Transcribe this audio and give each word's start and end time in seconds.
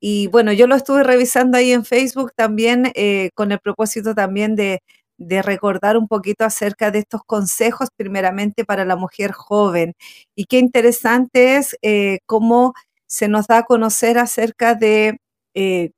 y 0.00 0.28
bueno, 0.28 0.52
yo 0.52 0.66
lo 0.66 0.74
estuve 0.76 1.04
revisando 1.04 1.58
ahí 1.58 1.72
en 1.72 1.84
Facebook 1.84 2.32
también 2.34 2.90
eh, 2.94 3.30
con 3.34 3.52
el 3.52 3.60
propósito 3.60 4.14
también 4.14 4.56
de, 4.56 4.82
recordar 5.18 5.98
un 5.98 6.08
poquito 6.08 6.46
acerca 6.46 6.90
de 6.90 7.00
estos 7.00 7.22
consejos, 7.24 7.90
primeramente 7.94 8.64
para 8.64 8.86
la 8.86 8.96
mujer 8.96 9.32
joven. 9.32 9.94
Y 10.34 10.46
qué 10.46 10.58
interesante 10.58 11.56
es 11.56 11.76
eh, 11.82 12.20
cómo 12.24 12.72
se 13.06 13.28
nos 13.28 13.46
da 13.46 13.58
a 13.58 13.64
conocer 13.64 14.18
acerca 14.18 14.74
de 14.74 15.18
eh, 15.54 15.90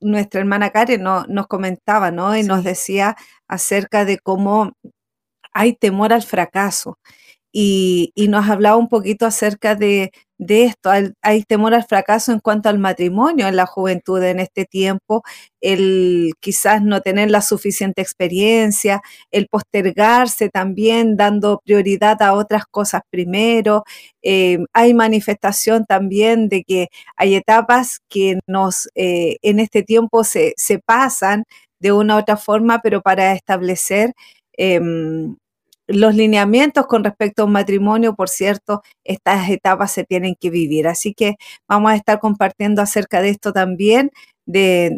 nuestra 0.00 0.40
hermana 0.40 0.70
Karen, 0.70 1.02
no, 1.02 1.24
nos 1.26 1.46
comentaba, 1.46 2.10
¿no? 2.10 2.36
Y 2.36 2.42
nos 2.42 2.64
decía 2.64 3.16
acerca 3.48 4.04
de 4.04 4.18
cómo 4.18 4.72
hay 5.54 5.74
temor 5.74 6.12
al 6.12 6.22
fracaso. 6.22 6.98
Y, 7.52 8.12
y, 8.14 8.28
nos 8.28 8.48
hablaba 8.48 8.76
un 8.76 8.88
poquito 8.88 9.26
acerca 9.26 9.74
de, 9.74 10.12
de 10.46 10.64
esto. 10.64 10.90
Hay, 11.22 11.42
temor 11.44 11.74
al 11.74 11.84
fracaso 11.84 12.32
en 12.32 12.40
cuanto 12.40 12.68
al 12.68 12.78
matrimonio 12.78 13.46
en 13.48 13.56
la 13.56 13.66
juventud 13.66 14.22
en 14.22 14.40
este 14.40 14.64
tiempo, 14.64 15.22
el 15.60 16.32
quizás 16.40 16.82
no 16.82 17.00
tener 17.00 17.30
la 17.30 17.42
suficiente 17.42 18.02
experiencia, 18.02 19.02
el 19.30 19.46
postergarse 19.48 20.48
también 20.48 21.16
dando 21.16 21.60
prioridad 21.64 22.20
a 22.22 22.34
otras 22.34 22.64
cosas 22.66 23.02
primero. 23.10 23.84
Eh, 24.22 24.58
hay 24.72 24.94
manifestación 24.94 25.84
también 25.86 26.48
de 26.48 26.64
que 26.64 26.88
hay 27.16 27.34
etapas 27.36 28.00
que 28.08 28.38
nos 28.46 28.88
eh, 28.94 29.36
en 29.42 29.60
este 29.60 29.82
tiempo 29.82 30.24
se, 30.24 30.54
se, 30.56 30.78
pasan 30.78 31.44
de 31.80 31.92
una 31.92 32.16
u 32.16 32.18
otra 32.20 32.36
forma, 32.36 32.80
pero 32.82 33.02
para 33.02 33.32
establecer 33.32 34.12
em, 34.56 35.36
los 35.92 36.14
lineamientos 36.14 36.86
con 36.86 37.04
respecto 37.04 37.42
a 37.42 37.46
un 37.46 37.52
matrimonio, 37.52 38.14
por 38.14 38.28
cierto, 38.28 38.82
estas 39.04 39.48
etapas 39.50 39.92
se 39.92 40.04
tienen 40.04 40.34
que 40.38 40.50
vivir. 40.50 40.88
Así 40.88 41.14
que 41.14 41.36
vamos 41.68 41.92
a 41.92 41.96
estar 41.96 42.18
compartiendo 42.20 42.82
acerca 42.82 43.22
de 43.22 43.30
esto 43.30 43.52
también, 43.52 44.10
de, 44.46 44.90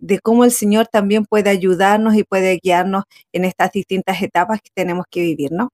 de, 0.00 0.20
cómo 0.20 0.44
el 0.44 0.52
Señor 0.52 0.86
también 0.88 1.24
puede 1.24 1.50
ayudarnos 1.50 2.14
y 2.14 2.24
puede 2.24 2.60
guiarnos 2.62 3.04
en 3.32 3.44
estas 3.44 3.72
distintas 3.72 4.22
etapas 4.22 4.60
que 4.60 4.70
tenemos 4.74 5.06
que 5.10 5.22
vivir, 5.22 5.52
¿no? 5.52 5.70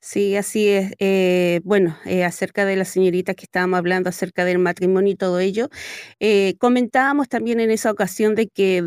Sí, 0.00 0.36
así 0.36 0.68
es. 0.68 0.92
Eh, 0.98 1.60
bueno, 1.64 1.96
eh, 2.04 2.24
acerca 2.24 2.64
de 2.64 2.76
la 2.76 2.84
señorita 2.84 3.34
que 3.34 3.44
estábamos 3.44 3.78
hablando, 3.78 4.08
acerca 4.08 4.44
del 4.44 4.58
matrimonio 4.58 5.12
y 5.12 5.16
todo 5.16 5.40
ello, 5.40 5.68
eh, 6.20 6.54
comentábamos 6.58 7.28
también 7.28 7.60
en 7.60 7.70
esa 7.70 7.90
ocasión 7.90 8.34
de 8.34 8.48
que 8.48 8.82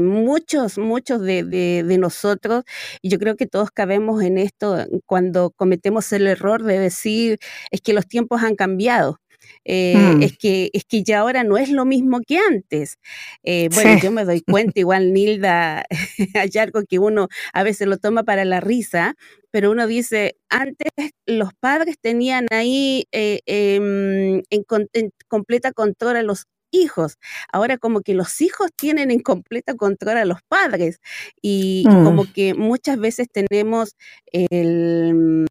muchos, 0.00 0.78
muchos 0.78 1.20
de, 1.22 1.42
de, 1.44 1.98
nosotros, 1.98 2.64
y 3.00 3.08
yo 3.10 3.18
creo 3.18 3.36
que 3.36 3.46
todos 3.46 3.70
cabemos 3.70 4.22
en 4.22 4.38
esto 4.38 4.76
cuando 5.06 5.50
cometemos 5.50 6.12
el 6.12 6.26
error 6.26 6.62
de 6.62 6.78
decir, 6.78 7.38
es 7.70 7.80
que 7.80 7.92
los 7.92 8.06
tiempos 8.06 8.42
han 8.42 8.54
cambiado. 8.56 9.18
Eh, 9.64 9.96
mm. 9.96 10.22
es, 10.22 10.38
que, 10.38 10.70
es 10.72 10.84
que 10.84 11.02
ya 11.02 11.20
ahora 11.20 11.44
no 11.44 11.56
es 11.56 11.70
lo 11.70 11.84
mismo 11.84 12.20
que 12.20 12.38
antes. 12.38 12.98
Eh, 13.42 13.68
bueno, 13.74 13.98
yo 14.02 14.10
me 14.10 14.24
doy 14.24 14.42
cuenta, 14.46 14.80
igual 14.80 15.12
Nilda, 15.12 15.84
hay 16.34 16.50
algo 16.58 16.82
que 16.84 16.98
uno 16.98 17.28
a 17.52 17.62
veces 17.62 17.86
lo 17.86 17.98
toma 17.98 18.24
para 18.24 18.44
la 18.44 18.60
risa, 18.60 19.14
pero 19.50 19.70
uno 19.70 19.86
dice, 19.86 20.36
antes 20.48 20.90
los 21.26 21.54
padres 21.54 21.96
tenían 22.00 22.46
ahí 22.50 23.06
eh, 23.12 23.40
em, 23.46 24.42
en, 24.50 24.64
en, 24.92 25.12
completa 25.28 25.72
control 25.72 26.16
a 26.16 26.22
los 26.22 26.46
hijos. 26.72 27.18
Ahora 27.52 27.78
como 27.78 28.00
que 28.00 28.14
los 28.14 28.40
hijos 28.40 28.70
tienen 28.74 29.12
en 29.12 29.20
completa 29.20 29.74
control 29.74 30.16
a 30.16 30.24
los 30.24 30.42
padres 30.48 31.00
y, 31.40 31.84
como 31.84 32.24
mm. 32.24 32.32
que 32.32 32.54
muchas 32.54 32.98
veces 32.98 33.28
tenemos 33.30 33.96
el, 34.32 35.46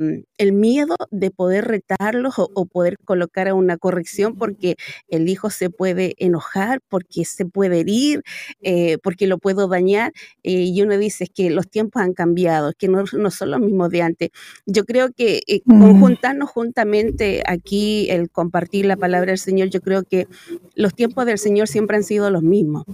miedo 0.53 0.95
de 1.11 1.31
poder 1.31 1.65
retarlos 1.65 2.35
o, 2.37 2.65
poder 2.65 2.97
colocar 3.05 3.47
a 3.47 3.53
una 3.53 3.77
corrección 3.77 4.35
porque 4.35 4.75
el 5.07 5.29
hijo 5.29 5.49
se 5.49 5.69
puede 5.69 6.15
enojar, 6.17 6.81
porque 6.89 7.25
se 7.25 7.45
puede 7.45 7.81
herir, 7.81 8.23
eh, 8.61 8.97
porque 9.03 9.27
lo 9.27 9.37
puedo 9.37 9.67
dañar. 9.67 10.11
Eh, 10.43 10.63
y 10.63 10.81
uno 10.81 10.97
dice 10.97 11.27
que 11.27 11.49
los 11.49 11.69
tiempos 11.69 12.01
han 12.01 12.13
cambiado, 12.13 12.73
que 12.77 12.87
no, 12.87 13.05
son 13.05 13.51
los 13.51 13.59
mismos 13.59 13.89
de 13.89 14.01
antes. 14.01 14.29
Yo 14.65 14.83
creo 14.85 15.11
que 15.11 15.41
eh, 15.47 15.61
mm. 15.65 15.81
conjuntarnos 15.81 16.49
juntamente 16.49 17.43
aquí, 17.45 18.09
el 18.09 18.29
compartir 18.29 18.85
la 18.85 18.97
palabra 18.97 19.31
del 19.31 19.39
Señor, 19.39 19.69
yo 19.69 19.81
creo 19.81 20.03
que 20.03 20.27
los 20.75 20.93
tiempos 20.95 21.10
del 21.25 21.37
Señor 21.37 21.67
siempre 21.67 21.97
han 21.97 22.03
sido 22.03 22.29
los 22.31 22.43
mismos 22.43 22.85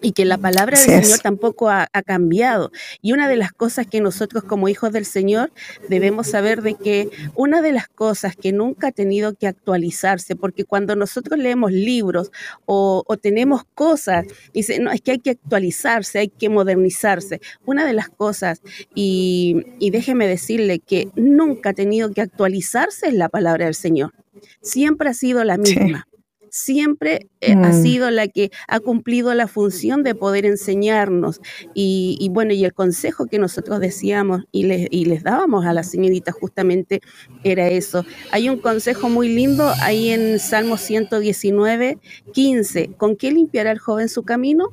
y 0.00 0.12
que 0.12 0.24
la 0.24 0.38
palabra 0.38 0.78
del 0.78 1.02
Señor 1.02 1.20
tampoco 1.20 1.70
ha, 1.70 1.88
cambiado. 2.04 2.72
Y 3.00 3.12
una 3.12 3.28
de 3.28 3.36
las 3.36 3.52
cosas 3.52 3.86
que 3.86 4.00
nosotros 4.00 4.42
como 4.44 4.68
hijos 4.68 4.92
del 4.92 5.04
Señor 5.04 5.52
debemos 5.88 6.28
saber 6.28 6.62
de 6.62 6.74
que 6.74 7.10
una 7.34 7.62
de 7.62 7.72
las 7.72 7.88
cosas 7.88 8.36
que 8.36 8.52
nunca 8.52 8.88
ha 8.88 8.92
tenido 8.92 9.34
que 9.34 9.46
actualizarse, 9.46 10.36
porque 10.36 10.64
cuando 10.64 10.96
nosotros 10.96 11.38
leemos 11.38 11.72
libros 11.72 12.32
o, 12.66 13.04
tenemos 13.20 13.62
cosas, 13.74 14.26
dice, 14.52 14.80
no, 14.80 14.90
es 14.90 15.00
que 15.00 15.12
hay 15.12 15.18
que 15.18 15.30
actualizarse, 15.30 16.18
hay 16.18 16.28
que 16.28 16.48
modernizarse. 16.48 17.40
Una 17.64 17.86
de 17.86 17.92
las 17.92 18.08
cosas, 18.08 18.62
y, 18.94 19.64
y 19.78 19.90
déjeme 19.90 20.26
decirle 20.26 20.80
que 20.80 21.08
nunca 21.14 21.70
ha 21.70 21.74
tenido 21.74 22.10
que 22.10 22.20
actualizarse 22.20 23.08
es 23.08 23.14
la 23.14 23.28
palabra 23.28 23.66
del 23.66 23.74
Señor. 23.74 24.12
Siempre 24.60 25.08
ha 25.08 25.14
sido 25.14 25.44
la 25.44 25.56
misma 25.56 26.08
siempre 26.52 27.30
eh, 27.40 27.54
ha 27.54 27.70
mm. 27.70 27.82
sido 27.82 28.10
la 28.10 28.28
que 28.28 28.50
ha 28.68 28.78
cumplido 28.78 29.32
la 29.34 29.48
función 29.48 30.02
de 30.02 30.14
poder 30.14 30.44
enseñarnos. 30.44 31.40
Y, 31.74 32.28
bueno, 32.30 32.52
y 32.52 32.64
el 32.64 32.74
consejo 32.74 33.26
que 33.26 33.38
nosotros 33.38 33.80
decíamos 33.80 34.42
y 34.52 34.64
les, 34.64 34.86
y 34.90 35.06
les 35.06 35.22
dábamos 35.22 35.64
a 35.64 35.72
la 35.72 35.82
señorita 35.82 36.30
justamente 36.30 37.00
era 37.42 37.68
eso. 37.68 38.04
Hay 38.30 38.50
un 38.50 38.58
consejo 38.58 39.08
muy 39.08 39.30
lindo 39.30 39.72
ahí 39.80 40.10
en 40.10 40.38
Salmo 40.38 40.76
119, 40.76 41.98
15. 42.32 42.90
¿Con 42.98 43.16
qué 43.16 43.32
limpiará 43.32 43.70
el 43.70 43.78
joven 43.78 44.10
su 44.10 44.22
camino? 44.22 44.68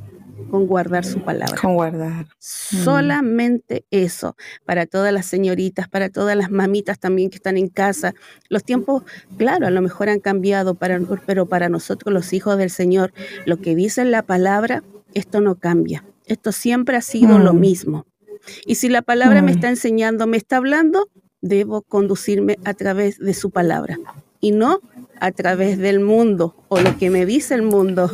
Con 0.50 0.67
guardar 0.67 1.05
su 1.05 1.22
palabra. 1.22 1.55
Con 1.61 1.75
guardar. 1.75 2.25
Mm. 2.25 2.83
Solamente 2.83 3.85
eso, 3.91 4.35
para 4.66 4.85
todas 4.85 5.13
las 5.13 5.25
señoritas, 5.25 5.88
para 5.88 6.09
todas 6.09 6.35
las 6.35 6.51
mamitas 6.51 7.00
también 7.00 7.29
que 7.29 7.38
están 7.38 7.57
en 7.57 7.67
casa. 7.67 8.13
Los 8.50 8.63
tiempos, 8.63 9.03
claro, 9.38 9.67
a 9.67 9.72
lo 9.72 9.81
mejor 9.81 10.09
han 10.09 10.19
cambiado, 10.19 10.75
para, 10.75 11.00
pero 11.25 11.47
para 11.47 11.69
nosotros 11.69 12.13
los 12.13 12.33
hijos 12.33 12.57
del 12.57 12.69
Señor, 12.69 13.13
lo 13.45 13.57
que 13.57 13.75
dice 13.75 14.05
la 14.05 14.23
palabra, 14.23 14.83
esto 15.13 15.41
no 15.41 15.55
cambia. 15.55 16.03
Esto 16.25 16.51
siempre 16.51 16.97
ha 16.97 17.01
sido 17.01 17.39
lo 17.39 17.53
mm. 17.53 17.59
mismo. 17.59 18.06
Y 18.66 18.75
si 18.75 18.89
la 18.89 19.01
palabra 19.01 19.41
me 19.41 19.51
mm. 19.51 19.56
está 19.56 19.69
enseñando, 19.69 20.27
me 20.27 20.38
está 20.38 20.57
hablando, 20.57 21.09
debo 21.41 21.81
conducirme 21.81 22.57
a 22.66 22.73
través 22.73 23.17
de 23.17 23.33
su 23.33 23.51
palabra 23.51 23.97
y 24.39 24.51
no 24.51 24.81
a 25.19 25.31
través 25.31 25.77
del 25.77 26.00
mundo 26.00 26.56
o 26.69 26.79
lo 26.79 26.97
que 26.97 27.09
me 27.09 27.25
dice 27.25 27.56
el 27.56 27.63
mundo. 27.63 28.11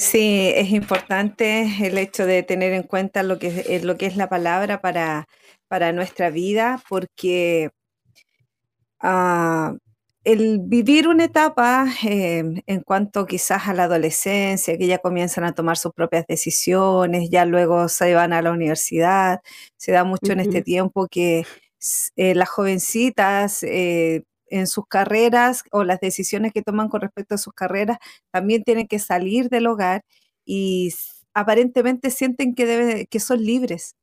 Sí, 0.00 0.50
es 0.56 0.70
importante 0.70 1.86
el 1.86 1.98
hecho 1.98 2.24
de 2.24 2.42
tener 2.42 2.72
en 2.72 2.84
cuenta 2.84 3.22
lo 3.22 3.38
que 3.38 3.48
es, 3.48 3.68
eh, 3.68 3.80
lo 3.84 3.98
que 3.98 4.06
es 4.06 4.16
la 4.16 4.30
palabra 4.30 4.80
para, 4.80 5.26
para 5.68 5.92
nuestra 5.92 6.30
vida, 6.30 6.82
porque 6.88 7.68
ah, 9.00 9.74
el 10.24 10.58
vivir 10.62 11.06
una 11.08 11.24
etapa 11.24 11.86
em, 12.02 12.62
en 12.66 12.80
cuanto 12.82 13.26
quizás 13.26 13.68
a 13.68 13.74
la 13.74 13.84
adolescencia, 13.84 14.78
que 14.78 14.86
ya 14.86 14.98
comienzan 14.98 15.44
a 15.44 15.52
tomar 15.54 15.76
sus 15.76 15.92
propias 15.92 16.26
decisiones, 16.26 17.28
ya 17.30 17.44
luego 17.44 17.88
se 17.88 18.14
van 18.14 18.32
a 18.32 18.42
la 18.42 18.52
universidad, 18.52 19.40
se 19.76 19.92
da 19.92 20.04
mucho 20.04 20.32
en 20.32 20.40
este 20.40 20.62
tiempo 20.62 21.08
que 21.08 21.44
eh, 22.16 22.34
las 22.34 22.48
jovencitas 22.48 23.62
eh, 23.62 24.22
en 24.50 24.66
sus 24.66 24.86
carreras 24.86 25.64
o 25.72 25.84
las 25.84 26.00
decisiones 26.00 26.52
que 26.52 26.62
toman 26.62 26.88
con 26.88 27.00
respecto 27.00 27.34
a 27.34 27.38
sus 27.38 27.54
carreras, 27.54 27.98
también 28.30 28.64
tienen 28.64 28.86
que 28.88 28.98
salir 28.98 29.48
del 29.48 29.66
hogar 29.66 30.04
y 30.44 30.92
aparentemente 31.34 32.10
sienten 32.10 32.54
que, 32.54 32.66
debe, 32.66 33.06
que 33.06 33.20
son 33.20 33.42
libres. 33.42 33.94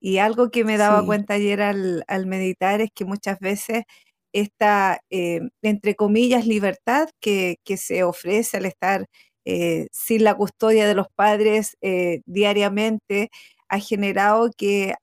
Y 0.00 0.18
algo 0.18 0.50
que 0.50 0.64
me 0.64 0.76
daba 0.76 1.04
cuenta 1.04 1.34
ayer 1.34 1.62
al, 1.62 2.04
meditar 2.26 2.80
es 2.80 2.90
que 2.94 3.04
muchas 3.04 3.40
veces 3.40 3.84
esta, 4.32 5.00
eh, 5.10 5.40
entre 5.62 5.96
comillas, 5.96 6.46
libertad 6.46 7.08
que, 7.20 7.58
se 7.76 8.04
ofrece 8.04 8.58
al 8.58 8.66
estar 8.66 9.06
eh, 9.44 9.88
sin 9.92 10.24
la 10.24 10.34
custodia 10.34 10.86
de 10.86 10.94
los 10.94 11.08
padres 11.14 11.76
eh, 11.80 12.20
diariamente 12.26 13.30
ha 13.68 13.78
generado 13.80 14.50
que 14.56 14.94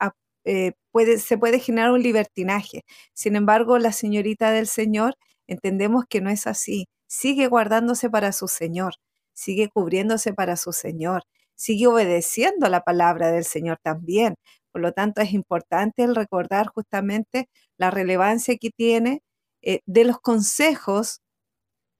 se 0.46 1.38
puede 1.38 1.60
generar 1.60 1.92
un 1.92 2.02
libertinaje. 2.04 2.86
Sin 3.14 3.36
embargo, 3.36 3.78
la 3.80 3.92
señorita 3.92 4.52
del 4.52 4.68
Señor 4.68 5.16
entendemos 5.48 6.06
que 6.08 6.22
no 6.22 6.30
es 6.30 6.48
así. 6.48 6.88
sigue 7.08 7.48
guardándose 7.48 8.10
para 8.10 8.32
su 8.32 8.48
Señor, 8.48 8.96
sigue 9.34 9.70
cubriéndose 9.70 10.34
para 10.34 10.58
su 10.58 10.74
Señor, 10.74 11.24
sigue 11.56 11.88
obedeciendo 11.88 12.68
la 12.70 12.82
palabra 12.82 13.32
del 13.32 13.46
Señor 13.46 13.78
también. 13.82 14.36
Por 14.72 14.82
lo 14.82 14.92
tanto, 14.92 15.22
es 15.22 15.32
importante 15.34 16.04
el 16.04 16.16
recordar 16.16 16.68
justamente 16.68 17.48
la 17.78 17.92
relevancia 17.92 18.58
que 18.58 18.72
tiene 18.72 19.22
eh, 19.62 19.82
de 19.86 20.04
los 20.06 20.20
consejos, 20.20 21.22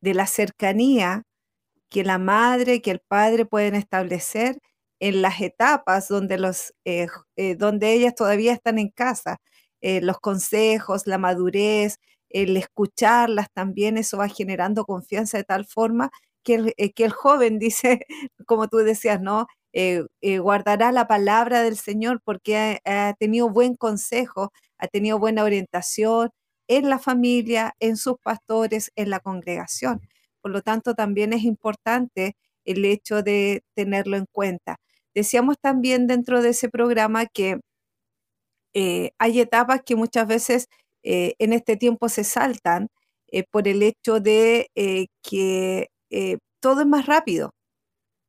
de 0.02 0.14
la 0.14 0.28
cercanía 0.28 1.24
que 1.90 2.04
la 2.04 2.18
madre, 2.18 2.82
que 2.82 2.92
el 2.92 3.00
padre 3.00 3.46
pueden 3.46 3.76
establecer 3.76 4.60
en 5.08 5.22
las 5.22 5.42
etapas 5.42 6.08
donde, 6.08 6.38
los, 6.38 6.74
eh, 6.86 7.08
eh, 7.38 7.56
donde 7.56 7.94
ellas 7.94 8.16
todavía 8.16 8.54
están 8.54 8.80
en 8.80 8.90
casa. 8.90 9.38
los 9.82 10.20
consejos, 10.20 11.06
la 11.08 11.20
madurez, 11.20 12.00
el 12.30 12.58
escucharlas 12.58 13.48
también, 13.54 13.98
eso 13.98 14.18
va 14.18 14.28
generando 14.30 14.86
confianza 14.86 15.38
de 15.38 15.44
tal 15.44 15.66
forma 15.66 16.12
que 16.44 16.56
el, 16.56 16.74
que 16.96 17.06
el 17.06 17.12
joven 17.12 17.60
dice, 17.60 18.06
como 18.48 18.68
tú 18.68 18.78
decías, 18.78 19.22
¿no? 19.22 19.48
Eh, 19.74 20.06
eh, 20.22 20.40
guardará 20.40 20.94
la 20.94 21.08
palabra 21.08 21.62
del 21.64 21.78
Señor 21.78 22.22
porque 22.24 22.80
ha, 22.86 23.14
tenido 23.20 23.50
buen 23.50 23.76
consejo, 23.76 24.54
ha 24.78 24.88
tenido 24.88 25.20
buena 25.20 25.44
orientación 25.44 26.30
en 26.68 26.90
la 26.90 27.00
familia, 27.00 27.76
en 27.80 27.98
sus 27.98 28.16
pastores, 28.24 28.92
en 28.96 29.10
la 29.10 29.20
congregación. 29.20 30.02
Por 30.42 30.52
lo 30.52 30.62
tanto, 30.62 30.96
también 30.96 31.34
es 31.34 31.44
importante 31.44 32.38
el 32.64 32.86
hecho 32.86 33.22
de 33.24 33.64
tenerlo 33.76 34.18
en 34.18 34.26
cuenta. 34.32 34.78
Decíamos 35.16 35.58
también 35.60 36.08
dentro 36.08 36.42
de 36.42 36.50
ese 36.50 36.70
programa 36.70 37.26
que 37.28 37.60
eh, 38.74 39.12
hay 39.20 39.40
etapas 39.40 39.82
que 39.86 39.96
muchas 39.96 40.28
veces 40.28 40.68
en 41.04 41.54
este 41.54 41.78
tiempo 41.78 42.10
se 42.10 42.24
saltan 42.24 42.88
por 43.52 43.68
el 43.68 43.84
hecho 43.84 44.20
de 44.20 44.70
que 45.22 45.90
todo 46.60 46.82
es 46.82 46.88
más 46.88 47.06
rápido, 47.06 47.52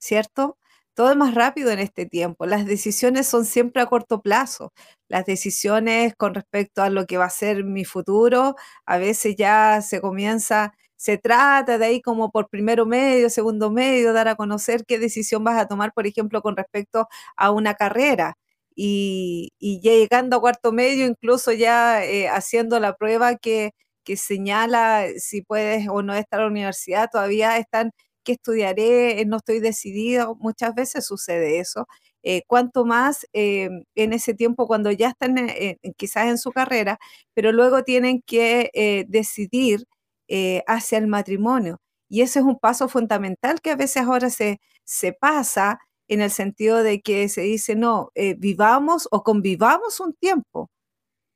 ¿cierto? 0.01 0.59
todo 0.97 1.11
es 1.13 1.17
más 1.17 1.35
rápido 1.35 1.71
en 1.73 1.79
este 1.81 2.07
tiempo. 2.07 2.47
Las 2.47 2.67
decisiones 2.67 3.27
son 3.29 3.45
siempre 3.47 3.83
a 3.83 3.87
corto 3.87 4.23
plazo. 4.23 4.73
Las 5.09 5.27
decisiones 5.27 6.15
con 6.17 6.35
respecto 6.35 6.83
a 6.83 6.91
lo 6.91 7.07
que 7.07 7.19
va 7.19 7.27
a 7.27 7.31
ser 7.31 7.65
mi 7.65 7.85
futuro, 7.85 8.57
a 8.87 8.99
veces 8.99 9.37
ya 9.37 9.83
se 9.83 10.01
comienza, 10.01 10.75
se 10.97 11.19
trata 11.19 11.79
de 11.79 11.87
ahí 11.87 12.01
como 12.03 12.31
por 12.31 12.49
primero 12.49 12.87
medio, 12.87 13.31
segundo 13.31 13.71
medio, 13.71 14.13
dar 14.13 14.29
a 14.29 14.37
conocer 14.37 14.85
qué 14.87 14.99
decisión 14.99 15.45
vas 15.45 15.59
a 15.61 15.67
tomar, 15.69 15.93
por 15.93 16.07
ejemplo, 16.07 16.43
con 16.43 16.57
respecto 16.57 17.09
a 17.37 17.51
una 17.51 17.75
carrera. 17.75 18.35
Y, 18.75 19.53
ya 19.61 19.93
llegando 19.93 20.37
a 20.37 20.41
cuarto 20.41 20.73
medio, 20.73 21.07
incluso 21.07 21.53
ya 21.53 22.05
eh, 22.05 22.29
haciendo 22.29 22.79
la 22.81 22.95
prueba 22.97 23.37
que, 23.37 23.71
que 24.05 24.17
señala 24.17 25.07
si 25.19 25.43
puedes 25.43 25.89
o 25.89 26.03
no 26.03 26.15
estar 26.15 26.41
a 26.41 26.43
la 26.45 26.49
universidad, 26.51 27.09
todavía 27.11 27.57
están 27.59 27.93
qué 28.25 28.33
estudiaré, 28.33 29.21
eh, 29.21 29.25
no 29.27 29.39
estoy 29.39 29.61
decidido, 29.61 30.37
muchas 30.41 30.75
veces 30.75 31.07
sucede 31.07 31.59
eso. 31.61 31.87
Eh, 32.23 32.43
cuanto 32.49 32.85
más 32.85 33.27
eh, 33.33 33.69
en 33.95 34.13
ese 34.13 34.35
tiempo 34.35 34.67
cuando 34.67 34.91
ya 34.91 35.09
están 35.11 35.37
quizás 35.97 36.27
en 36.27 36.39
su 36.39 36.51
carrera, 36.53 36.99
pero 37.35 37.53
luego 37.53 37.85
tienen 37.85 38.21
que 38.27 39.07
decidir 39.09 39.85
hacia 40.67 40.99
el 40.99 41.07
matrimonio. 41.07 41.79
Y 42.09 42.23
ese 42.23 42.41
es 42.41 42.45
un 42.45 42.59
paso 42.59 42.89
fundamental 42.89 43.61
que 43.61 43.71
a 43.73 43.77
veces 43.77 44.05
ahora 44.05 44.31
se, 44.31 44.61
se 44.85 45.13
pasa 45.13 45.81
en 46.09 46.21
el 46.21 46.31
sentido 46.31 46.83
de 46.83 47.01
que 47.03 47.29
se 47.29 47.43
dice, 47.43 47.75
no, 47.77 48.11
vivamos 48.39 49.09
o 49.11 49.23
convivamos 49.25 50.01
un 50.01 50.15
tiempo 50.15 50.71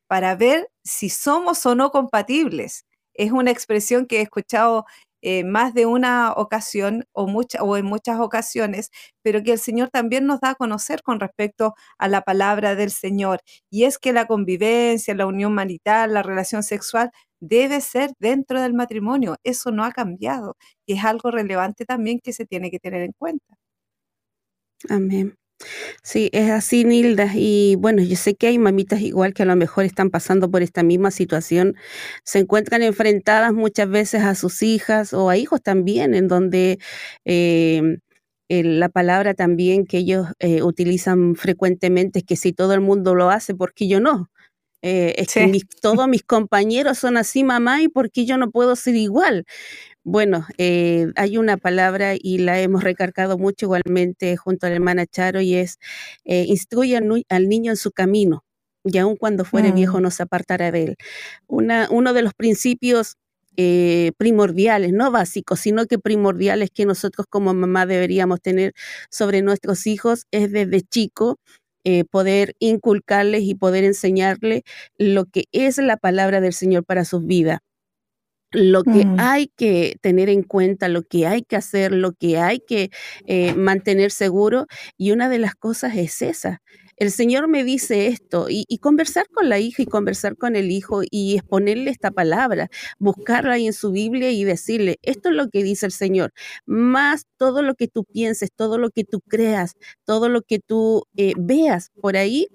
para 0.08 0.34
ver 0.36 0.70
si 0.84 1.10
somos 1.10 1.64
o 1.66 1.74
no 1.76 1.90
compatibles. 1.92 2.84
Es 3.14 3.32
una 3.32 3.50
expresión 3.52 4.06
que 4.06 4.18
he 4.18 4.22
escuchado 4.22 4.86
eh, 5.22 5.44
más 5.44 5.74
de 5.74 5.86
una 5.86 6.32
ocasión 6.32 7.04
o, 7.12 7.24
o 7.60 7.76
en 7.76 7.84
muchas 7.86 8.20
ocasiones, 8.20 8.90
pero 9.22 9.42
que 9.42 9.52
el 9.52 9.58
Señor 9.58 9.90
también 9.90 10.26
nos 10.26 10.40
da 10.40 10.50
a 10.50 10.54
conocer 10.54 11.02
con 11.02 11.20
respecto 11.20 11.74
a 11.98 12.08
la 12.08 12.22
palabra 12.22 12.74
del 12.74 12.90
Señor. 12.90 13.40
Y 13.70 13.84
es 13.84 13.98
que 13.98 14.12
la 14.12 14.26
convivencia, 14.26 15.14
la 15.14 15.26
unión 15.26 15.54
marital, 15.54 16.14
la 16.14 16.22
relación 16.22 16.62
sexual 16.62 17.10
debe 17.40 17.80
ser 17.80 18.12
dentro 18.18 18.60
del 18.60 18.74
matrimonio. 18.74 19.36
Eso 19.44 19.70
no 19.70 19.84
ha 19.84 19.92
cambiado 19.92 20.56
y 20.86 20.94
es 20.94 21.04
algo 21.04 21.30
relevante 21.30 21.84
también 21.84 22.20
que 22.20 22.32
se 22.32 22.46
tiene 22.46 22.70
que 22.70 22.78
tener 22.80 23.02
en 23.02 23.12
cuenta. 23.18 23.56
Amén. 24.88 25.36
Sí, 26.02 26.30
es 26.32 26.50
así, 26.50 26.84
Nilda. 26.84 27.30
Y 27.34 27.76
bueno, 27.76 28.02
yo 28.02 28.16
sé 28.16 28.34
que 28.34 28.46
hay 28.48 28.58
mamitas 28.58 29.00
igual 29.00 29.34
que 29.34 29.42
a 29.42 29.46
lo 29.46 29.56
mejor 29.56 29.84
están 29.84 30.10
pasando 30.10 30.50
por 30.50 30.62
esta 30.62 30.82
misma 30.82 31.10
situación, 31.10 31.76
se 32.24 32.38
encuentran 32.40 32.82
enfrentadas 32.82 33.52
muchas 33.52 33.88
veces 33.88 34.22
a 34.22 34.34
sus 34.34 34.62
hijas 34.62 35.12
o 35.12 35.28
a 35.30 35.36
hijos 35.36 35.62
también, 35.62 36.14
en 36.14 36.28
donde 36.28 36.78
em, 37.24 37.98
la 38.48 38.88
palabra 38.88 39.34
también 39.34 39.86
que 39.86 39.98
ellos 39.98 40.26
eh, 40.40 40.62
utilizan 40.62 41.36
frecuentemente 41.36 42.20
es 42.20 42.24
que 42.24 42.36
si 42.36 42.52
todo 42.52 42.74
el 42.74 42.80
mundo 42.80 43.14
lo 43.14 43.30
hace, 43.30 43.54
¿por 43.54 43.72
qué 43.74 43.86
yo 43.88 44.00
no? 44.00 44.30
Eh, 44.82 45.14
es 45.18 45.34
que 45.34 45.60
todos 45.82 46.08
mis 46.08 46.22
compañeros 46.24 46.98
son 46.98 47.16
así, 47.16 47.44
mamá, 47.44 47.82
y 47.82 47.88
¿por 47.88 48.10
qué 48.10 48.24
yo 48.24 48.38
no 48.38 48.50
puedo 48.50 48.76
ser 48.76 48.96
igual? 48.96 49.44
Bueno, 50.02 50.46
eh, 50.56 51.08
hay 51.16 51.36
una 51.36 51.58
palabra 51.58 52.14
y 52.18 52.38
la 52.38 52.58
hemos 52.60 52.82
recargado 52.82 53.36
mucho 53.36 53.66
igualmente 53.66 54.36
junto 54.36 54.66
a 54.66 54.70
la 54.70 54.76
hermana 54.76 55.06
Charo 55.06 55.42
y 55.42 55.56
es 55.56 55.78
eh, 56.24 56.44
instruye 56.48 56.96
al, 56.96 57.48
niño 57.48 57.70
en 57.72 57.76
su 57.76 57.92
camino 57.92 58.42
y 58.82 58.96
aun 58.98 59.16
cuando 59.16 59.44
fuere 59.44 59.72
viejo 59.72 59.98
mm. 59.98 60.02
no 60.02 60.10
se 60.10 60.22
apartará 60.22 60.70
de 60.72 60.84
él. 60.84 60.96
Una, 61.46 61.88
uno 61.90 62.14
de 62.14 62.22
los 62.22 62.32
principios 62.32 63.18
eh, 63.56 64.12
primordiales, 64.16 64.92
no 64.92 65.10
básicos, 65.10 65.60
sino 65.60 65.84
que 65.86 65.98
primordiales 65.98 66.70
que 66.70 66.86
nosotros 66.86 67.26
como 67.28 67.52
mamá 67.52 67.84
deberíamos 67.84 68.40
tener 68.40 68.72
sobre 69.10 69.42
nuestros 69.42 69.86
hijos 69.86 70.26
es 70.30 70.50
desde 70.50 70.80
chico 70.80 71.38
poder 72.10 72.54
inculcarles 72.58 73.42
y 73.42 73.54
poder 73.54 73.84
enseñarles 73.84 74.62
lo 74.98 75.26
que 75.26 75.44
es 75.52 75.78
la 75.78 75.96
palabra 75.96 76.40
del 76.40 76.52
Señor 76.52 76.84
para 76.84 77.04
sus 77.04 77.26
vidas 77.26 77.60
lo 78.52 78.82
que 78.82 79.06
mm. 79.06 79.16
hay 79.18 79.48
que 79.56 79.96
tener 80.00 80.28
en 80.28 80.42
cuenta, 80.42 80.88
lo 80.88 81.02
que 81.02 81.26
hay 81.26 81.42
que 81.42 81.56
hacer, 81.56 81.92
lo 81.92 82.12
que 82.12 82.38
hay 82.38 82.60
que 82.60 82.90
eh, 83.26 83.54
mantener 83.54 84.10
seguro. 84.10 84.66
Y 84.96 85.12
una 85.12 85.28
de 85.28 85.38
las 85.38 85.54
cosas 85.54 85.96
es 85.96 86.20
esa. 86.22 86.62
El 87.00 87.10
Señor 87.10 87.48
me 87.48 87.64
dice 87.64 88.08
esto 88.08 88.48
y, 88.50 88.66
conversar 88.76 89.26
con 89.30 89.48
la 89.48 89.58
hija 89.58 89.82
y 89.82 89.86
conversar 89.86 90.36
con 90.36 90.54
el 90.54 90.70
hijo 90.70 91.00
y 91.10 91.36
exponerle 91.36 91.90
esta 91.90 92.10
palabra, 92.10 92.68
buscarla 92.98 93.54
ahí 93.54 93.66
en 93.66 93.72
su 93.72 93.90
Biblia 93.90 94.30
y 94.30 94.44
decirle, 94.44 94.98
esto 95.00 95.30
es 95.30 95.34
lo 95.34 95.48
que 95.48 95.62
dice 95.62 95.86
el 95.86 95.92
Señor, 95.92 96.34
más 96.66 97.24
todo 97.38 97.62
lo 97.62 97.74
que 97.74 97.88
tú 97.88 98.04
pienses, 98.04 98.50
todo 98.54 98.76
lo 98.76 98.90
que 98.90 99.04
tú 99.04 99.22
creas, 99.22 99.76
todo 100.04 100.28
lo 100.28 100.42
que 100.42 100.58
tú 100.58 101.04
eh, 101.16 101.32
veas 101.38 101.90
por 102.02 102.18
ahí, 102.18 102.48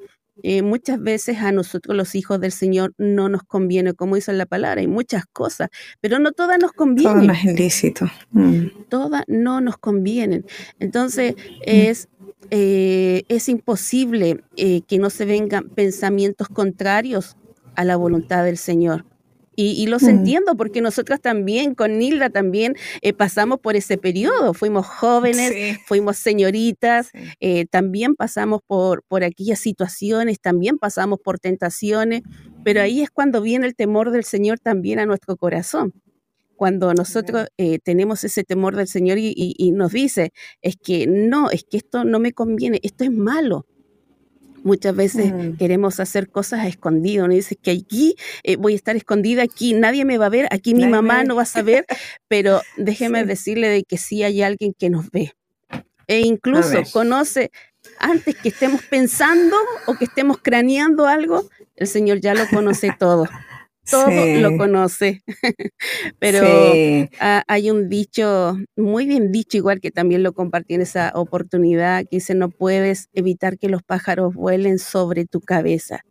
eh, 0.44 0.62
muchas 0.62 1.02
veces 1.02 1.38
a 1.40 1.52
nosotros 1.52 1.96
los 1.96 2.16
hijos 2.16 2.40
del 2.40 2.52
Señor 2.52 2.94
no 2.98 3.30
nos 3.30 3.44
conviene, 3.44 3.94
como 3.94 4.16
dice 4.16 4.34
la 4.34 4.46
palabra, 4.46 4.82
hay 4.82 4.88
muchas 4.88 5.26
cosas, 5.26 5.70
pero 6.02 6.20
no 6.20 6.32
todas 6.32 6.60
nos 6.60 6.74
convienen. 6.74 7.28
Todas. 7.28 7.56
Mm. 8.32 8.66
Todas 8.90 9.24
no 9.28 9.62
nos 9.62 9.78
convienen. 9.78 10.46
Entonces 10.80 11.36
mm. 11.36 11.62
es, 11.62 12.10
eh, 12.52 13.24
es 13.30 13.50
imposible 13.50 14.44
eh, 14.58 14.82
que 14.88 15.00
no 15.00 15.10
se 15.10 15.26
vengan 15.26 15.70
pensamientos 15.70 16.50
contrarios 16.50 17.38
a 17.76 17.84
la 17.86 17.96
voluntad 17.96 18.44
del 18.44 18.58
Señor. 18.58 19.06
Y, 19.56 19.88
los 19.88 20.04
mm. 20.04 20.10
entiendo 20.10 20.56
porque 20.58 20.82
nosotras 20.82 21.22
también, 21.22 21.76
con 21.76 21.98
Nilda 21.98 22.30
también 22.30 22.76
eh, 23.02 23.14
pasamos 23.14 23.60
por 23.60 23.76
ese 23.76 23.98
periodo. 23.98 24.54
Fuimos 24.54 24.86
jóvenes, 24.86 25.80
fuimos 25.86 26.18
señoritas, 26.18 27.12
eh, 27.40 27.66
también 27.66 28.16
pasamos 28.16 28.62
por, 28.66 29.04
por 29.08 29.24
aquellas 29.24 29.60
situaciones, 29.60 30.40
también 30.40 30.78
pasamos 30.78 31.20
por 31.24 31.40
tentaciones, 31.40 32.24
pero 32.64 32.82
ahí 32.82 33.02
es 33.02 33.10
cuando 33.10 33.42
viene 33.42 33.66
el 33.68 33.76
temor 33.76 34.12
del 34.12 34.24
Señor 34.24 34.60
también 34.60 35.00
a 35.00 35.06
nuestro 35.06 35.38
corazón. 35.38 35.94
Cuando 36.56 36.94
nosotros 36.94 37.48
eh, 37.58 37.80
tenemos 37.80 38.24
ese 38.24 38.46
temor 38.46 38.76
del 38.76 38.88
Señor 38.88 39.18
y, 39.18 39.34
y 39.36 39.72
nos 39.72 39.92
dice, 39.92 40.32
es 40.62 40.78
que 40.78 41.06
no, 41.06 41.50
es 41.50 41.66
que 41.70 41.78
esto 41.78 42.06
no 42.06 42.20
me 42.20 42.32
conviene, 42.32 42.80
esto 42.82 43.04
es 43.04 43.12
malo 43.12 43.66
Muchas 44.66 44.96
veces 44.96 45.32
mm. 45.32 45.58
queremos 45.58 46.00
hacer 46.00 46.28
cosas 46.28 46.62
a 46.62 46.68
escondido. 46.68 47.28
¿no? 47.28 47.36
Dices 47.36 47.56
que 47.62 47.70
aquí 47.70 48.16
eh, 48.42 48.56
voy 48.56 48.74
a 48.74 48.76
estar 48.76 48.96
escondida, 48.96 49.44
aquí 49.44 49.76
nadie 49.76 50.06
me 50.06 50.18
va 50.18 50.26
a 50.26 50.30
ver, 50.30 50.48
aquí 50.50 50.74
mi 50.74 50.88
mamá 50.88 51.24
no 51.24 51.36
va 51.36 51.44
a 51.44 51.46
saber, 51.46 51.86
pero 52.28 52.62
déjeme 52.76 53.24
decirle 53.26 53.70
de 53.70 53.84
que 53.84 54.00
sí 54.00 54.24
hay 54.24 54.42
alguien 54.42 54.74
que 54.74 54.90
nos 54.90 55.12
ve. 55.12 55.34
E 56.08 56.22
incluso 56.22 56.82
conoce, 56.92 57.52
antes 58.00 58.36
que 58.36 58.50
estemos 58.50 58.82
pensando 58.84 59.56
o 59.86 59.94
que 59.94 60.06
estemos 60.06 60.40
craneando 60.42 61.06
algo, 61.06 61.48
el 61.76 61.86
Señor 61.86 62.20
ya 62.20 62.34
lo 62.34 62.48
conoce 62.48 62.92
todo 62.98 63.28
todo 63.90 64.10
lo 64.10 64.58
conoce. 64.58 65.24
Pero 66.20 66.46
hay 67.20 67.72
un 67.72 67.90
dicho, 67.90 68.58
muy 68.76 69.06
bien 69.06 69.32
dicho, 69.32 69.58
igual 69.58 69.80
que 69.80 69.92
también 69.92 70.24
lo 70.24 70.34
compartí 70.34 70.74
en 70.76 70.82
esa 70.82 71.12
oportunidad, 71.16 72.04
que 72.04 72.18
dice, 72.18 72.36
no 72.36 72.50
puedes 72.50 73.10
evitar 73.14 73.58
que 73.58 73.70
los 73.70 73.84
pájaros 73.84 74.34
vuelen 74.34 74.80
sobre 74.80 75.26
tu 75.26 75.42
cabeza, 75.42 76.04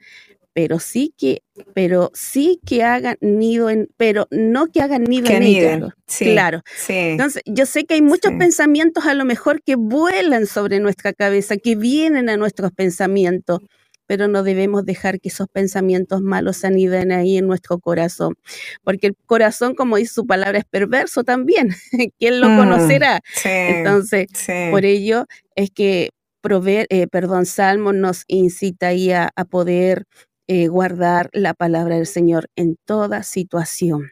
pero 0.54 0.78
sí 0.78 1.12
que, 1.18 1.42
pero 1.74 2.10
sí 2.14 2.60
que 2.64 2.84
hagan 2.84 3.16
nido 3.20 3.70
en, 3.70 3.88
pero 3.96 4.28
no 4.30 4.68
que 4.68 4.80
hagan 4.80 5.02
nido 5.02 5.28
en 5.28 5.42
ella. 5.42 5.94
claro. 6.06 6.62
Entonces, 6.88 7.42
yo 7.44 7.66
sé 7.66 7.84
que 7.84 7.94
hay 7.94 8.02
muchos 8.02 8.32
pensamientos 8.38 9.04
a 9.04 9.14
lo 9.14 9.24
mejor 9.24 9.62
que 9.62 9.74
vuelan 9.74 10.46
sobre 10.46 10.78
nuestra 10.78 11.12
cabeza, 11.12 11.56
que 11.56 11.74
vienen 11.74 12.28
a 12.28 12.36
nuestros 12.36 12.70
pensamientos 12.70 13.60
pero 14.06 14.28
no 14.28 14.42
debemos 14.42 14.84
dejar 14.84 15.20
que 15.20 15.28
esos 15.28 15.48
pensamientos 15.48 16.20
malos 16.22 16.58
se 16.58 16.66
aniden 16.66 17.12
ahí 17.12 17.38
en 17.38 17.46
nuestro 17.46 17.78
corazón, 17.78 18.36
porque 18.82 19.08
el 19.08 19.16
corazón, 19.26 19.74
como 19.74 19.96
dice 19.96 20.14
su 20.14 20.26
palabra, 20.26 20.58
es 20.58 20.64
perverso 20.64 21.24
también. 21.24 21.70
¿Quién 22.18 22.40
lo 22.40 22.48
mm, 22.48 22.58
conocerá? 22.58 23.20
Entonces, 23.44 24.26
por 24.70 24.84
ello 24.84 25.26
es 25.56 25.70
que 25.70 26.10
proveer, 26.40 26.86
eh, 26.90 27.06
perdón, 27.06 27.46
Salmo 27.46 27.92
nos 27.94 28.24
incita 28.26 28.88
ahí 28.88 29.12
a, 29.12 29.30
poder 29.48 30.04
eh, 30.46 30.68
guardar 30.68 31.30
la 31.32 31.54
palabra 31.54 31.96
del 31.96 32.06
Señor 32.06 32.50
en 32.54 32.76
toda 32.84 33.22
situación. 33.22 34.10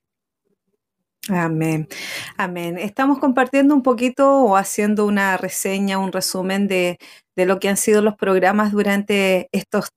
Amén. 1.29 1.89
Amén. 2.37 2.79
Estamos 2.79 3.21
compartiendo 3.21 3.75
un 3.75 3.83
poquito 3.83 4.43
o 4.45 4.57
haciendo 4.57 5.07
una 5.07 5.37
reseña, 5.37 5.99
un 5.99 6.11
resumen 6.11 6.67
de, 6.67 6.99
de 7.37 7.47
lo 7.47 7.59
que 7.59 7.69
han 7.69 7.77
sido 7.77 8.03
los 8.03 8.17
programas 8.17 8.73
durante 8.73 9.49
estos 9.53 9.89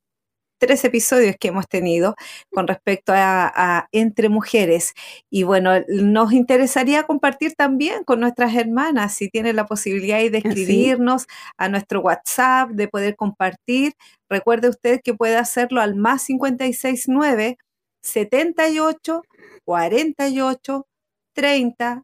tres 0.57 0.83
episodios 0.85 1.35
que 1.39 1.49
hemos 1.49 1.67
tenido 1.67 2.15
con 2.51 2.67
respecto 2.67 3.13
a, 3.15 3.87
Entre 3.91 4.29
Mujeres. 4.29 4.93
Y 5.29 5.43
bueno, 5.43 5.71
nos 5.87 6.33
interesaría 6.33 7.03
compartir 7.03 7.55
también 7.55 8.03
con 8.03 8.19
nuestras 8.19 8.55
hermanas, 8.55 9.13
si 9.15 9.29
tienen 9.29 9.55
la 9.55 9.65
posibilidad 9.65 10.17
de 10.19 10.37
escribirnos 10.37 11.27
a 11.57 11.69
nuestro 11.69 12.01
WhatsApp, 12.01 12.69
de 12.71 12.87
poder 12.87 13.15
compartir. 13.15 13.93
Recuerde 14.29 14.69
usted 14.69 15.01
que 15.03 15.13
puede 15.13 15.37
hacerlo 15.37 15.81
al 15.81 15.95
más 15.95 16.25
569 16.25 17.57
78 18.01 19.23
48 19.65 20.87
30 21.33 22.03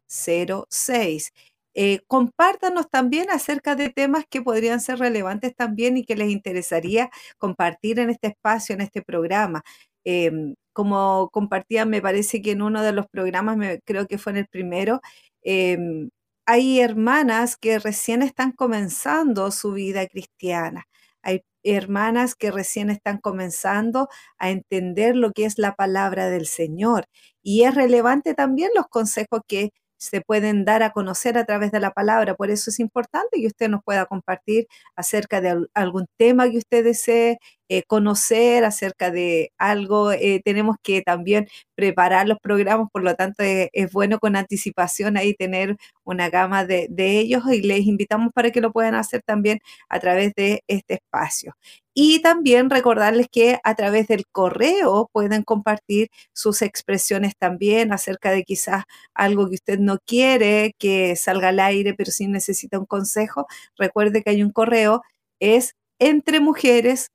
06. 0.68 1.32
Eh, 1.74 2.00
compártanos 2.06 2.88
también 2.90 3.30
acerca 3.30 3.74
de 3.76 3.88
temas 3.90 4.24
que 4.28 4.42
podrían 4.42 4.80
ser 4.80 4.98
relevantes 4.98 5.54
también 5.56 5.96
y 5.96 6.04
que 6.04 6.16
les 6.16 6.30
interesaría 6.30 7.10
compartir 7.38 7.98
en 7.98 8.10
este 8.10 8.28
espacio, 8.28 8.74
en 8.74 8.82
este 8.82 9.02
programa. 9.02 9.62
Em, 10.04 10.54
como 10.72 11.30
compartía, 11.32 11.84
me 11.86 12.02
parece 12.02 12.42
que 12.42 12.52
en 12.52 12.62
uno 12.62 12.82
de 12.82 12.92
los 12.92 13.06
programas, 13.08 13.56
creo 13.84 14.06
que 14.06 14.18
fue 14.18 14.32
en 14.32 14.38
el 14.38 14.46
primero, 14.48 15.00
em, 15.42 16.10
hay 16.46 16.80
hermanas 16.80 17.56
que 17.56 17.78
recién 17.78 18.22
están 18.22 18.52
comenzando 18.52 19.50
su 19.50 19.72
vida 19.72 20.06
cristiana. 20.06 20.86
Hay 21.22 21.42
hermanas 21.62 22.34
que 22.34 22.50
recién 22.50 22.90
están 22.90 23.18
comenzando 23.18 24.08
a 24.38 24.50
entender 24.50 25.14
lo 25.16 25.30
que 25.32 25.44
es 25.44 25.58
la 25.58 25.74
palabra 25.74 26.28
del 26.30 26.46
Señor. 26.46 27.06
Y 27.42 27.62
es 27.64 27.74
relevante 27.74 28.34
también 28.34 28.70
los 28.74 28.86
consejos 28.88 29.42
que 29.46 29.70
se 30.02 30.20
pueden 30.20 30.64
dar 30.64 30.82
a 30.82 30.90
conocer 30.92 31.38
a 31.38 31.44
través 31.44 31.72
de 31.72 31.80
la 31.80 31.92
palabra. 31.92 32.34
Por 32.34 32.50
eso 32.50 32.70
es 32.70 32.80
importante 32.80 33.40
que 33.40 33.46
usted 33.46 33.68
nos 33.68 33.82
pueda 33.84 34.06
compartir 34.06 34.66
acerca 34.96 35.40
de 35.40 35.66
algún 35.74 36.06
tema 36.18 36.50
que 36.50 36.58
usted 36.58 36.84
desee 36.84 37.38
eh, 37.78 37.84
conocer, 37.86 38.64
acerca 38.64 39.10
de 39.10 39.50
algo. 39.56 40.12
Eh, 40.12 40.42
tenemos 40.44 40.76
que 40.82 41.00
también 41.02 41.48
preparar 41.74 42.28
los 42.28 42.38
programas, 42.38 42.88
por 42.92 43.02
lo 43.02 43.14
tanto 43.14 43.42
eh, 43.42 43.70
es 43.72 43.90
bueno 43.92 44.18
con 44.18 44.36
anticipación 44.36 45.16
ahí 45.16 45.32
tener 45.34 45.76
una 46.04 46.28
gama 46.28 46.66
de, 46.66 46.86
de 46.90 47.18
ellos 47.18 47.44
y 47.50 47.62
les 47.62 47.86
invitamos 47.86 48.30
para 48.34 48.50
que 48.50 48.60
lo 48.60 48.72
puedan 48.72 48.94
hacer 48.94 49.22
también 49.24 49.58
a 49.88 50.00
través 50.00 50.32
de 50.36 50.62
este 50.68 50.94
espacio. 50.94 51.54
Y 51.94 52.20
también 52.20 52.68
recordarles 52.70 53.26
que 53.30 53.58
a 53.64 53.74
través 53.74 54.06
del 54.08 54.24
correo 54.30 55.08
pueden 55.12 55.42
compartir 55.42 56.08
sus 56.34 56.60
expresiones 56.62 57.34
también 57.38 57.92
acerca 57.92 58.30
de 58.32 58.44
quizás 58.44 58.84
algo 59.14 59.48
que 59.48 59.54
usted 59.54 59.78
no 59.78 59.98
quiere 60.06 60.74
que 60.78 61.16
salga 61.16 61.48
al 61.48 61.60
aire, 61.60 61.94
pero 61.94 62.10
sí 62.12 62.28
necesita 62.28 62.78
un 62.78 62.86
consejo. 62.86 63.46
Recuerde 63.76 64.22
que 64.22 64.30
hay 64.30 64.42
un 64.42 64.50
correo, 64.52 65.02
es 65.40 65.74
entre 65.98 66.40
mujeres 66.40 67.08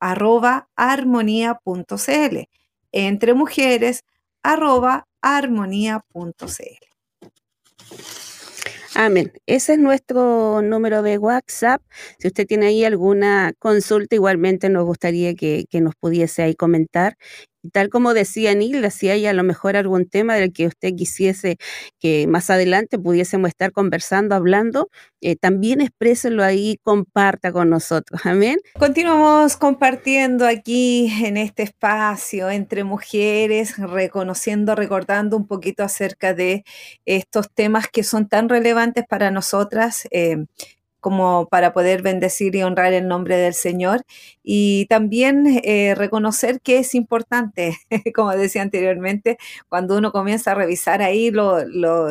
arroba 0.00 0.68
armonía.cl. 0.76 2.38
Entre 2.92 3.34
mujeres 3.34 4.02
arroba 4.42 5.06
armonía.cl. 5.20 6.90
Amén. 8.96 9.32
Ese 9.46 9.74
es 9.74 9.78
nuestro 9.78 10.62
número 10.62 11.02
de 11.02 11.16
WhatsApp. 11.16 11.80
Si 12.18 12.26
usted 12.26 12.46
tiene 12.46 12.66
ahí 12.66 12.84
alguna 12.84 13.52
consulta, 13.58 14.16
igualmente 14.16 14.68
nos 14.68 14.84
gustaría 14.84 15.34
que, 15.34 15.64
que 15.70 15.80
nos 15.80 15.94
pudiese 15.94 16.42
ahí 16.42 16.56
comentar 16.56 17.16
tal 17.72 17.88
como 17.90 18.14
decía 18.14 18.54
Nilda, 18.54 18.90
si 18.90 19.08
hay 19.08 19.26
a 19.26 19.32
lo 19.32 19.42
mejor 19.42 19.76
algún 19.76 20.08
tema 20.08 20.34
del 20.36 20.52
que 20.52 20.66
usted 20.66 20.94
quisiese 20.94 21.58
que 21.98 22.26
más 22.26 22.50
adelante 22.50 22.98
pudiésemos 22.98 23.48
estar 23.48 23.72
conversando, 23.72 24.34
hablando, 24.34 24.88
eh, 25.20 25.36
también 25.36 25.80
expréselo 25.80 26.42
ahí, 26.42 26.78
comparta 26.82 27.52
con 27.52 27.70
nosotros. 27.70 28.20
Amén. 28.24 28.58
Continuamos 28.78 29.56
compartiendo 29.56 30.46
aquí 30.46 31.12
en 31.24 31.36
este 31.36 31.62
espacio 31.62 32.50
entre 32.50 32.84
mujeres, 32.84 33.76
reconociendo, 33.78 34.74
recordando 34.74 35.36
un 35.36 35.46
poquito 35.46 35.84
acerca 35.84 36.34
de 36.34 36.64
estos 37.04 37.50
temas 37.52 37.88
que 37.88 38.02
son 38.02 38.28
tan 38.28 38.48
relevantes 38.48 39.04
para 39.08 39.30
nosotras. 39.30 40.08
Eh, 40.10 40.44
como 41.00 41.48
para 41.48 41.72
poder 41.72 42.02
bendecir 42.02 42.54
y 42.54 42.62
honrar 42.62 42.92
el 42.92 43.08
nombre 43.08 43.36
del 43.36 43.54
Señor. 43.54 44.02
Y 44.42 44.86
también 44.86 45.60
eh, 45.64 45.94
reconocer 45.96 46.60
que 46.60 46.78
es 46.78 46.94
importante, 46.94 47.76
como 48.14 48.30
decía 48.32 48.62
anteriormente, 48.62 49.38
cuando 49.68 49.96
uno 49.98 50.12
comienza 50.12 50.52
a 50.52 50.54
revisar 50.54 51.02
ahí 51.02 51.30
lo, 51.30 51.58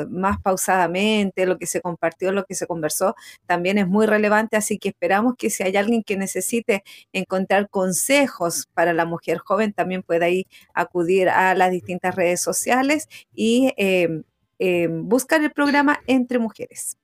más 0.09 0.39
pausadamente, 0.41 1.45
lo 1.45 1.57
que 1.57 1.67
se 1.67 1.81
compartió, 1.81 2.31
lo 2.31 2.45
que 2.45 2.55
se 2.55 2.67
conversó, 2.67 3.15
también 3.45 3.77
es 3.77 3.87
muy 3.87 4.05
relevante. 4.05 4.57
Así 4.57 4.77
que 4.77 4.89
esperamos 4.89 5.35
que 5.37 5.49
si 5.49 5.63
hay 5.63 5.75
alguien 5.77 6.03
que 6.03 6.17
necesite 6.17 6.83
encontrar 7.13 7.69
consejos 7.69 8.67
para 8.73 8.93
la 8.93 9.05
mujer 9.05 9.37
joven, 9.39 9.73
también 9.73 10.03
pueda 10.03 10.29
ir 10.29 10.47
acudir 10.73 11.29
a 11.29 11.53
las 11.55 11.71
distintas 11.71 12.15
redes 12.15 12.41
sociales 12.41 13.07
y 13.33 13.73
eh, 13.77 14.23
eh, 14.59 14.87
buscar 14.89 15.43
el 15.43 15.51
programa 15.51 16.01
Entre 16.07 16.39
Mujeres. 16.39 16.97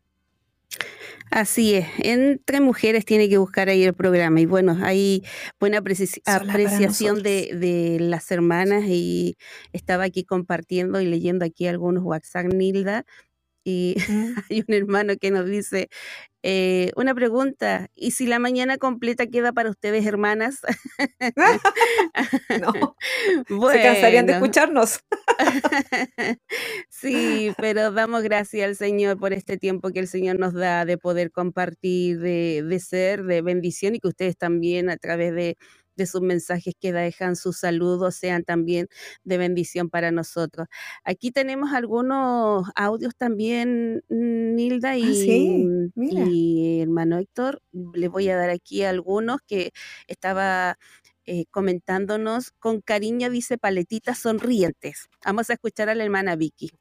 Así 1.32 1.74
es, 1.76 1.88
entre 1.98 2.62
mujeres 2.62 3.04
tiene 3.04 3.28
que 3.28 3.38
buscar 3.38 3.68
ahí 3.68 3.84
el 3.84 3.94
programa 3.94 4.40
y 4.40 4.46
bueno, 4.46 4.78
hay 4.84 5.24
buena 5.60 5.80
apreciación 5.80 7.24
de, 7.24 7.52
de, 7.56 7.98
las 8.00 8.32
hermanas 8.32 8.84
y 8.88 9.36
estaba 9.74 10.04
aquí 10.04 10.24
compartiendo 10.24 11.02
y 11.02 11.06
leyendo 11.08 11.44
aquí 11.44 11.68
algunos 11.68 12.04
WhatsApp, 12.04 12.46
Nilda, 12.54 13.06
y 13.66 13.96
mm. 14.08 14.36
hay 14.50 14.64
un 14.66 14.74
hermano 14.74 15.18
que 15.20 15.32
nos 15.32 15.46
dice, 15.48 15.90
eh, 16.44 16.92
una 16.96 17.16
pregunta, 17.16 17.90
¿y 17.96 18.12
si 18.12 18.28
la 18.28 18.38
mañana 18.38 18.78
completa 18.78 19.26
queda 19.26 19.52
para 19.52 19.72
ustedes, 19.72 20.06
hermanas? 20.06 20.60
no, 22.62 22.96
se 23.72 23.82
cansarían 23.82 24.28
de 24.28 24.34
escucharnos. 24.34 25.00
sí, 26.90 27.52
pero 27.58 27.92
damos 27.92 28.22
gracias 28.22 28.68
al 28.68 28.76
Señor 28.76 29.18
por 29.18 29.34
este 29.34 29.58
tiempo 29.58 29.90
que 29.90 30.00
el 30.00 30.08
Señor 30.08 30.38
nos 30.40 30.54
da 30.54 30.86
de 30.86 31.00
poder 31.00 31.32
compartir, 31.32 32.20
de, 32.20 32.64
de 32.64 32.80
ser, 32.80 33.24
de 33.24 33.42
bendición 33.42 33.96
y 33.96 34.00
que 34.00 34.10
ustedes 34.10 34.38
también 34.38 34.92
a 34.92 34.98
través 34.98 35.34
de 35.34 35.58
de 35.96 36.06
sus 36.06 36.22
mensajes 36.22 36.74
que 36.80 36.94
dejan, 36.94 37.36
sus 37.36 37.58
saludos 37.60 38.16
sean 38.16 38.44
también 38.44 38.88
de 39.24 39.38
bendición 39.38 39.90
para 39.90 40.12
nosotros. 40.12 40.68
Aquí 41.04 41.32
tenemos 41.32 41.74
algunos 41.74 42.68
audios 42.76 43.16
también, 43.16 44.04
Nilda 44.10 44.92
ah, 44.92 44.98
y, 44.98 45.68
y 45.96 46.82
hermano 46.82 47.18
Héctor. 47.18 47.62
Le 47.94 48.08
voy 48.08 48.30
a 48.30 48.38
dar 48.38 48.50
aquí 48.50 48.84
algunos 48.84 49.40
que 49.48 49.72
estaba 50.08 50.78
eh, 51.28 51.46
comentándonos 51.50 52.52
con 52.52 52.82
cariño, 52.82 53.30
dice 53.32 53.58
paletitas 53.58 54.20
sonrientes. 54.20 55.10
Vamos 55.26 55.50
a 55.50 55.54
escuchar 55.54 55.90
a 55.90 55.96
la 55.96 56.04
hermana 56.04 56.36
Vicky. 56.36 56.72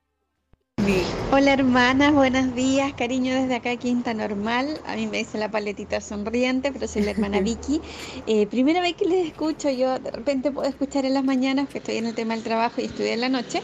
Hola 1.32 1.54
hermanas, 1.54 2.12
buenos 2.12 2.54
días, 2.54 2.92
cariño 2.92 3.34
desde 3.34 3.56
acá 3.56 3.74
Quinta 3.76 4.12
Normal. 4.12 4.80
A 4.86 4.94
mí 4.94 5.06
me 5.06 5.18
dice 5.18 5.38
la 5.38 5.50
paletita 5.50 6.00
sonriente, 6.00 6.70
pero 6.70 6.86
soy 6.86 7.02
la 7.02 7.10
hermana 7.10 7.40
Vicky. 7.42 7.80
Eh, 8.26 8.46
primera 8.46 8.80
vez 8.80 8.94
que 8.94 9.06
les 9.06 9.26
escucho, 9.26 9.70
yo 9.70 9.98
de 9.98 10.10
repente 10.10 10.52
puedo 10.52 10.68
escuchar 10.68 11.06
en 11.06 11.14
las 11.14 11.24
mañanas, 11.24 11.68
que 11.68 11.78
estoy 11.78 11.96
en 11.96 12.06
el 12.06 12.14
tema 12.14 12.34
del 12.34 12.44
trabajo 12.44 12.80
y 12.80 12.84
estudié 12.84 13.14
en 13.14 13.22
la 13.22 13.30
noche. 13.30 13.62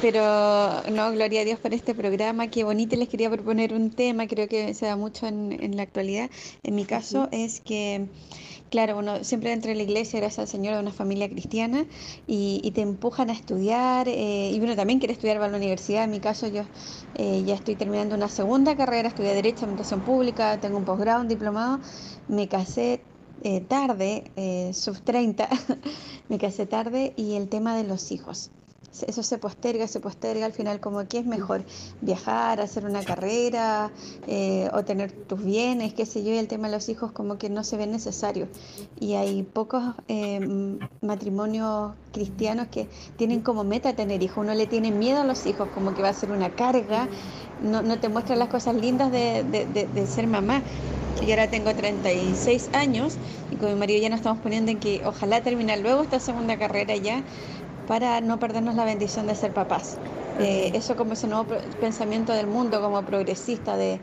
Pero 0.00 0.82
no, 0.92 1.12
gloria 1.12 1.40
a 1.40 1.44
Dios 1.44 1.58
por 1.58 1.74
este 1.74 1.94
programa, 1.94 2.48
qué 2.48 2.64
bonito. 2.64 2.96
Les 2.96 3.08
quería 3.08 3.30
proponer 3.30 3.74
un 3.74 3.90
tema, 3.90 4.26
creo 4.26 4.48
que 4.48 4.74
se 4.74 4.86
da 4.86 4.96
mucho 4.96 5.26
en, 5.26 5.56
en 5.60 5.76
la 5.76 5.82
actualidad. 5.82 6.30
En 6.62 6.74
mi 6.74 6.84
caso 6.84 7.28
es 7.32 7.60
que 7.60 8.08
Claro, 8.70 8.98
uno 8.98 9.24
siempre 9.24 9.52
entra 9.52 9.72
en 9.72 9.78
la 9.78 9.82
iglesia, 9.82 10.20
gracias 10.20 10.38
al 10.38 10.46
Señor, 10.46 10.74
de 10.74 10.80
una 10.80 10.92
familia 10.92 11.28
cristiana 11.28 11.86
y, 12.28 12.70
te 12.72 12.82
empujan 12.82 13.28
a 13.28 13.32
estudiar. 13.32 14.06
Eh, 14.08 14.52
y 14.52 14.60
uno 14.60 14.76
también 14.76 15.00
quiere 15.00 15.12
estudiar 15.12 15.38
para 15.38 15.50
la 15.50 15.56
universidad. 15.58 16.04
En 16.04 16.10
mi 16.12 16.20
caso, 16.20 16.46
yo 16.46 16.62
eh, 17.14 17.42
ya 17.44 17.56
estoy 17.56 17.74
terminando 17.74 18.14
una 18.14 18.28
segunda 18.28 18.76
carrera, 18.76 19.08
estudié 19.08 19.34
Derecho, 19.34 19.64
Administración 19.64 20.02
Pública, 20.02 20.60
tengo 20.60 20.78
un 20.78 20.84
posgrado, 20.84 21.20
un 21.20 21.28
diplomado. 21.28 21.80
Me 22.28 22.46
casé 22.48 23.02
eh, 23.42 23.60
tarde, 23.60 24.30
eh, 24.36 24.70
sub 24.72 25.00
30, 25.02 25.48
me 26.28 26.38
casé 26.38 26.66
tarde 26.66 27.12
y 27.16 27.34
el 27.34 27.48
tema 27.48 27.76
de 27.76 27.84
los 27.84 28.12
hijos. 28.12 28.52
Eso 29.06 29.22
se 29.22 29.38
posterga, 29.38 29.86
se 29.86 30.00
posterga 30.00 30.46
al 30.46 30.52
final 30.52 30.80
como 30.80 31.06
que 31.06 31.18
es 31.18 31.26
mejor 31.26 31.62
viajar, 32.00 32.60
hacer 32.60 32.84
una 32.84 33.04
carrera 33.04 33.92
eh, 34.26 34.68
o 34.72 34.84
tener 34.84 35.12
tus 35.12 35.44
bienes, 35.44 35.94
qué 35.94 36.06
sé 36.06 36.24
yo, 36.24 36.32
y 36.32 36.38
el 36.38 36.48
tema 36.48 36.68
de 36.68 36.74
los 36.74 36.88
hijos 36.88 37.12
como 37.12 37.38
que 37.38 37.48
no 37.50 37.62
se 37.62 37.76
ve 37.76 37.86
necesario. 37.86 38.48
Y 38.98 39.14
hay 39.14 39.42
pocos 39.44 39.82
matrimonios 41.00 41.92
cristianos 42.12 42.66
que 42.68 42.88
tienen 43.16 43.42
como 43.42 43.62
meta 43.62 43.94
tener 43.94 44.22
hijos, 44.22 44.38
uno 44.38 44.54
le 44.54 44.66
tiene 44.66 44.90
miedo 44.90 45.20
a 45.20 45.24
los 45.24 45.46
hijos, 45.46 45.68
como 45.72 45.94
que 45.94 46.02
va 46.02 46.08
a 46.08 46.14
ser 46.14 46.32
una 46.32 46.50
carga, 46.50 47.08
no, 47.62 47.82
no 47.82 48.00
te 48.00 48.08
muestra 48.08 48.34
las 48.34 48.48
cosas 48.48 48.74
lindas 48.74 49.12
de, 49.12 49.44
de, 49.44 49.86
de 49.86 50.06
ser 50.06 50.26
mamá. 50.26 50.62
Yo 51.20 51.30
ahora 51.30 51.50
tengo 51.50 51.74
36 51.74 52.70
años 52.72 53.16
y 53.50 53.56
con 53.56 53.68
mi 53.68 53.78
marido 53.78 54.00
ya 54.00 54.08
nos 54.08 54.20
estamos 54.20 54.40
poniendo 54.40 54.70
en 54.70 54.80
que 54.80 55.02
ojalá 55.04 55.42
terminar 55.42 55.78
luego 55.78 56.02
esta 56.02 56.18
segunda 56.18 56.58
carrera 56.58 56.96
ya 56.96 57.22
para 57.90 58.20
no 58.20 58.38
perdernos 58.38 58.76
la 58.76 58.84
bendición 58.84 59.26
de 59.26 59.34
ser 59.34 59.52
papás. 59.52 59.98
Eh, 60.38 60.70
eso 60.74 60.94
como 60.94 61.14
ese 61.14 61.26
nuevo 61.26 61.46
pensamiento 61.80 62.32
del 62.32 62.46
mundo 62.46 62.80
como 62.80 63.04
progresista 63.04 63.76
de, 63.76 63.98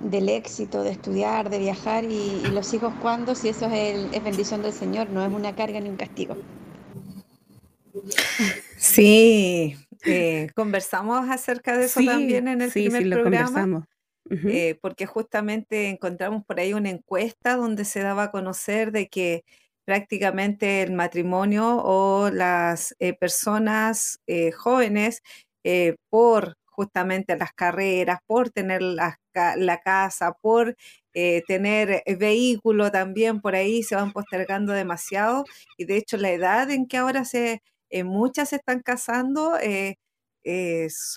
del 0.00 0.28
éxito, 0.28 0.82
de 0.82 0.90
estudiar, 0.90 1.48
de 1.48 1.60
viajar 1.60 2.02
y, 2.02 2.42
los 2.52 2.74
hijos 2.74 2.92
cuando, 3.00 3.36
si 3.36 3.50
eso 3.50 3.70
es, 3.70 4.10
bendición 4.24 4.62
del 4.62 4.72
Señor, 4.72 5.10
no 5.10 5.24
es 5.24 5.32
una 5.32 5.54
carga 5.54 5.78
ni 5.78 5.88
un 5.88 5.96
castigo. 5.96 6.36
Sí, 8.76 9.76
eh, 10.04 10.48
conversamos 10.56 11.28
acerca 11.30 11.78
de 11.78 11.84
eso 11.84 12.00
también 12.04 12.48
en 12.48 12.62
el 12.62 12.72
primer 12.72 13.06
lo 13.06 13.20
programa. 13.20 13.46
Conversamos. 13.46 13.84
Eh, 14.28 14.76
porque 14.82 15.06
justamente 15.06 15.88
encontramos 15.88 16.44
por 16.44 16.58
ahí 16.58 16.72
una 16.72 16.90
encuesta 16.90 17.54
donde 17.54 17.84
se 17.84 18.00
daba 18.00 18.24
a 18.24 18.30
conocer 18.32 18.90
de 18.90 19.08
que 19.08 19.44
prácticamente 19.90 20.82
el 20.82 20.92
matrimonio 20.92 21.82
o 21.82 22.30
las 22.30 22.94
eh, 23.00 23.12
personas 23.12 24.20
eh, 24.28 24.52
jóvenes, 24.52 25.20
por 26.10 26.54
justamente 26.64 27.36
las 27.36 27.52
carreras, 27.52 28.20
por 28.24 28.50
tener 28.50 28.82
la, 28.82 29.18
la 29.56 29.80
casa, 29.80 30.32
por 30.40 30.76
tener 31.12 32.04
vehículo 32.18 32.90
también, 32.92 33.40
por 33.40 33.56
ahí 33.56 33.82
se 33.82 33.96
van 33.96 34.12
postergando 34.12 34.72
demasiado. 34.72 35.44
Y 35.76 35.86
de 35.86 35.96
hecho 35.96 36.16
la 36.18 36.30
edad 36.30 36.70
en 36.70 36.86
que 36.86 36.98
ahora 36.98 37.24
se, 37.24 37.62
muchas 38.04 38.50
se 38.50 38.56
están 38.56 38.80
casando, 38.80 39.54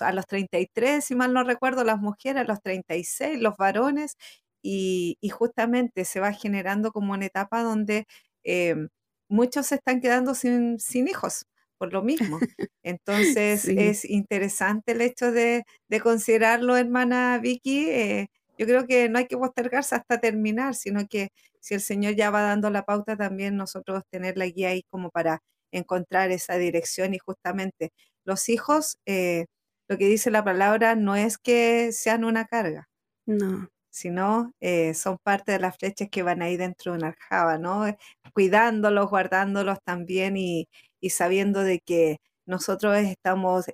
a 0.00 0.12
los 0.12 0.26
33, 0.26 1.04
si 1.04 1.14
mal 1.14 1.32
no 1.32 1.44
recuerdo, 1.44 1.84
las 1.84 2.00
mujeres, 2.00 2.42
a 2.42 2.44
los 2.44 2.60
36, 2.60 3.40
los 3.40 3.56
varones, 3.56 4.16
y, 4.64 5.18
justamente 5.30 6.04
se 6.04 6.20
va 6.20 6.32
generando 6.32 6.92
como 6.92 7.12
una 7.12 7.26
etapa 7.26 7.62
donde 7.62 8.06
em, 8.44 8.88
muchos 9.28 9.66
se 9.66 9.76
están 9.76 10.00
quedando 10.00 10.34
sin, 10.34 10.78
sin 10.80 11.08
hijos 11.08 11.46
por 11.78 11.92
lo 11.92 12.02
mismo. 12.02 12.38
Entonces 12.82 13.66
es 13.66 14.04
interesante 14.04 14.92
el 14.92 15.00
hecho 15.00 15.32
de, 15.32 15.64
considerarlo, 16.02 16.76
hermana 16.76 17.38
Vicky. 17.38 17.90
Eh, 17.90 18.28
yo 18.58 18.66
creo 18.66 18.86
que 18.86 19.08
no 19.08 19.18
hay 19.18 19.26
que 19.26 19.36
postergarse 19.36 19.94
hasta 19.94 20.20
terminar, 20.20 20.74
sino 20.74 21.06
que 21.08 21.28
si 21.60 21.74
el 21.74 21.80
Señor 21.80 22.14
ya 22.14 22.30
va 22.30 22.42
dando 22.42 22.70
la 22.70 22.84
pauta, 22.84 23.16
también 23.16 23.56
nosotros 23.56 24.02
tener 24.10 24.36
la 24.36 24.46
guía 24.46 24.68
ahí 24.70 24.82
como 24.90 25.10
para 25.10 25.40
encontrar 25.72 26.30
esa 26.30 26.56
dirección 26.56 27.14
y 27.14 27.18
justamente 27.18 27.92
los 28.24 28.48
hijos, 28.48 28.98
eh, 29.06 29.46
lo 29.88 29.98
que 29.98 30.06
dice 30.06 30.30
la 30.30 30.44
palabra 30.44 30.94
no 30.94 31.16
es 31.16 31.38
que 31.38 31.92
sean 31.92 32.24
una 32.24 32.46
carga. 32.46 32.88
No. 33.26 33.68
Sino 33.94 34.52
eh, 34.60 34.94
son 34.94 35.18
parte 35.22 35.52
de 35.52 35.60
las 35.60 35.76
flechas 35.78 36.08
que 36.10 36.22
van 36.22 36.42
ahí 36.42 36.56
dentro 36.56 36.92
de 36.92 36.98
una 36.98 37.08
aljaba, 37.08 37.58
¿no? 37.58 37.86
Eh, 37.86 37.96
cuidándolos, 38.34 39.08
guardándolos 39.10 39.78
también 39.84 40.36
y, 40.36 40.68
sabiendo 41.10 41.60
de 41.62 41.80
que 41.80 42.18
nosotros 42.46 42.96
estamos 42.98 43.66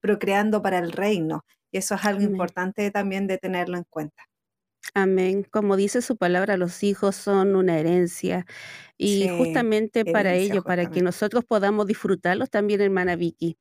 procreando 0.00 0.62
para 0.62 0.78
el 0.78 0.92
reino. 0.92 1.44
Y 1.72 1.78
eso 1.78 1.94
es 1.94 2.04
algo 2.04 2.22
importante 2.22 2.90
también 2.90 3.26
de 3.26 3.38
tenerlo 3.38 3.76
en 3.76 3.84
cuenta. 3.88 4.24
Amén. 4.94 5.44
Como 5.50 5.76
dice 5.76 6.02
su 6.02 6.16
palabra, 6.16 6.56
los 6.56 6.82
hijos 6.82 7.14
son 7.16 7.54
una 7.54 7.78
herencia. 7.78 8.46
Y 9.02 9.28
justamente 9.28 10.04
para 10.04 10.34
ello, 10.34 10.62
para 10.62 10.90
que 10.90 11.00
nosotros 11.00 11.42
podamos 11.42 11.86
disfrutarlos 11.86 12.50
también, 12.50 12.82
hermana 12.82 13.16
Vicky. 13.16 13.56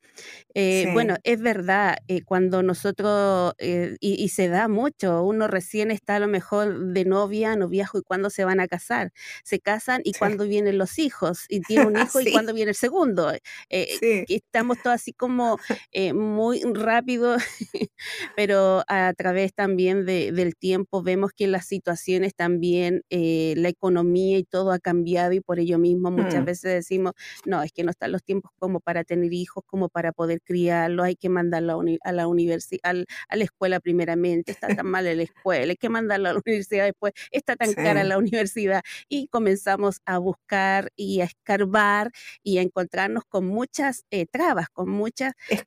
Eh, 0.54 0.90
bueno, 0.92 1.16
es 1.24 1.40
verdad, 1.40 1.96
eh, 2.10 2.24
cuando 2.26 2.62
nosotros, 2.62 3.54
eh, 3.58 3.96
y, 4.02 4.28
se 4.30 4.50
da 4.50 4.68
mucho, 4.68 5.24
uno 5.24 5.48
recién 5.48 5.92
está 5.92 6.18
a 6.18 6.20
lo 6.20 6.28
mejor 6.28 6.88
de 6.88 7.06
novia, 7.06 7.56
noviajo, 7.56 8.00
y 8.00 8.02
cuando 8.02 8.30
se 8.30 8.44
van 8.44 8.60
a 8.60 8.68
casar. 8.68 9.14
Se 9.46 9.62
casan 9.62 10.02
y 10.04 10.12
cuando 10.12 10.44
vienen 10.44 10.78
los 10.78 11.00
hijos, 11.00 11.46
y 11.48 11.62
tiene 11.62 11.86
un 11.86 11.96
hijo 12.18 12.20
y 12.20 12.34
cuando 12.34 12.54
viene 12.54 12.72
el 12.72 12.76
segundo. 12.76 13.32
Estamos 13.70 14.78
todos 14.84 14.96
así 14.96 15.14
como 15.14 15.58
muy 16.14 16.62
rápido, 16.74 17.38
pero 18.36 18.84
a 18.90 19.14
través 19.14 19.54
también 19.54 20.06
del 20.06 20.58
tiempo 20.58 21.02
vemos 21.02 21.32
que 21.32 21.48
las 21.48 21.66
situaciones 21.66 22.36
también, 22.36 23.04
la 23.10 23.70
economía 23.70 24.38
y 24.38 24.44
todo 24.44 24.74
ha 24.74 24.80
cambiado 24.80 25.29
y 25.34 25.42
por 25.42 25.60
ello 25.60 25.78
mismo 25.78 26.12
muchas 26.12 26.42
mm. 26.42 26.46
veces 26.46 26.74
decimos, 26.74 27.14
no, 27.46 27.62
es 27.64 27.72
que 27.72 27.84
no 27.84 27.92
están 27.92 28.12
los 28.12 28.24
tiempos 28.24 28.52
como 28.60 28.80
para 28.80 29.04
tener 29.04 29.34
hijos, 29.34 29.64
como 29.66 29.90
para 29.90 30.12
poder 30.12 30.42
criarlos, 30.42 31.06
hay 31.06 31.16
que 31.16 31.30
mandarlo 31.30 31.82
a, 32.04 32.12
la 32.12 32.28
universidad, 32.28 32.96
a 33.30 33.36
la 33.36 33.44
escuela 33.44 33.80
primeramente, 33.80 34.52
está 34.52 34.68
tan 34.68 34.88
mal 34.88 35.06
la 35.06 35.24
escuela, 35.24 35.72
hay 35.72 35.78
que 35.78 35.90
mandarlo 35.90 36.30
a 36.30 36.34
la 36.34 36.40
universidad 36.46 36.86
después, 36.86 37.14
está 37.32 37.56
tan 37.56 37.74
cara 37.74 38.04
la 38.04 38.18
universidad 38.18 38.82
y 39.08 39.28
comenzamos 39.28 40.02
a 40.06 40.18
buscar 40.18 40.92
y 40.96 41.22
a 41.22 41.26
escarbar 41.26 42.12
y 42.44 42.58
a 42.58 42.62
encontrarnos 42.62 43.24
con 43.26 43.46
muchas 43.46 44.06
eh, 44.12 44.26
trabas, 44.26 44.70
con 44.70 44.90
muchas 44.90 45.34
eh, 45.50 45.64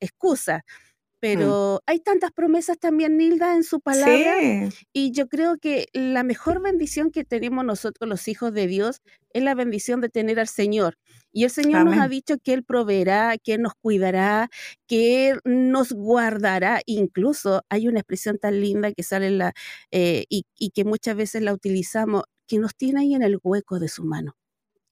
excusas. 0.00 0.62
Mm. 1.24 1.38
pero 1.38 1.82
hay 1.86 2.00
tantas 2.00 2.32
promesas 2.32 2.78
también, 2.78 3.16
Nilda, 3.16 3.56
en 3.56 3.64
su 3.64 3.80
palabra. 3.80 4.36
Y 4.92 5.12
yo 5.12 5.28
creo 5.28 5.56
que 5.58 5.88
la 5.92 6.22
mejor 6.22 6.62
bendición 6.62 7.10
que 7.10 7.24
tenemos 7.24 7.64
nosotros, 7.64 8.08
los 8.08 8.28
hijos 8.28 8.52
de 8.52 8.66
Dios, 8.66 9.00
es 9.30 9.42
la 9.42 9.54
bendición 9.54 10.00
de 10.00 10.10
tener 10.10 10.38
al 10.38 10.48
Señor. 10.48 10.98
Y 11.32 11.44
el 11.44 11.50
Señor 11.50 11.84
nos 11.84 11.98
ha 11.98 12.08
dicho 12.08 12.36
que 12.38 12.52
Él 12.52 12.62
proveerá, 12.62 13.36
que 13.42 13.54
Él 13.54 13.62
nos 13.62 13.74
cuidará, 13.74 14.50
que 14.86 15.30
Él 15.30 15.40
nos 15.44 15.92
guardará. 15.92 16.80
Incluso 16.86 17.62
hay 17.70 17.88
una 17.88 18.00
expresión 18.00 18.38
tan 18.38 18.60
linda 18.60 18.92
que 18.92 19.02
sale 19.02 19.30
la, 19.30 19.52
eh, 19.90 20.26
y, 20.28 20.44
y 20.56 20.70
que 20.70 20.84
muchas 20.84 21.16
veces 21.16 21.42
la 21.42 21.52
utilizamos, 21.52 22.24
que 22.46 22.58
nos 22.58 22.76
tiene 22.76 23.00
ahí 23.00 23.14
en 23.14 23.22
el 23.22 23.38
hueco 23.42 23.80
de 23.80 23.88
su 23.88 24.04
mano. 24.04 24.36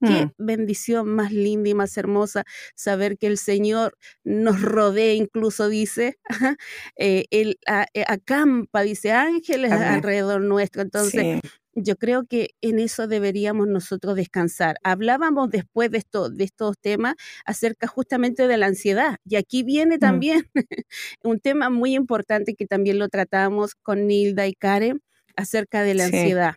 Qué 0.04 0.26
mm. 0.26 0.32
bendición 0.38 1.08
más 1.08 1.32
linda 1.32 1.70
y 1.70 1.74
más 1.74 1.96
hermosa 1.96 2.44
saber 2.74 3.16
que 3.18 3.28
el 3.28 3.38
Señor 3.38 3.96
nos 4.24 4.60
rodea, 4.60 5.14
incluso 5.14 5.68
dice, 5.68 6.18
eh, 6.96 7.24
Él 7.30 7.58
eh, 7.94 8.04
acampa, 8.06 8.82
dice 8.82 9.12
ángeles 9.12 9.72
alrededor 9.72 10.42
nuestro. 10.42 10.82
Entonces, 10.82 11.40
yo 11.74 11.96
creo 11.96 12.26
que 12.26 12.50
en 12.60 12.78
eso 12.78 13.06
deberíamos 13.06 13.66
nosotros 13.66 14.16
descansar. 14.16 14.76
Hablábamos 14.82 15.50
después 15.50 15.90
de, 15.90 15.98
esto, 15.98 16.28
de 16.28 16.44
estos 16.44 16.78
temas 16.78 17.14
acerca 17.44 17.86
justamente 17.86 18.46
de 18.46 18.56
la 18.56 18.66
ansiedad. 18.66 19.16
Y 19.24 19.36
aquí 19.36 19.62
viene 19.62 19.96
mm. 19.96 20.00
también 20.00 20.50
un 21.22 21.40
tema 21.40 21.70
muy 21.70 21.94
importante 21.94 22.54
que 22.54 22.66
también 22.66 22.98
lo 22.98 23.08
tratamos 23.08 23.74
con 23.74 24.06
Nilda 24.06 24.46
y 24.46 24.54
Karen 24.54 25.00
acerca 25.36 25.82
de 25.82 25.94
la 25.94 26.04
ansiedad. 26.04 26.54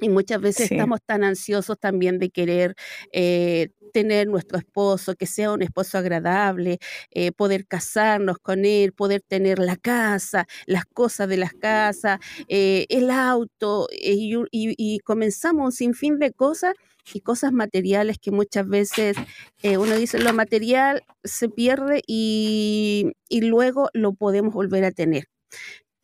Y 0.00 0.08
muchas 0.08 0.40
veces 0.40 0.70
estamos 0.70 1.00
tan 1.04 1.24
ansiosos 1.24 1.78
también 1.78 2.18
de 2.18 2.30
querer 2.30 2.74
eh, 3.12 3.70
tener 3.92 4.28
nuestro 4.28 4.58
esposo, 4.58 5.14
que 5.16 5.26
sea 5.26 5.52
un 5.52 5.62
esposo 5.62 5.98
agradable, 5.98 6.78
eh, 7.10 7.32
poder 7.32 7.66
casarnos 7.66 8.38
con 8.38 8.64
él, 8.64 8.92
poder 8.92 9.20
tener 9.26 9.58
la 9.58 9.76
casa, 9.76 10.46
las 10.66 10.84
cosas 10.86 11.28
de 11.28 11.36
la 11.36 11.50
casa, 11.50 12.20
eh, 12.48 12.86
el 12.88 13.10
auto, 13.10 13.88
y, 13.90 14.36
y, 14.52 15.00
comenzamos 15.00 15.64
un 15.64 15.72
sinfín 15.72 16.18
de 16.18 16.32
cosas 16.32 16.74
y 17.12 17.20
cosas 17.20 17.52
materiales 17.52 18.18
que 18.18 18.30
muchas 18.30 18.68
veces 18.68 19.16
uno 19.64 19.96
dice 19.96 20.18
lo 20.18 20.32
material 20.32 21.02
se 21.24 21.48
pierde 21.48 22.02
y, 22.06 23.12
y 23.28 23.40
luego 23.40 23.88
lo 23.94 24.12
podemos 24.12 24.54
volver 24.54 24.84
a 24.84 24.92
tener 24.92 25.24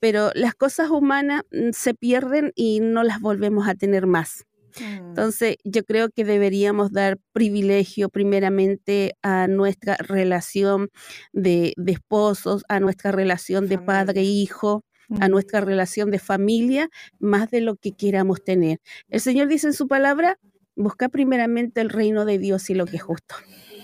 pero 0.07 0.31
las 0.35 0.55
cosas 0.55 0.88
humanas 0.88 1.42
mm, 1.51 1.71
se 1.73 1.92
pierden 1.92 2.53
y 2.55 2.79
no 2.79 3.03
las 3.03 3.21
volvemos 3.21 3.66
a 3.66 3.75
tener 3.75 4.07
más. 4.07 4.47
Mm. 4.79 5.09
Entonces, 5.09 5.57
yo 5.64 5.83
creo 5.83 6.11
que 6.11 6.25
deberíamos 6.25 6.92
dar 6.92 7.19
privilegio 7.33 8.09
primeramente 8.09 9.16
a 9.21 9.49
nuestra 9.49 9.97
relación 9.97 10.90
de, 11.33 11.75
esposos, 11.85 12.62
a 12.69 12.79
nuestra 12.79 13.11
relación 13.11 13.66
de 13.66 13.79
padre-hijo, 13.79 14.85
e 15.11 15.25
a 15.25 15.27
mm. 15.27 15.31
nuestra 15.33 15.61
relación 15.61 16.12
de 16.12 16.21
familia, 16.21 16.88
más 17.19 17.51
de 17.51 17.61
lo 17.61 17.75
que 17.75 17.90
queramos 17.90 18.45
tener. 18.45 18.79
El 19.09 19.21
Señor 19.21 19.49
dice 19.49 19.66
en 19.66 19.73
su 19.73 19.88
palabra, 19.88 20.38
busca 20.77 21.09
primeramente 21.09 21.81
el 21.81 21.90
reino 21.90 22.25
de 22.27 22.38
Dios 22.38 22.71
y 22.71 22.75
lo 22.75 22.87
que 22.87 22.99
es 22.99 23.03
justo. 23.03 23.35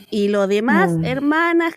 Y 0.08 0.28
lo 0.28 0.46
demás, 0.46 0.92
hermanas, 1.02 1.74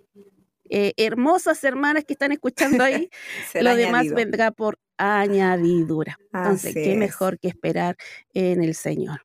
eh, 0.69 0.93
hermosas 0.97 1.63
hermanas 1.63 2.06
que 2.06 2.13
están 2.13 2.32
escuchando 2.32 2.84
ahí, 2.84 3.10
lo 3.54 3.75
demás 3.75 4.10
vendrá 4.10 4.51
por 4.51 4.80
añadidura. 4.97 6.17
Entonces, 6.34 6.73
qué 6.73 6.95
mejor 6.95 7.39
que 7.39 7.49
esperar 7.49 7.95
en 8.34 8.63
el 8.63 8.75
Señor. 8.75 9.21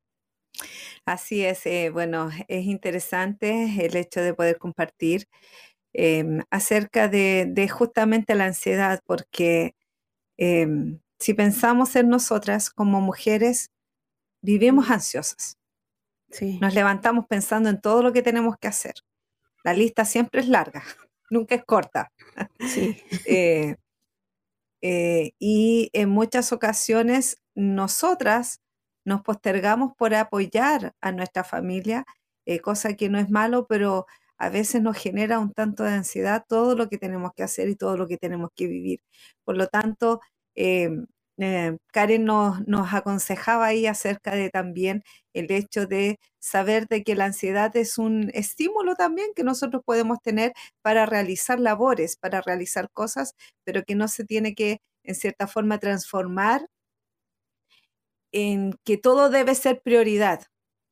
Así 1.07 1.45
es, 1.45 1.65
eh, 1.67 1.91
bueno, 1.91 2.31
es 2.49 2.67
interesante 2.67 3.85
el 3.85 3.97
hecho 3.97 4.21
de 4.21 4.35
poder 4.35 4.59
compartir 4.59 5.27
em, 5.93 6.43
acerca 6.51 7.09
de, 7.09 7.69
justamente 7.71 8.35
la 8.35 8.45
ansiedad, 8.45 9.01
porque 9.07 9.75
em, 10.37 11.01
si 11.19 11.35
pensamos 11.35 11.97
en 11.97 12.09
nosotras 12.09 12.71
como 12.71 13.01
mujeres, 13.01 13.71
vivimos 14.43 14.91
ansiosas. 14.91 15.57
Nos 16.61 16.75
levantamos 16.75 17.27
pensando 17.27 17.69
en 17.69 17.81
todo 17.81 18.03
lo 18.03 18.13
que 18.13 18.23
tenemos 18.23 18.57
que 18.57 18.69
hacer. 18.69 18.95
La 19.65 19.75
lista 19.75 20.05
siempre 20.05 20.41
es 20.41 20.49
larga, 20.49 20.85
nunca 21.31 21.55
es 21.55 21.65
corta. 21.65 22.13
Sí. 22.61 22.97
Eh, 23.27 23.77
eh, 24.83 25.33
y 25.39 25.91
en 25.93 26.09
muchas 26.11 26.53
ocasiones 26.53 27.37
nosotras 27.55 28.61
nos 29.05 29.23
postergamos 29.23 29.93
por 29.97 30.15
apoyar 30.15 30.95
a 31.01 31.13
nuestra 31.13 31.45
familia, 31.45 32.05
eh, 32.47 32.61
cosa 32.61 32.95
que 32.95 33.09
no 33.11 33.19
es 33.19 33.31
malo, 33.31 33.67
pero 33.69 34.07
a 34.39 34.49
veces 34.51 34.83
nos 34.83 34.97
genera 34.99 35.39
un 35.39 35.53
tanto 35.53 35.85
de 35.85 35.93
ansiedad 35.93 36.45
todo 36.49 36.75
lo 36.77 36.89
que 36.89 36.99
tenemos 36.99 37.33
que 37.37 37.43
hacer 37.43 37.69
y 37.69 37.77
todo 37.77 37.97
lo 37.97 38.07
que 38.09 38.17
tenemos 38.19 38.51
que 38.55 38.67
vivir. 38.69 39.01
Por 39.45 39.57
lo 39.57 39.67
tanto, 39.69 40.21
em, 40.55 41.07
eh, 41.41 41.77
Karen 41.93 42.25
nos, 42.25 42.67
nos, 42.67 42.93
aconsejaba 42.93 43.67
ahí 43.67 43.87
acerca 43.87 44.33
de 44.35 44.51
también 44.51 45.03
el 45.33 45.51
hecho 45.51 45.87
de 45.87 46.19
saber 46.39 46.87
de 46.89 47.03
que 47.03 47.15
la 47.15 47.27
ansiedad 47.27 47.75
es 47.77 47.99
un 47.99 48.31
estímulo 48.35 48.95
también 48.95 49.31
que 49.35 49.43
nosotros 49.45 49.83
podemos 49.85 50.19
tener 50.23 50.53
para 50.83 51.07
realizar 51.07 51.59
labores, 51.59 52.17
para 52.17 52.43
realizar 52.43 52.91
cosas, 52.93 53.35
pero 53.65 53.83
que 53.85 53.95
no 53.95 54.09
se 54.09 54.25
tiene 54.25 54.55
que, 54.55 54.81
en 55.03 55.15
cierta 55.15 55.47
forma, 55.47 55.79
transformar 55.79 56.67
en 58.33 58.75
que 58.85 58.97
todo 58.97 59.31
debe 59.31 59.55
ser 59.55 59.81
prioridad, 59.83 60.45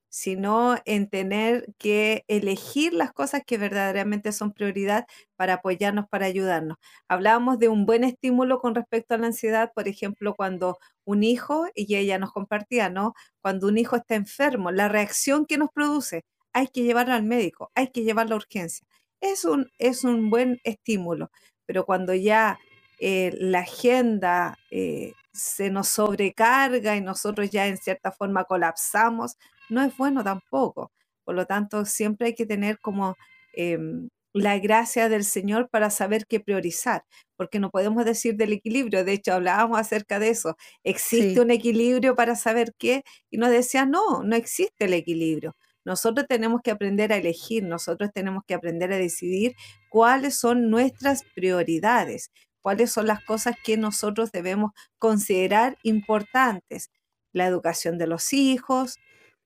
sino 0.08 0.76
en 0.84 1.08
tener 1.08 1.66
que 1.78 2.24
elegir 2.28 2.94
las 2.94 3.12
cosas 3.12 3.42
que 3.46 3.58
verdaderamente 3.58 4.32
son 4.32 4.52
prioridad 4.52 5.06
para 5.36 5.54
apoyarnos, 5.54 6.08
para 6.08 6.26
ayudarnos. 6.26 6.78
Hablábamos 7.08 7.58
de 7.58 7.68
un 7.68 7.86
buen 7.86 8.04
estímulo 8.04 8.58
con 8.60 8.74
respecto 8.74 9.14
a 9.14 9.18
la 9.18 9.26
ansiedad, 9.28 9.72
por 9.74 9.88
ejemplo, 9.88 10.34
cuando 10.34 10.78
un 11.04 11.22
hijo, 11.24 11.66
y 11.74 11.96
ella 11.96 12.18
nos 12.18 12.32
compartía, 12.32 12.90
¿no? 12.90 13.14
Cuando 13.40 13.68
un 13.68 13.78
hijo 13.78 13.96
está 13.96 14.14
enfermo, 14.14 14.70
la 14.70 14.88
reacción 14.88 15.46
que 15.46 15.58
nos 15.58 15.70
produce, 15.70 16.24
hay 16.52 16.68
que 16.68 16.82
llevarlo 16.82 17.14
al 17.14 17.22
médico, 17.24 17.70
hay 17.74 17.88
que 17.88 18.02
llevarlo 18.02 18.34
a 18.34 18.38
urgencia. 18.38 18.86
Es 19.20 19.44
un, 19.44 19.70
es 19.78 20.04
un 20.04 20.30
buen 20.30 20.60
estímulo, 20.64 21.30
pero 21.66 21.84
cuando 21.84 22.14
ya 22.14 22.58
eh, 23.00 23.32
la 23.38 23.60
agenda 23.60 24.58
eh, 24.70 25.12
se 25.32 25.70
nos 25.70 25.88
sobrecarga 25.88 26.96
y 26.96 27.00
nosotros 27.00 27.50
ya 27.50 27.66
en 27.68 27.78
cierta 27.78 28.10
forma 28.12 28.44
colapsamos, 28.44 29.36
no 29.70 29.82
es 29.82 29.96
bueno 29.96 30.24
tampoco. 30.24 30.92
Por 31.24 31.34
lo 31.34 31.46
tanto, 31.46 31.84
siempre 31.84 32.28
hay 32.28 32.34
que 32.34 32.46
tener 32.46 32.78
como 32.80 33.16
em, 33.54 34.08
la 34.32 34.58
gracia 34.58 35.08
del 35.08 35.24
Señor 35.24 35.68
para 35.70 35.90
saber 35.90 36.26
qué 36.26 36.40
priorizar, 36.40 37.04
porque 37.36 37.58
no 37.58 37.70
podemos 37.70 38.04
decir 38.04 38.36
del 38.36 38.52
equilibrio. 38.52 39.04
De 39.04 39.12
hecho, 39.12 39.32
hablábamos 39.34 39.78
acerca 39.78 40.18
de 40.18 40.30
eso. 40.30 40.56
¿Existe 40.84 41.40
un 41.40 41.50
equilibrio 41.50 42.14
para 42.14 42.36
saber 42.36 42.74
qué? 42.78 43.02
Y 43.30 43.38
nos 43.38 43.50
decía, 43.50 43.86
no, 43.86 44.22
no 44.22 44.36
existe 44.36 44.86
el 44.86 44.94
equilibrio. 44.94 45.56
Nosotros 45.84 46.26
tenemos 46.28 46.60
que 46.62 46.70
aprender 46.70 47.12
a 47.12 47.16
elegir, 47.16 47.64
nosotros 47.64 48.10
tenemos 48.12 48.42
que 48.46 48.54
aprender 48.54 48.92
a 48.92 48.98
decidir 48.98 49.54
cuáles 49.88 50.38
son 50.38 50.70
nuestras 50.70 51.24
prioridades, 51.34 52.30
cuáles 52.60 52.92
son 52.92 53.06
las 53.06 53.24
cosas 53.24 53.56
que 53.64 53.78
nosotros 53.78 54.30
debemos 54.30 54.72
considerar 54.98 55.78
importantes. 55.82 56.90
La 57.32 57.46
educación 57.46 57.96
de 57.98 58.06
los 58.06 58.32
hijos, 58.34 58.98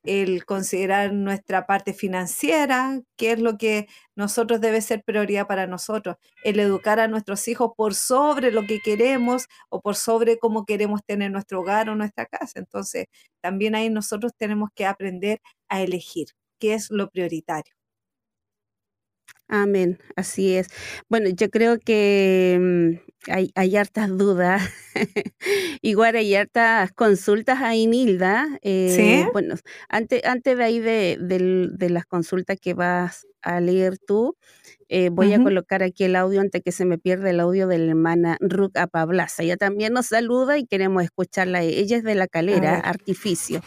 el 0.05 0.45
considerar 0.45 1.12
nuestra 1.12 1.67
parte 1.67 1.93
financiera, 1.95 3.01
qué 3.17 3.33
es 3.33 3.38
lo 3.41 3.57
que 3.59 3.87
nosotros 4.17 4.61
debe 4.61 4.81
ser 4.81 5.03
prioridad 5.05 5.47
para 5.47 5.67
nosotros, 5.67 6.17
el 6.45 6.59
educar 6.61 7.01
a 7.01 7.09
nuestros 7.09 7.47
hijos 7.49 7.73
por 7.77 7.95
sobre 7.95 8.51
lo 8.51 8.62
que 8.67 8.81
queremos 8.81 9.47
o 9.69 9.81
por 9.81 9.97
sobre 9.97 10.38
cómo 10.38 10.65
queremos 10.65 11.03
tener 11.05 11.31
nuestro 11.31 11.61
hogar 11.61 11.88
o 11.88 11.95
nuestra 11.97 12.27
casa. 12.27 12.59
Entonces, 12.59 13.07
también 13.41 13.75
ahí 13.75 13.91
nosotros 13.91 14.33
tenemos 14.37 14.71
que 14.75 14.87
aprender 14.87 15.41
a 15.69 15.83
elegir 15.83 16.29
qué 16.59 16.75
es 16.75 16.91
lo 16.91 17.11
prioritario. 17.11 17.82
Amén, 19.49 19.99
así 20.16 20.57
es. 20.57 20.68
Bueno, 21.11 21.29
yo 21.29 21.51
creo 21.51 21.79
que 21.79 22.59
mm, 22.59 23.31
hay, 23.31 23.51
hay 23.55 23.77
hartas 23.77 24.09
dudas, 24.16 24.62
igual 25.83 26.16
hay 26.16 26.35
hartas 26.35 26.90
consultas 26.92 27.61
ahí, 27.61 27.87
Nilda. 27.87 28.59
Eh, 28.62 29.27
bueno, 29.35 29.57
antes, 29.90 30.25
antes 30.25 30.57
de 30.57 30.64
ahí 30.64 30.81
de, 30.81 31.18
de, 31.21 31.90
las 31.90 32.07
consultas 32.07 32.59
que 32.59 32.73
vas 32.73 33.27
a 33.42 33.61
leer 33.61 33.99
tú, 33.99 34.38
eh, 34.88 35.11
voy 35.11 35.35
a 35.35 35.42
colocar 35.42 35.83
aquí 35.83 36.05
el 36.05 36.16
audio 36.16 36.40
antes 36.40 36.62
que 36.62 36.73
se 36.73 36.87
me 36.87 36.97
pierda 36.97 37.29
el 37.29 37.40
audio 37.40 37.66
de 37.66 37.79
la 37.79 37.90
hermana 37.90 38.38
Ruth 38.40 38.77
Apablaza. 38.79 39.42
Ella 39.42 39.59
también 39.59 39.92
nos 39.92 40.07
saluda 40.07 40.57
y 40.57 40.64
queremos 40.64 41.03
escucharla. 41.03 41.62
Ella 41.62 41.99
es 41.99 42.05
de 42.05 42.14
la 42.14 42.27
calera, 42.27 42.79
Artificio 42.79 43.61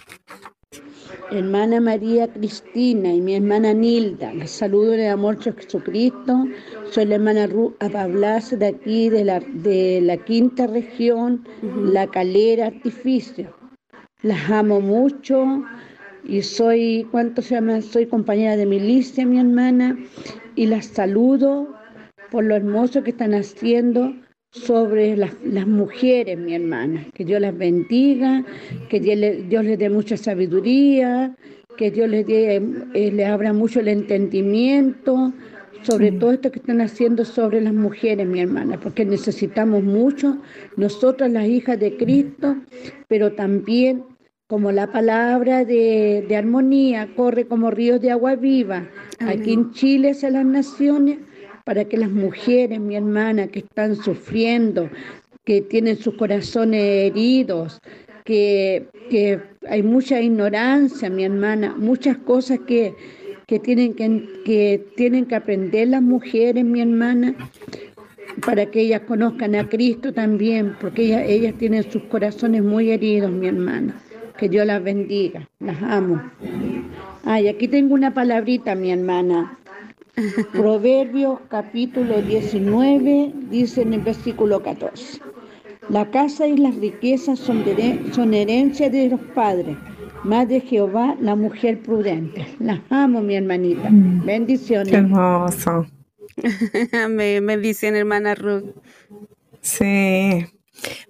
hermana 1.31 1.79
María 1.81 2.27
Cristina 2.27 3.13
y 3.13 3.21
mi 3.21 3.35
hermana 3.35 3.73
Nilda. 3.73 4.33
Les 4.33 4.51
saludo 4.51 4.93
en 4.93 5.01
el 5.01 5.11
amor 5.11 5.37
de 5.43 5.53
Jesucristo. 5.53 6.45
Soy 6.91 7.05
la 7.05 7.15
hermana 7.15 7.47
Ru 7.47 7.75
Apablas 7.79 8.57
de 8.57 8.67
aquí, 8.67 9.09
de 9.09 9.25
la, 9.25 9.39
de 9.39 10.01
la 10.01 10.17
quinta 10.17 10.67
región, 10.67 11.47
La 11.61 12.07
Calera 12.07 12.67
Artificio. 12.67 13.55
Las 14.21 14.49
amo 14.49 14.81
mucho 14.81 15.63
y 16.23 16.41
soy, 16.41 17.07
¿cuánto 17.11 17.41
se 17.41 17.55
llama? 17.55 17.81
Soy 17.81 18.05
compañera 18.07 18.57
de 18.57 18.65
milicia, 18.65 19.25
mi 19.25 19.39
hermana, 19.39 19.97
y 20.55 20.65
las 20.65 20.87
saludo 20.87 21.67
por 22.31 22.43
lo 22.43 22.55
hermoso 22.55 23.03
que 23.03 23.11
están 23.11 23.33
haciendo 23.33 24.13
sobre 24.55 25.17
las, 25.17 25.67
mujeres, 25.67 26.37
mi 26.37 26.55
hermana. 26.55 27.05
Que 27.13 27.25
Dios 27.25 27.41
las 27.41 27.57
bendiga, 27.57 28.45
que 28.89 28.99
Dios, 28.99 29.65
les 29.65 29.79
dé 29.79 29.89
mucha 29.89 30.17
sabiduría, 30.17 31.35
que 31.77 31.91
Dios 31.91 32.09
les, 32.09 32.25
dé, 32.25 32.61
eh, 32.93 33.25
abra 33.25 33.53
mucho 33.53 33.79
el 33.81 33.89
entendimiento 33.89 35.33
sobre 35.83 36.11
todo 36.13 36.31
esto 36.31 36.51
que 36.51 36.57
están 36.57 36.81
haciendo 36.81 37.23
sobre 37.23 37.61
las 37.61 37.73
mujeres, 37.73 38.25
mi 38.25 38.39
hermana, 38.41 38.79
porque 38.79 39.05
necesitamos 39.05 39.83
mucho, 39.83 40.35
nosotras 40.77 41.29
las 41.31 41.45
hijas 41.45 41.79
de 41.79 41.95
Cristo, 41.95 42.55
pero 43.07 43.33
también 43.33 44.03
como 44.47 44.71
la 44.71 44.91
palabra 44.91 45.63
de, 45.63 46.25
de 46.27 46.35
armonía 46.35 47.13
corre 47.15 47.45
como 47.45 47.69
ríos 47.69 48.01
de 48.01 48.09
agua 48.09 48.35
viva, 48.35 48.89
aquí 49.19 49.53
en 49.53 49.71
Chile 49.73 50.11
hacia 50.11 50.31
las 50.31 50.45
naciones, 50.45 51.19
para 51.65 51.83
que 51.85 51.97
las 51.97 52.11
mujeres, 52.11 52.79
mi 52.79 52.95
hermana, 52.95 53.47
que 53.47 53.59
están 53.59 53.95
sufriendo, 53.97 54.89
que 55.43 55.61
tienen 55.61 55.97
sus 55.97 56.13
corazones 56.15 57.11
heridos, 57.11 57.79
que, 58.23 58.87
hay 59.67 59.83
mucha 59.83 60.21
ignorancia, 60.21 61.09
mi 61.09 61.23
hermana, 61.23 61.75
muchas 61.77 62.17
cosas 62.17 62.59
que, 62.67 62.93
tienen 63.63 63.95
que, 63.95 64.27
que 64.45 64.85
tienen 64.95 65.25
que 65.25 65.35
aprender 65.35 65.87
las 65.87 66.03
mujeres, 66.03 66.63
mi 66.63 66.81
hermana, 66.81 67.35
para 68.45 68.67
que 68.67 68.81
ellas 68.81 69.01
conozcan 69.01 69.55
a 69.55 69.67
Cristo 69.67 70.13
también, 70.13 70.75
porque 70.79 71.05
ellas, 71.05 71.23
ellas 71.27 71.55
tienen 71.57 71.89
sus 71.91 72.03
corazones 72.03 72.63
muy 72.63 72.91
heridos, 72.91 73.31
mi 73.31 73.47
hermana. 73.47 73.95
Que 74.37 74.49
Dios 74.49 74.67
las 74.67 74.83
bendiga, 74.83 75.47
las 75.59 75.81
amo. 75.81 76.21
Ay, 77.23 77.47
aquí 77.47 77.67
tengo 77.67 77.93
una 77.95 78.13
palabrita, 78.13 78.75
mi 78.75 78.91
hermana. 78.91 79.57
Proverbios 80.53 81.39
capítulo 81.49 82.21
19 82.21 83.33
dice 83.49 83.81
en 83.81 83.93
el 83.93 84.01
versículo 84.01 84.61
14. 84.63 85.19
La 85.89 86.09
casa 86.09 86.47
y 86.47 86.57
las 86.57 86.75
riquezas 86.75 87.37
son, 87.39 87.63
son 88.11 88.33
herencia 88.33 88.89
de 88.89 89.09
los 89.09 89.19
padres, 89.35 89.77
más 90.23 90.47
de 90.47 90.61
Jehová 90.61 91.15
la 91.19 91.35
mujer 91.35 91.81
prudente. 91.81 92.47
Las 92.59 92.79
amo, 92.89 93.21
mi 93.21 93.35
hermanita. 93.35 93.89
Mm. 93.89 94.25
Bendiciones. 94.25 94.89
Qué 94.89 94.97
hermoso. 94.97 95.85
me 97.09 97.39
bendición, 97.41 97.95
hermana 97.95 98.35
Ruth. 98.35 98.73
Sí. 99.61 100.45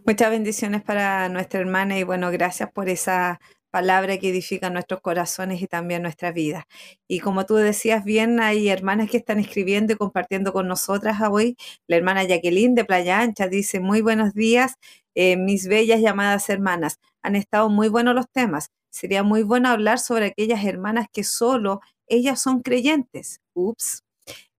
Muchas 0.06 0.30
bendiciones 0.30 0.82
para 0.82 1.30
nuestra 1.30 1.60
hermana 1.60 1.98
y 1.98 2.04
bueno, 2.04 2.32
gracias 2.32 2.72
por 2.72 2.90
esa 2.90 3.40
palabra 3.76 4.18
que 4.18 4.30
edifica 4.30 4.70
nuestros 4.70 5.02
corazones 5.02 5.62
y 5.62 5.68
también 5.68 6.02
nuestra 6.02 6.32
vida. 6.32 6.66
Y 7.10 7.20
como 7.20 7.46
tú 7.46 7.56
decías 7.56 8.06
bien, 8.06 8.40
hay 8.40 8.70
hermanas 8.70 9.10
que 9.12 9.18
están 9.18 9.38
escribiendo 9.38 9.92
y 9.92 9.98
compartiendo 9.98 10.54
con 10.54 10.70
nosotras 10.70 11.18
hoy. 11.30 11.58
La 11.86 11.98
hermana 11.98 12.24
Jacqueline 12.24 12.74
de 12.74 12.86
Playa 12.86 13.20
Ancha 13.20 13.50
dice, 13.50 13.82
muy 13.82 14.00
buenos 14.00 14.34
días, 14.34 14.76
eh, 15.14 15.36
mis 15.36 15.68
bellas 15.68 16.00
llamadas 16.00 16.50
hermanas. 16.50 17.02
Han 17.22 17.36
estado 17.36 17.68
muy 17.70 17.90
buenos 17.90 18.16
los 18.16 18.30
temas. 18.32 18.72
Sería 18.92 19.24
muy 19.24 19.44
bueno 19.44 19.68
hablar 19.68 20.00
sobre 20.00 20.28
aquellas 20.28 20.64
hermanas 20.64 21.08
que 21.12 21.26
solo 21.26 21.82
ellas 22.08 22.42
son 22.42 22.62
creyentes. 22.62 23.42
Ups. 23.54 24.06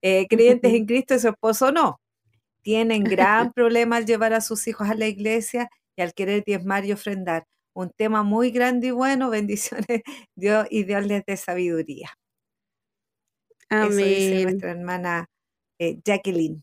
Eh, 0.03 0.27
creyentes 0.29 0.75
en 0.75 0.85
Cristo 0.85 1.15
y 1.15 1.21
su 1.21 1.29
esposo 1.29 1.73
no. 1.73 2.01
Tienen 2.61 3.03
gran 3.03 3.51
problema 3.55 3.97
al 3.97 4.05
llevar 4.05 4.35
a 4.35 4.43
sus 4.43 4.69
hijos 4.69 4.91
a 4.91 4.95
la 4.95 5.07
iglesia 5.07 5.71
y 5.97 6.03
al 6.03 6.13
querer 6.13 6.45
diezmar 6.45 6.85
y 6.85 6.93
ofrendar. 6.93 7.47
Un 7.77 7.91
tema 7.91 8.23
muy 8.23 8.53
grande 8.53 8.87
y 8.87 8.91
bueno, 8.91 9.29
bendiciones 9.29 9.87
Dios 10.35 10.67
y 10.71 10.85
Dios 10.85 11.07
les 11.07 11.23
dé 11.27 11.37
sabiduría. 11.37 12.09
Eso 13.69 13.89
dice 13.97 14.45
nuestra 14.45 14.71
hermana 14.71 15.27
eh, 15.79 16.01
Jacqueline. 16.03 16.63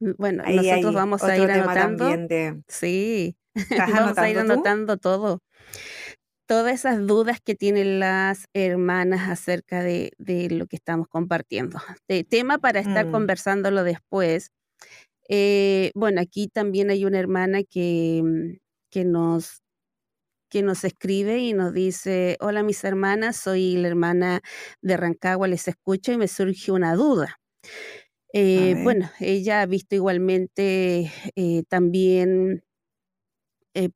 Mm, 0.00 0.10
bueno, 0.18 0.44
nosotros 0.46 0.94
vamos 0.94 1.22
a 1.22 1.38
ir 1.38 1.50
anotando. 1.50 2.06
Sí, 2.68 3.34
vamos 3.78 4.18
a 4.18 4.28
ir 4.28 4.38
anotando 4.38 4.98
todo. 4.98 5.40
Todas 6.46 6.74
esas 6.74 7.06
dudas 7.06 7.40
que 7.42 7.54
tienen 7.54 7.98
las 7.98 8.44
hermanas 8.52 9.30
acerca 9.30 9.82
de, 9.82 10.12
lo 10.50 10.66
que 10.66 10.76
estamos 10.76 11.08
compartiendo. 11.08 11.78
De 12.08 12.24
tema 12.24 12.58
para 12.58 12.80
estar 12.80 13.06
mm. 13.06 13.10
conversándolo 13.10 13.84
después. 13.84 14.50
Eh, 15.30 15.92
bueno, 15.94 16.20
aquí 16.20 16.48
también 16.48 16.90
hay 16.90 17.06
una 17.06 17.20
hermana 17.20 17.62
que, 17.62 18.58
que 18.90 19.06
nos 19.06 19.61
que 20.52 20.62
nos 20.62 20.84
escribe 20.84 21.38
y 21.38 21.54
nos 21.54 21.72
dice, 21.72 22.36
hola 22.40 22.62
mis 22.62 22.84
hermanas, 22.84 23.38
soy 23.38 23.74
la 23.78 23.88
hermana 23.88 24.42
de 24.82 24.98
Rancagua, 24.98 25.48
les 25.48 25.66
escucho 25.66 26.12
y 26.12 26.18
me 26.18 26.28
surge 26.28 26.70
una 26.70 26.94
duda. 26.94 27.40
Eh, 28.34 28.76
bueno, 28.82 29.10
ella 29.18 29.62
ha 29.62 29.66
visto 29.66 29.94
igualmente 29.94 31.10
eh, 31.36 31.62
también, 31.70 32.62
eh, 33.72 33.88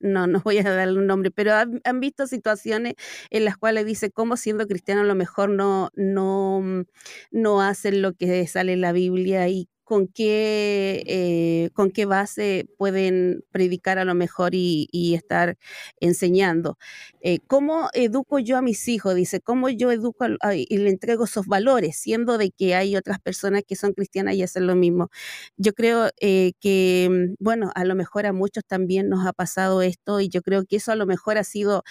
no, 0.00 0.26
no 0.26 0.40
voy 0.42 0.58
a 0.58 0.62
darle 0.62 0.98
un 0.98 1.06
nombre, 1.06 1.30
pero 1.30 1.52
han, 1.52 2.00
visto 2.00 2.26
situaciones 2.26 2.94
en 3.28 3.44
las 3.44 3.58
cuales 3.58 3.84
dice 3.84 4.10
cómo 4.10 4.38
siendo 4.38 4.66
cristiano 4.66 5.02
a 5.02 5.04
lo 5.04 5.14
mejor 5.14 5.50
no, 5.50 5.90
no, 5.94 6.86
no 7.30 7.60
hacen 7.60 8.00
lo 8.00 8.14
que 8.14 8.46
sale 8.46 8.72
en 8.72 8.80
la 8.80 8.92
Biblia 8.92 9.46
y 9.48 9.68
con 9.90 10.06
qué, 10.06 11.02
eh, 11.04 11.70
con 11.74 11.90
qué 11.90 12.04
base 12.06 12.68
pueden 12.78 13.42
predicar 13.50 13.98
a 13.98 14.04
lo 14.04 14.14
mejor 14.14 14.54
y, 14.54 14.88
estar 15.16 15.58
enseñando. 15.98 16.78
Eh, 17.22 17.40
¿Cómo 17.48 17.88
educo 17.92 18.38
yo 18.38 18.56
a 18.56 18.62
mis 18.62 18.86
hijos? 18.86 19.16
Dice, 19.16 19.40
¿cómo 19.40 19.68
yo 19.68 19.90
educo 19.90 20.26
y 20.54 20.78
le 20.78 20.90
entrego 20.90 21.24
esos 21.24 21.46
valores, 21.48 21.96
siendo 21.96 22.38
de 22.38 22.52
que 22.52 22.76
hay 22.76 22.94
otras 22.94 23.18
personas 23.18 23.64
que 23.66 23.74
son 23.74 23.92
cristianas 23.92 24.36
y 24.36 24.44
hacen 24.44 24.68
lo 24.68 24.76
mismo? 24.76 25.10
Yo 25.56 25.72
creo 25.72 26.10
eh, 26.20 26.52
que, 26.60 27.08
mm, 27.10 27.42
bueno, 27.42 27.72
a 27.74 27.84
lo 27.84 27.96
mejor 27.96 28.26
a 28.26 28.32
muchos 28.32 28.64
también 28.64 29.08
nos 29.08 29.26
ha 29.26 29.32
pasado 29.32 29.82
esto 29.82 30.20
y 30.20 30.28
yo 30.28 30.40
creo 30.42 30.64
que 30.66 30.76
eso 30.76 30.92
a 30.92 30.96
lo 30.96 31.06
mejor 31.06 31.36
ha 31.36 31.42
sido 31.42 31.82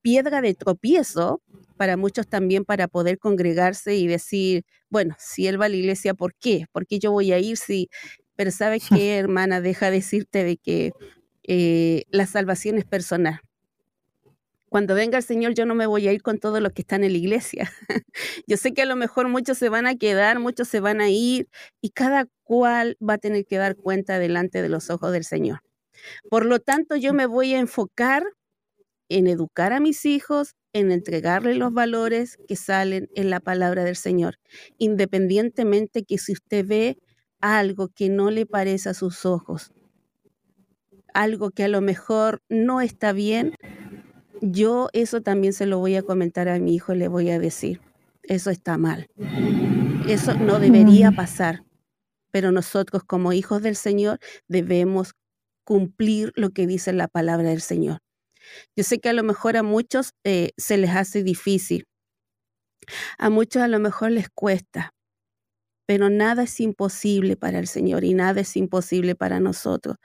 piedra 0.00 0.40
de 0.40 0.54
tropiezo 0.54 1.42
para 1.84 1.98
muchos 1.98 2.26
también 2.26 2.64
para 2.64 2.88
poder 2.88 3.18
congregarse 3.18 3.94
y 3.94 4.06
decir, 4.06 4.64
bueno, 4.88 5.14
si 5.18 5.48
él 5.48 5.60
va 5.60 5.66
a 5.66 5.68
la 5.68 5.76
iglesia, 5.76 6.14
¿por 6.14 6.34
qué? 6.34 6.64
¿Por 6.72 6.86
qué 6.86 6.98
yo 6.98 7.12
voy 7.12 7.30
a 7.30 7.38
ir 7.38 7.58
si... 7.58 7.90
Pero 8.36 8.50
¿sabes 8.50 8.84
qué, 8.88 9.18
hermana? 9.18 9.60
Deja 9.60 9.90
decirte 9.90 10.44
de 10.44 10.56
que 10.56 10.92
eh, 11.42 12.04
la 12.08 12.24
salvación 12.24 12.78
es 12.78 12.86
personal. 12.86 13.42
Cuando 14.70 14.94
venga 14.94 15.18
el 15.18 15.24
Señor, 15.24 15.52
yo 15.52 15.66
no 15.66 15.74
me 15.74 15.84
voy 15.84 16.08
a 16.08 16.12
ir 16.14 16.22
con 16.22 16.38
todos 16.38 16.62
los 16.62 16.72
que 16.72 16.80
están 16.80 17.04
en 17.04 17.12
la 17.12 17.18
iglesia. 17.18 17.70
yo 18.46 18.56
sé 18.56 18.72
que 18.72 18.80
a 18.80 18.86
lo 18.86 18.96
mejor 18.96 19.28
muchos 19.28 19.58
se 19.58 19.68
van 19.68 19.86
a 19.86 19.94
quedar, 19.96 20.38
muchos 20.38 20.68
se 20.68 20.80
van 20.80 21.02
a 21.02 21.10
ir, 21.10 21.50
y 21.82 21.90
cada 21.90 22.28
cual 22.44 22.96
va 23.06 23.14
a 23.14 23.18
tener 23.18 23.44
que 23.44 23.58
dar 23.58 23.76
cuenta 23.76 24.18
delante 24.18 24.62
de 24.62 24.70
los 24.70 24.88
ojos 24.88 25.12
del 25.12 25.24
Señor. 25.24 25.60
Por 26.30 26.46
lo 26.46 26.60
tanto, 26.60 26.96
yo 26.96 27.12
me 27.12 27.26
voy 27.26 27.52
a 27.52 27.58
enfocar 27.58 28.24
en 29.08 29.26
educar 29.26 29.72
a 29.72 29.80
mis 29.80 30.04
hijos, 30.04 30.54
en 30.72 30.90
entregarle 30.90 31.54
los 31.54 31.72
valores 31.72 32.38
que 32.48 32.56
salen 32.56 33.08
en 33.14 33.30
la 33.30 33.40
palabra 33.40 33.84
del 33.84 33.96
Señor, 33.96 34.38
independientemente 34.78 36.04
que 36.04 36.18
si 36.18 36.32
usted 36.32 36.66
ve 36.66 36.98
algo 37.40 37.88
que 37.88 38.08
no 38.08 38.30
le 38.30 38.46
parece 38.46 38.88
a 38.88 38.94
sus 38.94 39.26
ojos, 39.26 39.72
algo 41.12 41.50
que 41.50 41.64
a 41.64 41.68
lo 41.68 41.80
mejor 41.80 42.42
no 42.48 42.80
está 42.80 43.12
bien, 43.12 43.54
yo 44.40 44.88
eso 44.92 45.22
también 45.22 45.52
se 45.52 45.66
lo 45.66 45.78
voy 45.78 45.96
a 45.96 46.02
comentar 46.02 46.48
a 46.48 46.58
mi 46.58 46.74
hijo 46.74 46.94
y 46.94 46.98
le 46.98 47.08
voy 47.08 47.30
a 47.30 47.38
decir, 47.38 47.80
eso 48.22 48.50
está 48.50 48.78
mal, 48.78 49.08
eso 50.08 50.34
no 50.34 50.58
debería 50.58 51.12
pasar, 51.12 51.64
pero 52.30 52.50
nosotros 52.50 53.04
como 53.04 53.32
hijos 53.32 53.62
del 53.62 53.76
Señor 53.76 54.18
debemos 54.48 55.14
cumplir 55.64 56.32
lo 56.36 56.50
que 56.50 56.66
dice 56.66 56.92
la 56.92 57.08
palabra 57.08 57.48
del 57.48 57.60
Señor. 57.60 58.03
Yo 58.76 58.84
sé 58.84 58.98
que 59.00 59.08
a 59.10 59.12
lo 59.12 59.22
mejor 59.22 59.56
a 59.56 59.62
muchos 59.62 60.12
eh, 60.24 60.50
se 60.56 60.76
les 60.78 60.90
hace 60.90 61.22
difícil, 61.22 61.86
a 63.18 63.30
muchos 63.30 63.62
a 63.62 63.68
lo 63.68 63.78
mejor 63.80 64.10
les 64.12 64.28
cuesta, 64.30 64.93
pero 65.86 66.10
nada 66.10 66.44
es 66.44 66.60
imposible 66.60 67.36
para 67.36 67.58
el 67.58 67.66
Señor 67.68 68.04
y 68.04 68.14
nada 68.14 68.40
es 68.42 68.56
imposible 68.56 69.14
para 69.14 69.40
nosotros. 69.40 69.96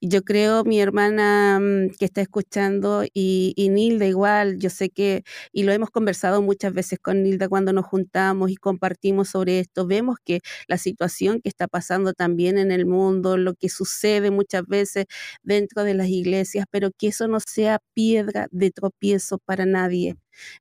Yo 0.00 0.22
creo, 0.22 0.64
mi 0.64 0.80
hermana 0.80 1.58
mm, 1.60 1.90
que 1.98 2.04
está 2.06 2.20
escuchando 2.22 3.04
y, 3.14 3.54
Nilda 3.70 4.06
igual, 4.06 4.58
yo 4.58 4.70
sé 4.70 4.90
que, 4.90 5.24
y 5.52 5.64
lo 5.64 5.72
hemos 5.72 5.90
conversado 5.90 6.42
muchas 6.42 6.72
veces 6.72 6.98
con 7.00 7.22
Nilda 7.22 7.48
cuando 7.48 7.72
nos 7.72 7.86
juntamos 7.86 8.50
y 8.50 8.56
compartimos 8.56 9.28
sobre 9.30 9.60
esto, 9.60 9.86
vemos 9.86 10.16
que 10.24 10.40
la 10.68 10.78
situación 10.78 11.40
que 11.42 11.48
está 11.48 11.68
pasando 11.68 12.12
también 12.14 12.58
en 12.58 12.70
el 12.72 12.86
mundo, 12.86 13.36
lo 13.36 13.54
que 13.54 13.68
sucede 13.68 14.30
muchas 14.30 14.66
veces 14.66 15.06
dentro 15.42 15.84
de 15.84 15.94
las 15.94 16.08
iglesias, 16.08 16.66
pero 16.70 16.90
que 16.96 17.08
eso 17.08 17.28
no 17.28 17.38
sea 17.40 17.78
piedra 17.94 18.48
de 18.50 18.70
tropiezo 18.70 19.38
para 19.38 19.66
nadie, 19.66 20.16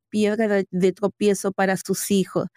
piedra 0.10 0.63
de 0.69 0.91
tropiezo 0.93 1.51
para 1.51 1.78
sus 1.78 2.12
hijos. 2.12 2.47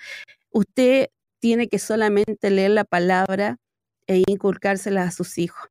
Usted 0.52 1.08
tiene 1.40 1.68
que 1.68 1.78
solamente 1.78 2.50
leer 2.50 2.72
la 2.72 2.84
palabra 2.84 3.58
e 4.06 4.22
inculcársela 4.26 5.02
a 5.04 5.10
sus 5.10 5.38
hijos. 5.38 5.68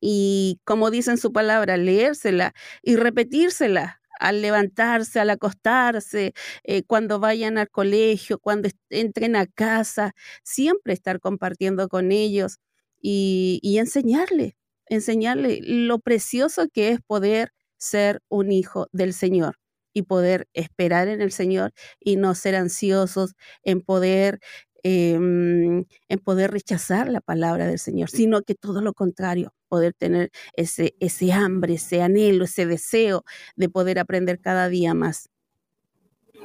Y 0.00 0.60
como 0.64 0.90
dice 0.90 1.10
en 1.12 1.18
su 1.18 1.32
palabra, 1.32 1.76
leérsela 1.76 2.52
y 2.82 2.96
repetírsela 2.96 4.00
al 4.20 4.42
levantarse, 4.42 5.20
al 5.20 5.30
acostarse, 5.30 6.32
eh, 6.64 6.82
cuando 6.84 7.20
vayan 7.20 7.58
al 7.58 7.68
colegio, 7.70 8.38
cuando 8.38 8.68
entren 8.90 9.36
a 9.36 9.46
casa, 9.46 10.12
siempre 10.42 10.92
estar 10.94 11.20
compartiendo 11.20 11.88
con 11.88 12.12
ellos 12.12 12.58
y, 13.00 13.60
y 13.62 13.78
enseñarle, 13.78 14.56
enseñarle 14.88 15.60
lo 15.62 15.98
precioso 15.98 16.68
que 16.72 16.90
es 16.90 17.00
poder 17.06 17.52
ser 17.78 18.22
un 18.28 18.52
hijo 18.52 18.88
del 18.92 19.12
Señor 19.12 19.56
y 19.92 20.02
poder 20.02 20.46
esperar 20.54 21.08
en 21.08 21.20
el 21.22 21.32
Señor 21.32 21.72
y 22.00 22.16
no 22.16 22.34
ser 22.34 22.54
ansiosos 22.56 23.34
en 23.64 23.80
poder 23.82 24.40
Em, 24.88 25.84
en 26.08 26.18
poder 26.22 26.52
rechazar 26.52 27.08
la 27.08 27.20
palabra 27.20 27.66
del 27.66 27.80
Señor, 27.80 28.08
sino 28.08 28.42
que 28.42 28.54
todo 28.54 28.80
lo 28.82 28.94
contrario, 28.94 29.52
poder 29.66 29.94
tener 29.94 30.30
ese, 30.54 30.94
ese 31.00 31.32
hambre, 31.32 31.74
ese 31.74 32.02
anhelo, 32.02 32.44
ese 32.44 32.66
deseo 32.66 33.24
de 33.56 33.68
poder 33.68 33.98
aprender 33.98 34.40
cada 34.40 34.68
día 34.68 34.94
más. 34.94 35.28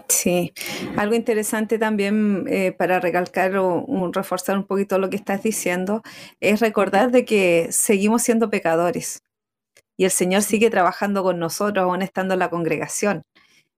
Sí, 0.08 0.54
algo 0.98 1.14
interesante 1.14 1.78
también 1.78 2.46
eh, 2.48 2.72
para 2.72 3.00
recalcar 3.00 3.56
o, 3.58 3.86
reforzar 4.12 4.58
un 4.58 4.66
poquito 4.66 4.98
lo 4.98 5.12
que 5.12 5.18
estás 5.18 5.44
diciendo 5.44 6.02
es 6.40 6.62
recordar 6.62 7.12
de 7.12 7.26
que 7.26 7.68
seguimos 7.70 8.24
siendo 8.24 8.50
pecadores 8.50 9.22
y 9.98 10.06
el 10.06 10.12
Señor 10.12 10.42
sigue 10.42 10.72
trabajando 10.72 11.22
con 11.22 11.38
nosotros 11.38 11.84
aún 11.84 12.02
estando 12.02 12.34
en 12.34 12.40
la 12.40 12.50
congregación. 12.50 13.22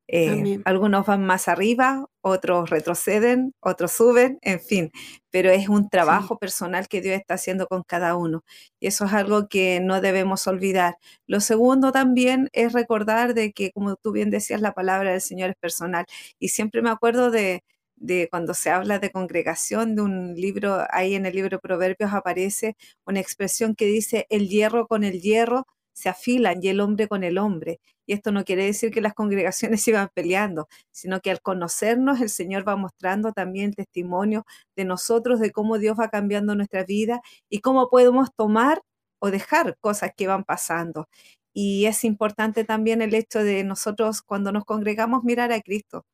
Eh, 0.07 0.59
algunos 0.65 1.05
van 1.05 1.25
más 1.25 1.47
arriba, 1.47 2.05
otros 2.21 2.69
retroceden, 2.69 3.53
otros 3.61 3.93
suben, 3.93 4.37
en 4.41 4.59
fin, 4.59 4.91
pero 5.31 5.49
es 5.49 5.69
un 5.69 5.89
trabajo 5.89 6.37
personal 6.37 6.87
que 6.87 7.01
Dios 7.01 7.15
está 7.15 7.35
haciendo 7.35 7.67
con 7.67 7.83
cada 7.83 8.15
uno. 8.15 8.43
Y 8.79 8.87
eso 8.87 9.05
es 9.05 9.13
algo 9.13 9.47
que 9.47 9.79
no 9.81 10.01
debemos 10.01 10.45
olvidar. 10.47 10.97
Lo 11.25 11.39
segundo 11.39 11.91
también 11.91 12.49
es 12.53 12.73
recordar 12.73 13.33
de 13.33 13.53
que, 13.53 13.71
como 13.71 13.95
tú 13.95 14.11
bien 14.11 14.29
decías, 14.29 14.61
la 14.61 14.73
palabra 14.73 15.11
del 15.11 15.21
Señor 15.21 15.49
es 15.51 15.55
personal. 15.55 16.05
Y 16.39 16.49
siempre 16.49 16.81
me 16.81 16.89
acuerdo 16.89 17.31
de, 17.31 17.63
de 17.95 18.27
cuando 18.29 18.53
se 18.53 18.69
habla 18.69 18.99
de 18.99 19.11
congregación, 19.11 19.95
de 19.95 20.01
un 20.01 20.35
libro, 20.35 20.85
ahí 20.91 21.15
en 21.15 21.25
el 21.25 21.33
libro 21.35 21.59
Proverbios 21.59 22.13
aparece 22.13 22.75
una 23.05 23.19
expresión 23.19 23.75
que 23.75 23.85
dice, 23.85 24.27
el 24.29 24.49
hierro 24.49 24.87
con 24.87 25.03
el 25.03 25.21
hierro 25.21 25.65
se 25.93 26.09
afilan 26.09 26.59
y 26.61 26.69
el 26.69 26.79
hombre 26.81 27.07
con 27.07 27.23
el 27.23 27.37
hombre. 27.37 27.79
Y 28.05 28.13
esto 28.13 28.31
no 28.31 28.43
quiere 28.43 28.65
decir 28.65 28.91
que 28.91 29.01
las 29.01 29.13
congregaciones 29.13 29.81
se 29.83 29.93
van 29.93 30.09
peleando, 30.13 30.67
sino 30.91 31.19
que 31.21 31.31
al 31.31 31.41
conocernos 31.41 32.21
el 32.21 32.29
Señor 32.29 32.67
va 32.67 32.75
mostrando 32.75 33.33
también 33.33 33.73
testimonio 33.73 34.45
de 34.75 34.85
nosotros, 34.85 35.39
de 35.39 35.51
cómo 35.51 35.77
Dios 35.77 35.97
va 35.99 36.09
cambiando 36.09 36.55
nuestra 36.55 36.83
vida 36.83 37.21
y 37.49 37.59
cómo 37.59 37.89
podemos 37.89 38.29
tomar 38.35 38.81
o 39.19 39.31
dejar 39.31 39.77
cosas 39.79 40.11
que 40.15 40.27
van 40.27 40.43
pasando. 40.43 41.07
Y 41.53 41.85
es 41.85 42.03
importante 42.03 42.63
también 42.65 43.01
el 43.01 43.13
hecho 43.13 43.43
de 43.43 43.63
nosotros 43.63 44.21
cuando 44.21 44.51
nos 44.51 44.65
congregamos 44.65 45.23
mirar 45.23 45.51
a 45.51 45.61
Cristo, 45.61 46.05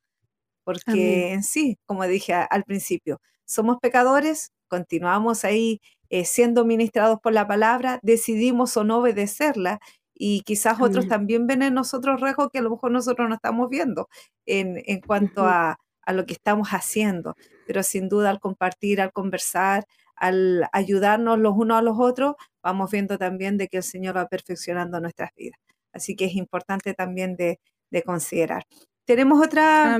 porque 0.63 1.33
en 1.33 1.43
sí, 1.43 1.77
como 1.85 2.05
dije 2.05 2.33
al 2.33 2.63
principio, 2.63 3.21
somos 3.45 3.79
pecadores, 3.81 4.51
continuamos 4.67 5.45
ahí 5.45 5.81
eh, 6.11 6.25
siendo 6.25 6.65
ministrados 6.65 7.19
por 7.21 7.33
la 7.33 7.47
palabra, 7.47 7.99
decidimos 8.03 8.75
o 8.77 8.83
no 8.83 8.99
obedecerla 8.99 9.79
y 10.21 10.41
quizás 10.41 10.81
otros 10.81 11.07
también 11.07 11.47
ven 11.47 11.61
en 11.61 11.73
nosotros 11.73 12.19
riesgos 12.19 12.49
que 12.51 12.59
a 12.59 12.61
lo 12.61 12.71
mejor 12.71 12.91
nosotros 12.91 13.29
no 13.29 13.35
estamos 13.35 13.69
viendo 13.69 14.09
en, 14.45 14.99
cuanto 14.99 15.45
a, 15.45 15.79
lo 16.07 16.25
que 16.25 16.33
estamos 16.33 16.67
haciendo. 16.69 17.37
Pero 17.65 17.83
sin 17.83 18.09
duda 18.09 18.29
al 18.29 18.41
compartir, 18.41 18.99
al 18.99 19.13
conversar, 19.13 19.85
al 20.17 20.67
ayudarnos 20.73 21.39
los 21.39 21.53
unos 21.55 21.77
a 21.77 21.81
los 21.81 21.97
otros, 21.97 22.35
vamos 22.61 22.91
viendo 22.91 23.17
también 23.17 23.57
de 23.57 23.69
que 23.69 23.77
el 23.77 23.83
Señor 23.83 24.17
va 24.17 24.27
perfeccionando 24.27 24.99
nuestras 24.99 25.33
vidas. 25.35 25.57
Así 25.93 26.17
que 26.17 26.25
es 26.25 26.35
importante 26.35 26.93
también 26.93 27.37
de, 27.37 27.59
considerar. 28.05 28.65
Tenemos 29.05 29.43
otra, 29.43 29.97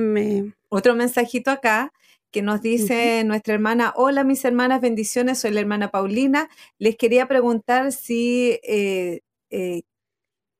otro 0.68 0.94
mensajito 0.94 1.50
acá 1.50 1.92
que 2.30 2.42
nos 2.42 2.60
dice 2.60 3.24
nuestra 3.24 3.54
hermana, 3.54 3.94
hola 3.96 4.22
mis 4.22 4.44
hermanas, 4.44 4.82
bendiciones, 4.82 5.38
soy 5.38 5.50
la 5.52 5.60
hermana 5.60 5.90
Paulina. 5.90 6.50
Les 6.78 6.96
quería 6.96 7.26
preguntar 7.26 7.90
si 7.90 8.60
eh, 8.62 9.20
eh, 9.50 9.82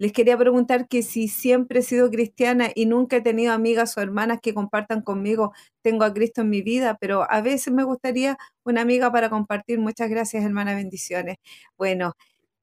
les 0.01 0.13
quería 0.13 0.39
preguntar 0.39 0.89
que 0.89 1.03
si 1.03 1.29
siempre 1.29 1.81
he 1.81 1.83
sido 1.83 2.11
cristiana 2.11 2.71
y 2.75 2.87
nunca 2.87 3.17
he 3.17 3.21
tenido 3.21 3.53
amigas 3.53 3.99
o 3.99 4.01
hermanas 4.01 4.39
que 4.43 4.55
compartan 4.55 5.03
conmigo, 5.03 5.53
tengo 5.83 6.05
a 6.05 6.15
Cristo 6.15 6.41
en 6.41 6.49
mi 6.49 6.63
vida, 6.63 6.97
pero 6.99 7.31
a 7.31 7.43
veces 7.43 7.75
me 7.75 7.85
gustaría 7.85 8.39
una 8.65 8.81
amiga 8.81 9.13
para 9.13 9.29
compartir. 9.29 9.79
Muchas 9.79 10.09
gracias, 10.09 10.43
hermana, 10.43 10.75
bendiciones. 10.75 11.37
Bueno, 11.77 12.15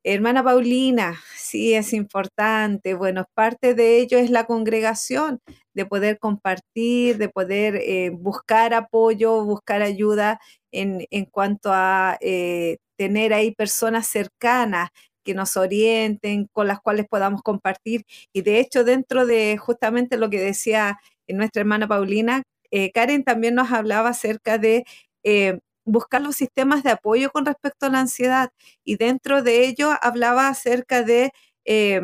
hermana 0.04 0.44
Paulina, 0.44 1.20
sí 1.36 1.76
es 1.76 1.94
importante. 1.94 2.96
Bueno, 2.96 3.26
parte 3.36 3.76
de 3.76 4.00
ello 4.00 4.18
es 4.18 4.32
la 4.32 4.46
congregación, 4.46 5.40
de 5.76 5.86
poder 5.86 6.18
compartir, 6.18 7.20
de 7.20 7.30
poder 7.30 7.76
eh, 7.76 8.10
buscar 8.10 8.74
apoyo, 8.74 9.46
buscar 9.46 9.84
ayuda 9.84 10.40
en, 10.72 11.06
cuanto 11.30 11.70
a 11.72 12.18
eh, 12.20 12.78
tener 12.98 13.32
ahí 13.32 13.54
personas 13.54 14.08
cercanas 14.08 14.90
que 15.28 15.36
nos 15.36 15.58
orienten, 15.58 16.48
con 16.54 16.68
las 16.68 16.80
cuales 16.82 17.06
podamos 17.10 17.42
compartir. 17.44 18.06
Y 18.34 18.42
de 18.42 18.60
hecho, 18.60 18.86
dentro 18.86 19.26
de 19.28 19.58
justamente 19.58 20.18
lo 20.18 20.30
que 20.30 20.40
decía 20.40 20.98
nuestra 21.28 21.60
hermana 21.62 21.88
Paulina, 21.88 22.44
eh, 22.72 22.92
Karen 22.94 23.24
también 23.26 23.56
nos 23.56 23.72
hablaba 23.72 24.10
acerca 24.10 24.58
de 24.58 24.86
eh, 25.24 25.60
buscar 25.86 26.22
los 26.22 26.36
sistemas 26.38 26.84
de 26.84 26.92
apoyo 26.92 27.32
con 27.32 27.46
respecto 27.46 27.88
a 27.88 27.90
la 27.90 28.00
ansiedad. 28.00 28.52
Y 28.86 28.96
dentro 28.98 29.44
de 29.44 29.66
ello 29.68 29.92
hablaba 30.02 30.48
acerca 30.50 31.04
de 31.04 31.32
eh, 31.66 32.02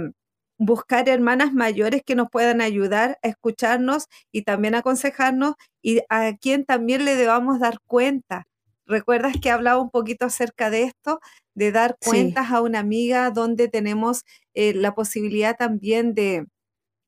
buscar 0.58 1.10
hermanas 1.10 1.54
mayores 1.54 2.02
que 2.06 2.16
nos 2.16 2.30
puedan 2.30 2.62
ayudar 2.62 3.18
a 3.24 3.28
escucharnos 3.30 4.08
y 4.32 4.44
también 4.44 4.76
aconsejarnos 4.76 5.56
y 5.82 6.02
a 6.10 6.34
quien 6.38 6.66
también 6.66 7.06
le 7.06 7.16
debamos 7.16 7.60
dar 7.60 7.80
cuenta. 7.88 8.46
¿Recuerdas 8.86 9.36
que 9.42 9.50
hablaba 9.52 9.82
un 9.82 9.90
poquito 9.90 10.26
acerca 10.26 10.70
de 10.70 10.84
esto? 10.84 11.20
de 11.56 11.72
dar 11.72 11.98
cuentas 12.04 12.52
a 12.52 12.62
una 12.62 12.80
amiga 12.80 13.30
donde 13.30 13.68
tenemos 13.68 14.24
eh, 14.56 14.74
la 14.74 14.96
posibilidad 14.96 15.56
también 15.56 16.16
de, 16.16 16.48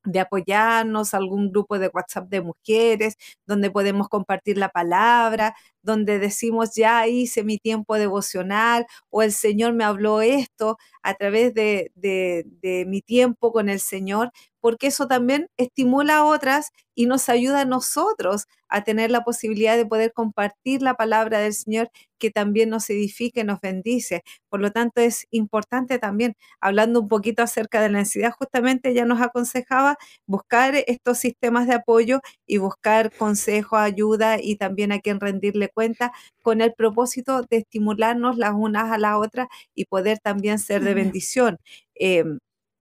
de 0.04 0.20
apoyarnos, 0.20 1.14
algún 1.14 1.50
grupo 1.50 1.78
de 1.80 1.90
WhatsApp 1.92 2.28
de 2.28 2.40
mujeres, 2.42 3.16
donde 3.46 3.70
podemos 3.72 4.08
compartir 4.08 4.56
la 4.58 4.68
palabra, 4.68 5.54
donde 5.82 6.18
decimos, 6.20 6.74
ya 6.76 7.06
hice 7.08 7.42
mi 7.44 7.58
tiempo 7.58 7.96
devocional 7.96 8.86
o 9.10 9.22
el 9.22 9.32
Señor 9.32 9.72
me 9.74 9.84
habló 9.84 10.20
esto 10.22 10.78
a 11.02 11.14
través 11.14 11.54
de, 11.54 11.90
de, 11.96 12.44
de 12.62 12.84
mi 12.86 13.02
tiempo 13.02 13.52
con 13.52 13.68
el 13.68 13.80
Señor, 13.80 14.30
porque 14.66 14.88
eso 14.88 15.06
también 15.06 15.46
estimula 15.56 16.16
a 16.16 16.24
otras 16.24 16.70
y 16.96 17.06
nos 17.06 17.28
ayuda 17.28 17.60
a 17.60 17.64
nosotros 17.64 18.46
a 18.68 18.82
tener 18.82 19.12
la 19.12 19.22
posibilidad 19.22 19.76
de 19.76 19.86
poder 19.86 20.12
compartir 20.12 20.82
la 20.82 20.94
palabra 20.94 21.38
del 21.38 21.54
Señor 21.54 21.88
que 22.18 22.32
también 22.32 22.70
nos 22.70 22.90
edifique, 22.90 23.44
nos 23.44 23.60
bendice. 23.60 24.24
Por 24.48 24.60
lo 24.60 24.72
tanto, 24.72 25.00
es 25.00 25.28
importante 25.30 26.00
también, 26.00 26.34
hablando 26.60 27.00
un 27.02 27.06
poquito 27.06 27.44
acerca 27.44 27.80
de 27.80 27.90
la 27.90 28.00
ansiedad, 28.00 28.32
justamente 28.36 28.92
ya 28.92 29.04
nos 29.04 29.20
aconsejaba 29.22 29.98
buscar 30.26 30.74
estos 30.88 31.18
sistemas 31.18 31.68
de 31.68 31.74
apoyo 31.74 32.18
y 32.44 32.58
buscar 32.58 33.12
consejo, 33.16 33.76
ayuda 33.76 34.38
y 34.42 34.56
también 34.56 34.90
a 34.90 34.98
quien 34.98 35.20
rendirle 35.20 35.68
cuenta 35.68 36.10
con 36.42 36.60
el 36.60 36.74
propósito 36.74 37.42
de 37.48 37.58
estimularnos 37.58 38.36
las 38.36 38.54
unas 38.54 38.90
a 38.90 38.98
las 38.98 39.14
otras 39.16 39.46
y 39.76 39.84
poder 39.84 40.18
también 40.18 40.58
ser 40.58 40.82
de 40.82 40.94
bendición. 40.94 41.58
Em, 41.94 42.38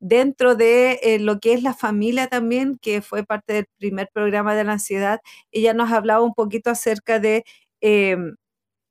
dentro 0.07 0.55
de 0.55 0.99
eh, 1.03 1.19
lo 1.19 1.39
que 1.39 1.53
es 1.53 1.63
la 1.63 1.73
familia 1.73 2.27
también, 2.27 2.77
que 2.79 3.01
fue 3.01 3.23
parte 3.25 3.53
del 3.53 3.65
primer 3.77 4.09
programa 4.13 4.53
de 4.55 4.63
la 4.63 4.73
ansiedad, 4.73 5.19
ella 5.51 5.73
nos 5.73 5.91
hablaba 5.91 6.21
un 6.23 6.33
poquito 6.35 6.69
acerca 6.69 7.19
de 7.19 7.43
em, 7.81 8.35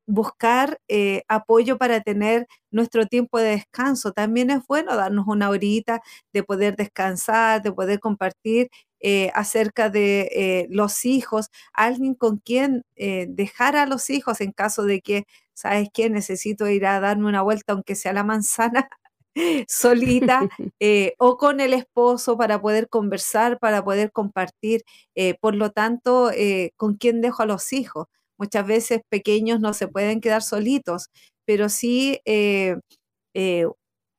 buscar 0.06 0.78
eh, 0.88 1.22
apoyo 1.28 1.78
para 1.78 2.00
tener 2.02 2.46
nuestro 2.72 3.06
tiempo 3.06 3.38
de 3.38 3.50
descanso. 3.50 4.12
También 4.12 4.50
es 4.50 4.60
bueno 4.68 4.96
darnos 4.96 5.26
una 5.28 5.50
horita 5.50 6.02
de 6.32 6.42
poder 6.44 6.76
descansar, 6.76 7.62
de 7.62 7.72
poder 7.72 8.00
compartir 8.00 8.68
eh, 9.00 9.30
acerca 9.34 9.90
de 9.90 10.66
los 10.70 11.04
hijos, 11.06 11.50
alguien 11.74 12.14
con 12.14 12.38
quien 12.38 12.84
dejar 12.96 13.76
a 13.76 13.86
los 13.86 14.10
hijos 14.10 14.40
en 14.40 14.52
caso 14.52 14.84
de 14.84 15.00
que, 15.02 15.24
¿sabes 15.54 15.88
qué? 15.94 16.10
Necesito 16.10 16.68
ir 16.68 16.86
a 16.86 17.00
darme 17.00 17.28
una 17.28 17.42
vuelta, 17.42 17.72
aunque 17.74 17.94
sea 17.96 18.12
la 18.14 18.24
manzana, 18.24 18.88
solita 19.68 20.40
eh, 20.80 21.14
o 21.18 21.36
con 21.36 21.60
el 21.60 21.72
esposo 21.74 22.36
para 22.36 22.60
poder 22.60 22.88
conversar, 22.88 23.58
para 23.58 23.84
poder 23.84 24.12
compartir. 24.12 24.82
Eh, 25.14 25.34
por 25.40 25.54
lo 25.54 25.70
tanto, 25.70 26.30
eh, 26.32 26.72
¿con 26.76 26.94
quién 26.96 27.20
dejo 27.20 27.42
a 27.42 27.46
los 27.46 27.72
hijos? 27.72 28.06
Muchas 28.38 28.66
veces 28.66 29.00
pequeños 29.08 29.60
no 29.60 29.72
se 29.74 29.88
pueden 29.88 30.20
quedar 30.20 30.42
solitos, 30.42 31.08
pero 31.46 31.68
sí 31.68 32.20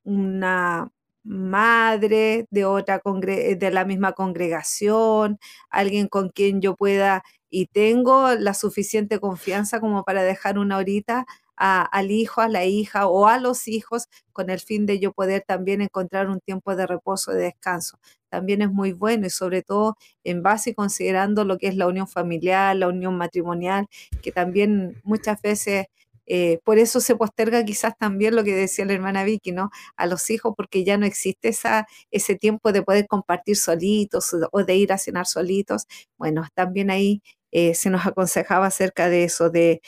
una 0.03 0.89
madre 1.23 2.45
de 2.51 2.65
otra 2.65 3.01
de 3.03 3.71
la 3.71 3.85
misma 3.85 4.13
congregación, 4.13 5.39
alguien 5.69 6.07
con 6.07 6.29
quien 6.29 6.61
yo 6.61 6.75
pueda 6.75 7.23
y 7.49 7.67
tengo 7.67 8.35
la 8.35 8.53
suficiente 8.53 9.19
confianza 9.19 9.79
como 9.79 10.03
para 10.03 10.23
dejar 10.23 10.59
una 10.59 10.77
horita 10.77 11.25
al 11.57 12.11
hijo, 12.11 12.41
a 12.41 12.49
la 12.49 12.65
hija 12.65 13.07
o 13.07 13.27
a 13.27 13.39
los 13.39 13.67
hijos 13.67 14.07
con 14.33 14.49
el 14.49 14.59
fin 14.59 14.85
de 14.85 14.99
yo 14.99 15.13
poder 15.13 15.43
también 15.47 15.81
encontrar 15.81 16.29
un 16.29 16.39
tiempo 16.41 16.75
de 16.75 16.87
reposo, 16.87 17.31
de 17.31 17.43
descanso. 17.43 17.97
También 18.29 18.61
es 18.61 18.71
muy 18.71 18.91
bueno 18.91 19.27
y 19.27 19.29
sobre 19.29 19.61
todo 19.61 19.97
en 20.23 20.43
base 20.43 20.71
y 20.71 20.73
considerando 20.73 21.45
lo 21.45 21.57
que 21.57 21.67
es 21.67 21.75
la 21.75 21.87
unión 21.87 22.07
familiar, 22.07 22.75
la 22.75 22.87
unión 22.89 23.17
matrimonial, 23.17 23.87
que 24.21 24.31
también 24.31 24.99
muchas 25.03 25.41
veces... 25.41 25.87
Eh, 26.27 26.59
por 26.63 26.79
eso 26.79 27.01
se 27.01 27.15
posterga 27.15 27.63
quizás 27.65 27.95
también 27.99 28.35
lo 28.35 28.43
que 28.43 28.55
decía 28.55 28.83
la 28.85 28.93
hermana 28.93 29.23
Vicky, 29.23 29.51
¿no? 29.51 29.69
A 29.95 30.07
los 30.07 30.31
hijos, 30.31 30.55
porque 30.57 30.83
ya 30.83 30.97
no 30.97 31.05
existe 31.05 31.49
esa, 31.49 31.85
ese 32.09 32.35
tiempo 32.35 32.71
de 32.71 32.81
poder 32.81 33.05
compartir 33.07 33.57
solitos 33.57 34.35
o 34.51 34.63
de 34.63 34.75
ir 34.75 34.91
a 34.91 34.97
cenar 34.97 35.27
solitos. 35.27 35.85
Bueno, 36.17 36.47
también 36.55 36.89
ahí 36.89 37.21
eh, 37.57 37.73
se 37.73 37.89
nos 37.89 38.05
aconsejaba 38.05 38.67
acerca 38.67 39.07
de 39.07 39.23
eso, 39.23 39.49
de, 39.49 39.81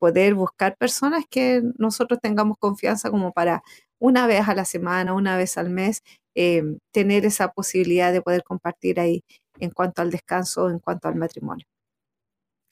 poder 0.00 0.34
buscar 0.34 0.76
personas 0.76 1.24
que 1.30 1.62
nosotros 1.78 2.18
tengamos 2.20 2.58
confianza 2.58 3.10
como 3.10 3.32
para 3.32 3.62
una 4.00 4.26
vez 4.26 4.48
a 4.48 4.56
la 4.56 4.64
semana, 4.64 5.14
una 5.14 5.36
vez 5.36 5.56
al 5.56 5.70
mes, 5.70 6.02
eh, 6.34 6.64
tener 6.92 7.24
esa 7.24 7.52
posibilidad 7.52 8.12
de 8.12 8.22
poder 8.22 8.42
compartir 8.42 8.98
ahí 8.98 9.22
en 9.60 9.70
cuanto 9.70 10.02
al 10.02 10.10
descanso, 10.10 10.68
en 10.68 10.80
cuanto 10.80 11.06
al 11.06 11.14
matrimonio. 11.14 11.66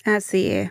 Así 0.05 0.49
es. 0.49 0.71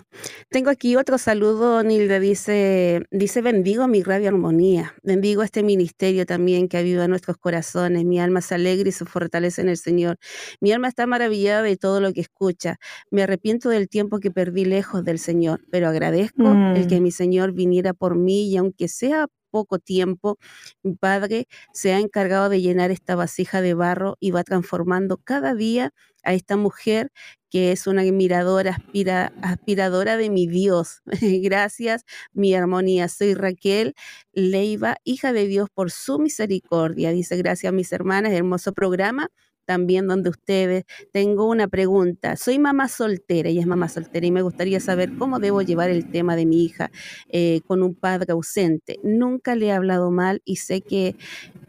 Tengo 0.49 0.69
aquí 0.69 0.95
otro 0.95 1.17
saludo, 1.17 1.81
Nilda. 1.81 2.19
Dice, 2.19 3.01
dice, 3.09 3.41
bendigo 3.41 3.87
mi 3.87 4.03
radio 4.03 4.27
armonía. 4.29 4.93
Bendigo 5.01 5.41
este 5.41 5.63
ministerio 5.63 6.27
también 6.27 6.67
que 6.67 6.77
aviva 6.77 7.07
nuestros 7.07 7.37
corazones. 7.37 8.05
Mi 8.05 8.19
alma 8.19 8.41
se 8.41 8.53
alegra 8.53 8.89
y 8.89 8.91
se 8.91 9.05
fortalece 9.05 9.61
en 9.61 9.69
el 9.69 9.77
Señor. 9.77 10.19
Mi 10.61 10.71
alma 10.71 10.87
está 10.87 11.07
maravillada 11.07 11.63
de 11.63 11.77
todo 11.77 11.99
lo 11.99 12.13
que 12.13 12.21
escucha. 12.21 12.77
Me 13.09 13.23
arrepiento 13.23 13.69
del 13.69 13.89
tiempo 13.89 14.19
que 14.19 14.29
perdí 14.29 14.65
lejos 14.65 15.03
del 15.03 15.17
Señor, 15.17 15.61
pero 15.71 15.87
agradezco 15.87 16.53
el 16.75 16.85
que 16.87 16.99
mm. 16.99 17.03
mi 17.03 17.11
Señor 17.11 17.53
viniera 17.53 17.93
por 17.95 18.15
mí 18.15 18.51
y 18.51 18.57
aunque 18.57 18.87
sea 18.87 19.27
poco 19.53 19.77
tiempo, 19.77 20.39
mi 20.81 20.95
Padre 20.95 21.47
se 21.73 21.93
ha 21.93 21.99
encargado 21.99 22.49
de 22.49 22.59
llenar 22.61 22.89
esta 22.89 23.15
vasija 23.15 23.61
de 23.61 23.75
barro 23.75 24.17
y 24.19 24.31
va 24.31 24.43
transformando 24.43 25.17
cada 25.17 25.53
día 25.53 25.91
a 26.23 26.33
esta 26.33 26.57
mujer 26.57 27.11
que 27.51 27.71
es 27.71 27.85
una 27.85 28.01
admiradora, 28.01 28.79
aspiradora 29.43 30.17
de 30.17 30.31
mi 30.31 30.47
Dios. 30.47 31.03
Gracias, 31.43 32.03
mi 32.33 32.55
armonía. 32.55 33.07
Soy 33.09 33.35
Raquel 33.35 33.93
Leiva, 34.33 34.97
hija 35.03 35.33
de 35.33 35.45
Dios 35.45 35.69
por 35.71 35.91
su 35.91 36.17
misericordia. 36.17 37.11
Dice, 37.11 37.37
gracias 37.37 37.71
mis 37.73 37.91
hermanas, 37.91 38.33
hermoso 38.33 38.73
programa 38.73 39.29
también 39.65 40.07
donde 40.07 40.29
ustedes. 40.29 40.85
Tengo 41.11 41.45
una 41.47 41.67
pregunta. 41.67 42.35
Soy 42.35 42.59
mamá 42.59 42.87
soltera, 42.87 43.49
ella 43.49 43.61
es 43.61 43.67
mamá 43.67 43.89
soltera 43.89 44.25
y 44.25 44.31
me 44.31 44.41
gustaría 44.41 44.79
saber 44.79 45.11
cómo 45.17 45.39
debo 45.39 45.61
llevar 45.61 45.89
el 45.89 46.09
tema 46.11 46.35
de 46.35 46.45
mi 46.45 46.63
hija 46.63 46.91
eh, 47.29 47.61
con 47.67 47.83
un 47.83 47.95
padre 47.95 48.33
ausente. 48.33 48.99
Nunca 49.03 49.55
le 49.55 49.67
he 49.67 49.71
hablado 49.71 50.11
mal 50.11 50.41
y 50.45 50.57
sé 50.57 50.81
que, 50.81 51.15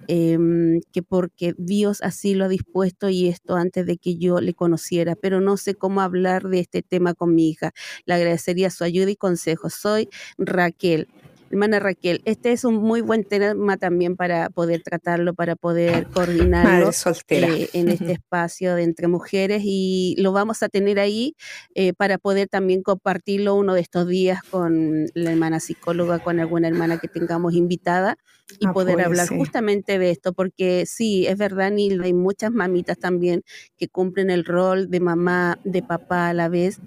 em, 0.09 0.81
que 0.93 1.03
porque 1.03 1.55
Dios 1.59 2.03
así 2.03 2.35
lo 2.35 2.45
ha 2.47 2.49
dispuesto 2.49 3.09
y 3.09 3.29
esto 3.29 3.57
antes 3.57 3.87
de 3.87 3.97
que 3.99 4.17
yo 4.17 4.41
le 4.41 4.55
conociera, 4.55 5.17
pero 5.17 5.41
no 5.41 5.57
sé 5.57 5.75
cómo 5.75 6.01
hablar 6.01 6.49
de 6.49 6.61
este 6.61 6.83
tema 6.83 7.15
con 7.15 7.35
mi 7.35 7.49
hija. 7.51 7.73
Le 8.07 8.15
agradecería 8.15 8.71
su 8.71 8.85
ayuda 8.85 9.11
y 9.11 9.17
consejo. 9.17 9.71
Soy 9.71 10.09
Raquel. 10.39 11.09
Hermana 11.55 11.79
Raquel, 11.79 12.21
este 12.25 12.51
es 12.51 12.65
un 12.65 12.75
muy 12.75 13.01
buen 13.01 13.23
tema 13.23 13.77
también 13.77 14.17
para 14.17 14.51
poder 14.51 14.83
tratarlo, 14.83 15.35
para 15.35 15.55
poder 15.55 16.09
coordinarlo 16.09 16.91
eh, 17.29 17.69
en 17.73 17.91
este 17.91 18.11
espacio 18.13 18.75
de 18.75 18.83
entre 18.83 19.07
mujeres 19.07 19.63
y 19.65 20.17
lo 20.19 20.33
vamos 20.33 20.65
a 20.65 20.69
tener 20.69 20.99
ahí 20.99 21.37
eh, 21.77 21.93
para 21.93 22.19
poder 22.19 22.49
también 22.49 22.83
compartirlo 22.83 23.55
uno 23.55 23.75
de 23.75 23.83
estos 23.83 24.09
días 24.09 24.43
con 24.51 25.07
la 25.15 25.31
hermana 25.31 25.61
psicóloga, 25.61 26.19
con 26.19 26.41
alguna 26.41 26.67
hermana 26.67 26.99
que 26.99 27.07
tengamos 27.07 27.55
invitada 27.55 28.17
y 28.59 28.67
poder 28.69 29.01
hablar 29.01 29.29
justamente 29.29 29.99
de 29.99 30.11
esto, 30.11 30.33
porque 30.33 30.85
sí, 30.87 31.27
es 31.27 31.39
verdad, 31.39 31.71
Nilda, 31.71 32.05
hay 32.05 32.13
muchas 32.13 32.51
mamitas 32.51 32.99
también 32.99 33.43
que 33.79 33.89
cumplen 33.89 34.29
el 34.29 34.45
rol 34.45 34.91
de 34.91 35.01
mamá, 35.01 35.59
de 35.65 35.83
papá 35.83 36.29
a 36.29 36.35
la 36.35 36.49
vez, 36.49 36.81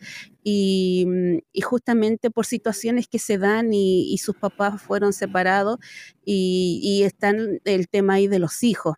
y, 0.49 1.05
mm, 1.05 1.61
justamente 1.61 2.31
por 2.31 2.45
situaciones 2.45 3.09
que 3.09 3.19
se 3.19 3.37
dan 3.37 3.73
y, 3.73 4.17
sus 4.19 4.37
papás 4.37 4.81
fueron 4.81 5.11
separados 5.11 5.77
y, 6.23 6.79
y 6.81 7.03
están 7.03 7.59
el 7.65 7.89
tema 7.89 8.13
ahí 8.13 8.27
de 8.27 8.39
los 8.39 8.63
hijos. 8.63 8.95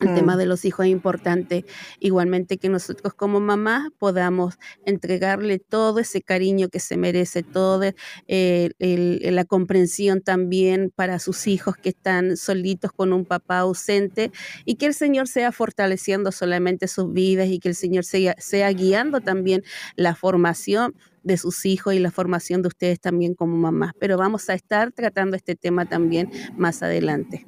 El 0.00 0.14
tema 0.14 0.34
mm. 0.34 0.38
de 0.38 0.46
los 0.46 0.64
hijos 0.64 0.86
es 0.86 0.92
importante, 0.92 1.66
igualmente 1.98 2.56
que 2.56 2.70
nosotros 2.70 3.12
como 3.12 3.38
mamás 3.38 3.90
podamos 3.98 4.58
entregarle 4.86 5.58
todo 5.58 5.98
ese 5.98 6.22
cariño 6.22 6.68
que 6.70 6.80
se 6.80 6.96
merece, 6.96 7.42
toda 7.42 7.94
eh, 8.26 8.70
la 8.78 9.44
comprensión 9.44 10.22
también 10.22 10.90
para 10.94 11.18
sus 11.18 11.46
hijos 11.46 11.76
que 11.76 11.90
están 11.90 12.38
solitos 12.38 12.92
con 12.92 13.12
un 13.12 13.26
papá 13.26 13.58
ausente 13.58 14.32
y 14.64 14.76
que 14.76 14.86
el 14.86 14.94
Señor 14.94 15.28
sea 15.28 15.52
fortaleciendo 15.52 16.32
solamente 16.32 16.88
sus 16.88 17.12
vidas 17.12 17.48
y 17.48 17.58
que 17.58 17.68
el 17.68 17.74
Señor 17.74 18.04
sea, 18.04 18.34
sea 18.38 18.72
guiando 18.72 19.20
también 19.20 19.62
la 19.96 20.14
formación 20.14 20.94
de 21.22 21.36
sus 21.36 21.66
hijos 21.66 21.92
y 21.92 21.98
la 21.98 22.10
formación 22.10 22.62
de 22.62 22.68
ustedes 22.68 23.00
también 23.00 23.34
como 23.34 23.56
mamás. 23.56 23.92
Pero 23.98 24.16
vamos 24.16 24.48
a 24.48 24.54
estar 24.54 24.92
tratando 24.92 25.36
este 25.36 25.56
tema 25.56 25.86
también 25.86 26.30
más 26.56 26.82
adelante. 26.82 27.46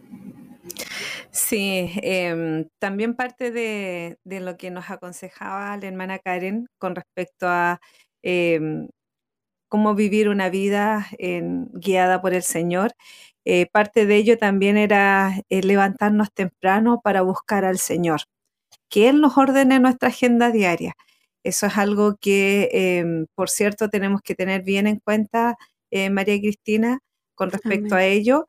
Sí, 1.33 1.91
em, 2.03 2.69
también 2.79 3.15
parte 3.17 3.51
de, 3.51 4.19
lo 4.25 4.59
que 4.59 4.71
nos 4.71 4.91
aconsejaba 4.91 5.75
la 5.79 5.87
hermana 5.87 6.19
Karen 6.19 6.69
con 6.79 6.95
respecto 6.95 7.49
a 7.49 7.81
em, 8.23 8.89
cómo 9.69 9.95
vivir 9.95 10.29
una 10.29 10.51
vida 10.51 11.09
guiada 11.73 12.21
por 12.23 12.35
el 12.35 12.43
Señor. 12.43 12.93
Eh, 13.47 13.67
parte 13.73 14.07
de 14.07 14.17
ello 14.17 14.39
también 14.39 14.77
era 14.77 15.35
eh, 15.51 15.63
levantarnos 15.63 16.33
temprano 16.33 17.01
para 17.03 17.23
buscar 17.23 17.65
al 17.65 17.79
Señor, 17.79 18.23
que 18.91 19.09
Él 19.09 19.21
nos 19.23 19.39
ordene 19.39 19.81
nuestra 19.81 20.11
agenda 20.11 20.51
diaria. 20.53 20.95
Eso 21.45 21.67
es 21.67 21.79
algo 21.79 22.17
que, 22.21 22.71
em, 22.73 23.27
por 23.35 23.51
cierto, 23.51 23.91
tenemos 23.91 24.23
que 24.23 24.35
tener 24.37 24.63
bien 24.65 24.87
en 24.87 24.99
cuenta, 25.01 25.57
eh, 25.91 26.11
María 26.11 26.39
Cristina, 26.41 27.01
con 27.35 27.51
respecto 27.51 27.95
a 27.97 28.05
ello 28.05 28.47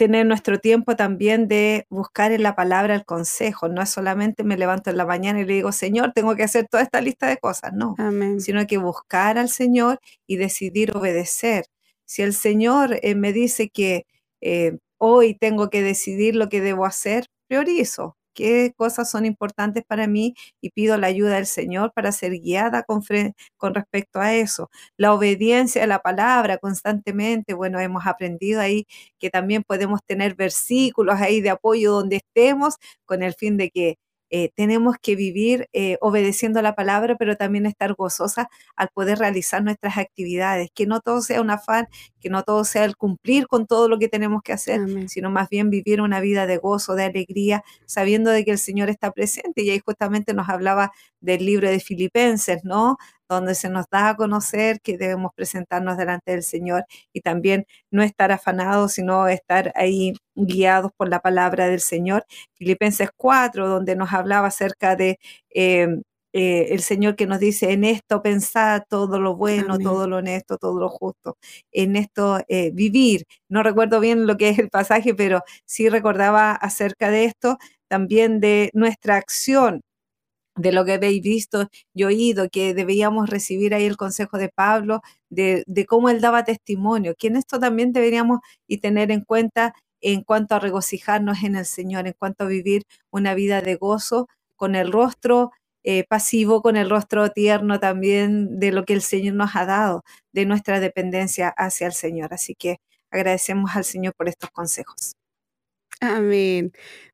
tener 0.00 0.24
nuestro 0.24 0.58
tiempo 0.58 0.96
también 0.96 1.46
de 1.46 1.86
buscar 1.90 2.32
en 2.32 2.42
la 2.42 2.56
palabra 2.56 2.94
el 2.94 3.04
consejo. 3.04 3.68
No 3.68 3.82
es 3.82 3.90
solamente 3.90 4.44
me 4.44 4.56
levanto 4.56 4.88
en 4.88 4.96
la 4.96 5.04
mañana 5.04 5.40
y 5.40 5.44
le 5.44 5.52
digo, 5.52 5.72
Señor, 5.72 6.12
tengo 6.14 6.34
que 6.36 6.42
hacer 6.42 6.66
toda 6.70 6.82
esta 6.82 7.02
lista 7.02 7.26
de 7.26 7.36
cosas. 7.36 7.74
No, 7.74 7.96
sino 8.38 8.66
que 8.66 8.78
buscar 8.78 9.36
al 9.36 9.50
Señor 9.50 10.00
y 10.26 10.36
decidir 10.36 10.96
obedecer. 10.96 11.66
Si 12.06 12.22
el 12.22 12.32
Señor 12.32 12.98
eh, 13.02 13.14
me 13.14 13.34
dice 13.34 13.68
que 13.68 14.06
eh, 14.40 14.78
hoy 14.96 15.34
tengo 15.34 15.68
que 15.68 15.82
decidir 15.82 16.34
lo 16.34 16.48
que 16.48 16.62
debo 16.62 16.86
hacer, 16.86 17.26
priorizo 17.46 18.16
qué 18.34 18.72
cosas 18.76 19.10
son 19.10 19.26
importantes 19.26 19.84
para 19.86 20.06
mí 20.06 20.34
y 20.60 20.70
pido 20.70 20.96
la 20.98 21.08
ayuda 21.08 21.36
del 21.36 21.46
Señor 21.46 21.92
para 21.94 22.12
ser 22.12 22.32
guiada 22.40 22.82
con, 22.82 23.02
con 23.56 23.74
respecto 23.74 24.20
a 24.20 24.34
eso. 24.34 24.70
La 24.96 25.12
obediencia 25.14 25.84
a 25.84 25.86
la 25.86 26.00
palabra 26.00 26.58
constantemente, 26.58 27.54
bueno, 27.54 27.80
hemos 27.80 28.06
aprendido 28.06 28.60
ahí 28.60 28.86
que 29.18 29.30
también 29.30 29.62
podemos 29.62 30.00
tener 30.06 30.34
versículos 30.34 31.20
ahí 31.20 31.40
de 31.40 31.50
apoyo 31.50 31.92
donde 31.92 32.16
estemos 32.16 32.76
con 33.04 33.22
el 33.22 33.34
fin 33.34 33.56
de 33.56 33.70
que 33.70 33.98
eh, 34.30 34.50
tenemos 34.54 34.96
que 35.00 35.16
vivir 35.16 35.68
eh, 35.72 35.98
obedeciendo 36.00 36.62
la 36.62 36.74
palabra, 36.74 37.16
pero 37.18 37.36
también 37.36 37.66
estar 37.66 37.94
gozosa 37.94 38.48
al 38.76 38.88
poder 38.94 39.18
realizar 39.18 39.62
nuestras 39.62 39.98
actividades, 39.98 40.70
que 40.74 40.86
no 40.86 41.00
todo 41.00 41.20
sea 41.22 41.40
un 41.40 41.50
afán, 41.50 41.88
que 42.20 42.30
no 42.30 42.42
todo 42.42 42.64
sea 42.64 42.84
el 42.84 42.96
cumplir 42.96 43.46
con 43.46 43.66
todo 43.66 43.88
lo 43.88 43.98
que 43.98 44.08
tenemos 44.08 44.42
que 44.42 44.52
hacer, 44.52 44.80
sino 45.08 45.30
más 45.30 45.48
bien 45.48 45.70
vivir 45.70 46.00
una 46.00 46.20
vida 46.20 46.46
de 46.46 46.58
gozo, 46.58 46.94
de 46.94 47.04
alegría, 47.04 47.62
sabiendo 47.86 48.30
de 48.30 48.44
que 48.44 48.52
el 48.52 48.58
Señor 48.58 48.88
está 48.90 49.10
presente. 49.12 49.62
Y 49.62 49.70
ahí 49.70 49.80
justamente 49.84 50.34
nos 50.34 50.48
hablaba 50.48 50.92
del 51.20 51.44
libro 51.44 51.68
de 51.68 51.80
Filipenses, 51.80 52.64
¿no? 52.64 52.96
Donde 53.34 53.54
se 53.54 53.68
nos 53.70 53.86
da 53.90 54.10
a 54.10 54.16
conocer 54.16 54.80
que 54.80 54.98
debemos 54.98 55.32
presentarnos 55.34 55.96
delante 55.96 56.32
del 56.32 56.42
Señor 56.42 56.84
y 57.12 57.20
también 57.20 57.66
no 57.90 58.02
estar 58.02 58.32
afanados, 58.32 58.92
sino 58.92 59.28
estar 59.28 59.72
ahí 59.76 60.14
guiados 60.34 60.92
por 60.96 61.08
la 61.08 61.20
palabra 61.20 61.68
del 61.68 61.80
Señor. 61.80 62.24
Filipenses 62.54 63.10
4, 63.16 63.68
donde 63.68 63.96
nos 63.96 64.12
hablaba 64.12 64.48
acerca 64.48 64.96
de... 64.96 65.18
Em, 65.50 66.02
eh, 66.32 66.68
el 66.74 66.80
Señor 66.82 67.16
que 67.16 67.26
nos 67.26 67.40
dice, 67.40 67.72
en 67.72 67.82
esto 67.82 68.22
pensar 68.22 68.84
todo 68.88 69.20
lo 69.20 69.34
bueno, 69.36 69.78
todo 69.78 70.06
lo 70.06 70.18
honesto, 70.18 70.58
todo 70.58 70.78
lo 70.78 70.88
justo, 70.88 71.36
en 71.72 71.96
esto 71.96 72.38
eh, 72.48 72.70
vivir. 72.72 73.24
No 73.48 73.64
recuerdo 73.64 73.98
bien 73.98 74.28
lo 74.28 74.36
que 74.36 74.50
es 74.50 74.58
el 74.60 74.70
pasaje, 74.70 75.12
pero 75.14 75.42
sí 75.64 75.88
recordaba 75.88 76.52
acerca 76.52 77.10
de 77.10 77.24
esto, 77.24 77.58
también 77.88 78.38
de 78.38 78.70
nuestra 78.74 79.16
acción 79.16 79.82
de 80.56 80.72
lo 80.72 80.84
que 80.84 80.94
habéis 80.94 81.22
visto 81.22 81.68
y 81.94 82.04
oído, 82.04 82.48
que 82.50 82.74
debíamos 82.74 83.30
recibir 83.30 83.74
ahí 83.74 83.84
el 83.86 83.96
consejo 83.96 84.38
de 84.38 84.48
Pablo, 84.48 85.00
de, 85.28 85.64
cómo 85.88 86.10
él 86.10 86.20
daba 86.20 86.44
testimonio, 86.44 87.14
que 87.18 87.28
en 87.28 87.36
esto 87.36 87.58
también 87.58 87.92
deberíamos 87.92 88.40
y 88.66 88.78
tener 88.78 89.10
en 89.10 89.22
cuenta 89.22 89.74
en 90.00 90.22
cuanto 90.22 90.54
a 90.54 90.60
regocijarnos 90.60 91.42
en 91.44 91.56
el 91.56 91.66
Señor, 91.66 92.06
en 92.06 92.14
cuanto 92.18 92.44
a 92.44 92.48
vivir 92.48 92.84
una 93.10 93.34
vida 93.34 93.60
de 93.60 93.76
gozo 93.76 94.28
con 94.56 94.74
el 94.74 94.92
rostro 94.92 95.52
eh, 95.84 96.04
pasivo, 96.04 96.62
con 96.62 96.76
el 96.76 96.90
rostro 96.90 97.30
tierno 97.30 97.80
también 97.80 98.58
de 98.58 98.72
lo 98.72 98.84
que 98.84 98.94
el 98.94 99.02
Señor 99.02 99.34
nos 99.34 99.56
ha 99.56 99.66
dado, 99.66 100.04
de 100.32 100.46
nuestra 100.46 100.80
dependencia 100.80 101.48
hacia 101.56 101.86
el 101.86 101.94
Señor. 101.94 102.34
Así 102.34 102.54
que 102.54 102.80
agradecemos 103.10 103.76
al 103.76 103.84
Señor 103.84 104.14
por 104.14 104.28
estos 104.28 104.50
consejos. 104.50 105.14
Amén. 106.00 106.72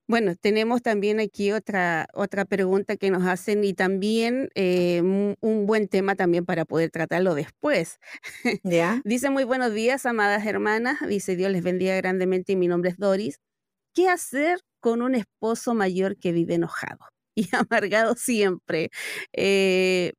Bueno, 0.08 0.36
tenemos 0.36 0.82
también 0.82 1.18
aquí 1.18 1.50
otra, 1.50 2.06
otra 2.14 2.44
pregunta 2.44 2.96
que 2.96 3.10
nos 3.10 3.26
hacen 3.26 3.64
y 3.64 3.74
también 3.74 4.48
eh, 4.54 5.02
un, 5.02 5.66
buen 5.66 5.88
tema 5.88 6.14
también 6.14 6.44
para 6.46 6.64
poder 6.64 6.90
tratarlo 6.90 7.34
después. 7.34 7.98
¿Ya? 8.62 9.00
Dice 9.04 9.30
muy 9.30 9.42
buenos 9.42 9.74
días, 9.74 10.06
amadas 10.06 10.46
hermanas. 10.46 10.98
Dice 11.08 11.34
Dios 11.34 11.50
les 11.50 11.64
bendiga 11.64 11.96
grandemente 11.96 12.52
y 12.52 12.56
mi 12.56 12.68
nombre 12.68 12.90
es 12.90 12.98
Doris. 12.98 13.40
¿Qué 13.94 14.08
hacer 14.08 14.60
con 14.80 15.02
un 15.02 15.16
esposo 15.16 15.74
mayor 15.74 16.16
que 16.18 16.32
vive 16.32 16.54
enojado 16.54 17.00
y 17.34 17.48
amargado 17.56 18.14
siempre? 18.16 18.90
Eh, 19.32 20.12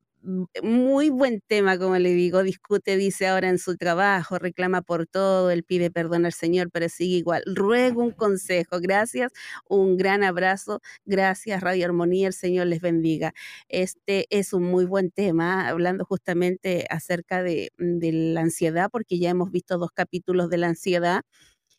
muy 0.62 1.10
buen 1.10 1.40
tema, 1.46 1.78
como 1.78 1.96
le 1.98 2.10
digo, 2.12 2.42
discute, 2.42 2.96
dice 2.96 3.26
ahora 3.28 3.48
en 3.48 3.58
su 3.58 3.76
trabajo, 3.76 4.38
reclama 4.38 4.82
por 4.82 5.06
todo, 5.06 5.50
él 5.50 5.64
pide 5.64 5.90
perdón 5.90 6.26
al 6.26 6.32
Señor, 6.32 6.70
pero 6.72 6.88
sigue 6.88 7.16
igual. 7.16 7.42
Ruego 7.46 8.02
un 8.02 8.12
consejo, 8.12 8.78
gracias, 8.80 9.32
un 9.68 9.96
gran 9.96 10.22
abrazo, 10.22 10.80
gracias 11.04 11.62
Radio 11.62 11.86
Armonía, 11.86 12.28
el 12.28 12.34
Señor 12.34 12.66
les 12.66 12.80
bendiga. 12.80 13.32
Este 13.68 14.26
es 14.30 14.52
un 14.52 14.64
muy 14.64 14.84
buen 14.84 15.10
tema, 15.10 15.68
hablando 15.68 16.04
justamente 16.04 16.86
acerca 16.90 17.42
de, 17.42 17.72
de 17.78 18.12
la 18.12 18.42
ansiedad, 18.42 18.90
porque 18.90 19.18
ya 19.18 19.30
hemos 19.30 19.50
visto 19.50 19.78
dos 19.78 19.90
capítulos 19.92 20.50
de 20.50 20.58
la 20.58 20.68
ansiedad. 20.68 21.22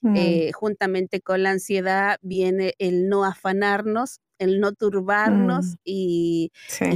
Mm. 0.02 0.16
Eh, 0.16 0.52
juntamente 0.54 1.22
con 1.22 1.44
la 1.44 1.52
ansiedad 1.52 2.18
viene 2.22 2.74
el 2.80 3.10
no 3.10 3.26
afanarnos, 3.26 4.22
el 4.40 4.60
no 4.60 4.72
turbarnos 4.74 5.74
mm. 5.74 5.78
y, 5.84 6.52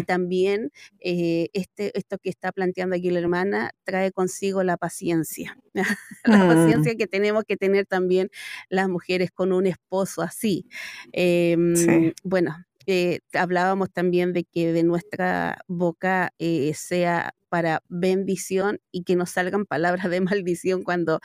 también 0.08 0.72
eh, 1.00 1.50
este, 1.54 1.98
esto 1.98 2.18
que 2.18 2.30
está 2.30 2.52
planteando 2.52 2.96
aquí 2.96 3.10
la 3.12 3.20
hermana 3.20 3.72
trae 3.84 4.12
consigo 4.12 4.64
la 4.64 4.78
paciencia, 4.78 5.58
la 6.24 6.46
mm. 6.46 6.48
paciencia 6.48 6.96
que 6.96 7.06
tenemos 7.06 7.44
que 7.44 7.58
tener 7.58 7.86
también 7.86 8.30
las 8.70 8.90
mujeres 8.90 9.32
con 9.32 9.52
un 9.52 9.68
esposo 9.68 10.22
así. 10.22 10.66
Em, 11.12 12.14
bueno, 12.24 12.56
eh, 12.86 13.20
hablábamos 13.34 13.92
también 13.92 14.34
de 14.34 14.46
que 14.46 14.74
de 14.74 14.84
nuestra 14.84 15.64
boca 15.68 16.34
eh, 16.40 16.74
sea 16.76 17.34
para 17.50 17.84
bendición 17.88 18.80
y 18.92 19.04
que 19.04 19.16
no 19.16 19.26
salgan 19.26 19.66
palabras 19.66 20.10
de 20.10 20.22
maldición 20.22 20.84
cuando 20.84 21.20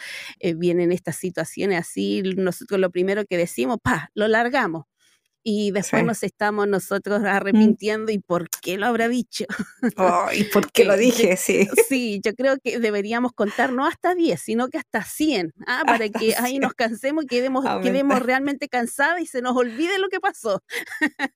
vienen 0.56 0.92
estas 0.92 1.16
situaciones 1.16 1.80
así. 1.80 2.22
Nosotros 2.36 2.78
lo 2.78 2.90
primero 2.90 3.24
que 3.24 3.38
decimos, 3.38 3.78
pa, 3.82 4.10
lo 4.14 4.28
largamos 4.28 4.84
y 5.42 5.70
después 5.70 6.04
nos 6.04 6.22
estamos 6.22 6.68
nosotros 6.68 7.22
mm. 7.22 7.26
arrepintiendo 7.26 8.12
y 8.12 8.18
por 8.18 8.48
qué 8.50 8.76
lo 8.76 8.86
habrá 8.86 9.08
dicho. 9.08 9.44
¿Y 10.32 10.44
por 10.44 10.70
qué 10.72 10.84
lo 10.84 10.94
eh, 10.94 10.98
dije? 10.98 11.36
Sí. 11.36 11.68
sí, 11.88 12.20
yo 12.24 12.34
creo 12.34 12.58
que 12.62 12.78
deberíamos 12.78 13.32
contar 13.32 13.72
no 13.72 13.86
hasta 13.86 14.14
10, 14.14 14.40
sino 14.40 14.68
que 14.68 14.78
hasta 14.78 15.02
100, 15.04 15.54
¿ah? 15.66 15.82
para 15.86 16.08
que 16.08 16.34
ahí 16.36 16.58
nos 16.58 16.74
cansemos 16.74 17.24
y 17.24 17.26
quedemos, 17.26 17.64
quedemos 17.82 18.20
realmente 18.20 18.68
cansadas 18.68 19.20
y 19.22 19.26
se 19.26 19.42
nos 19.42 19.56
olvide 19.56 19.98
lo 19.98 20.08
que 20.08 20.20
pasó. 20.20 20.62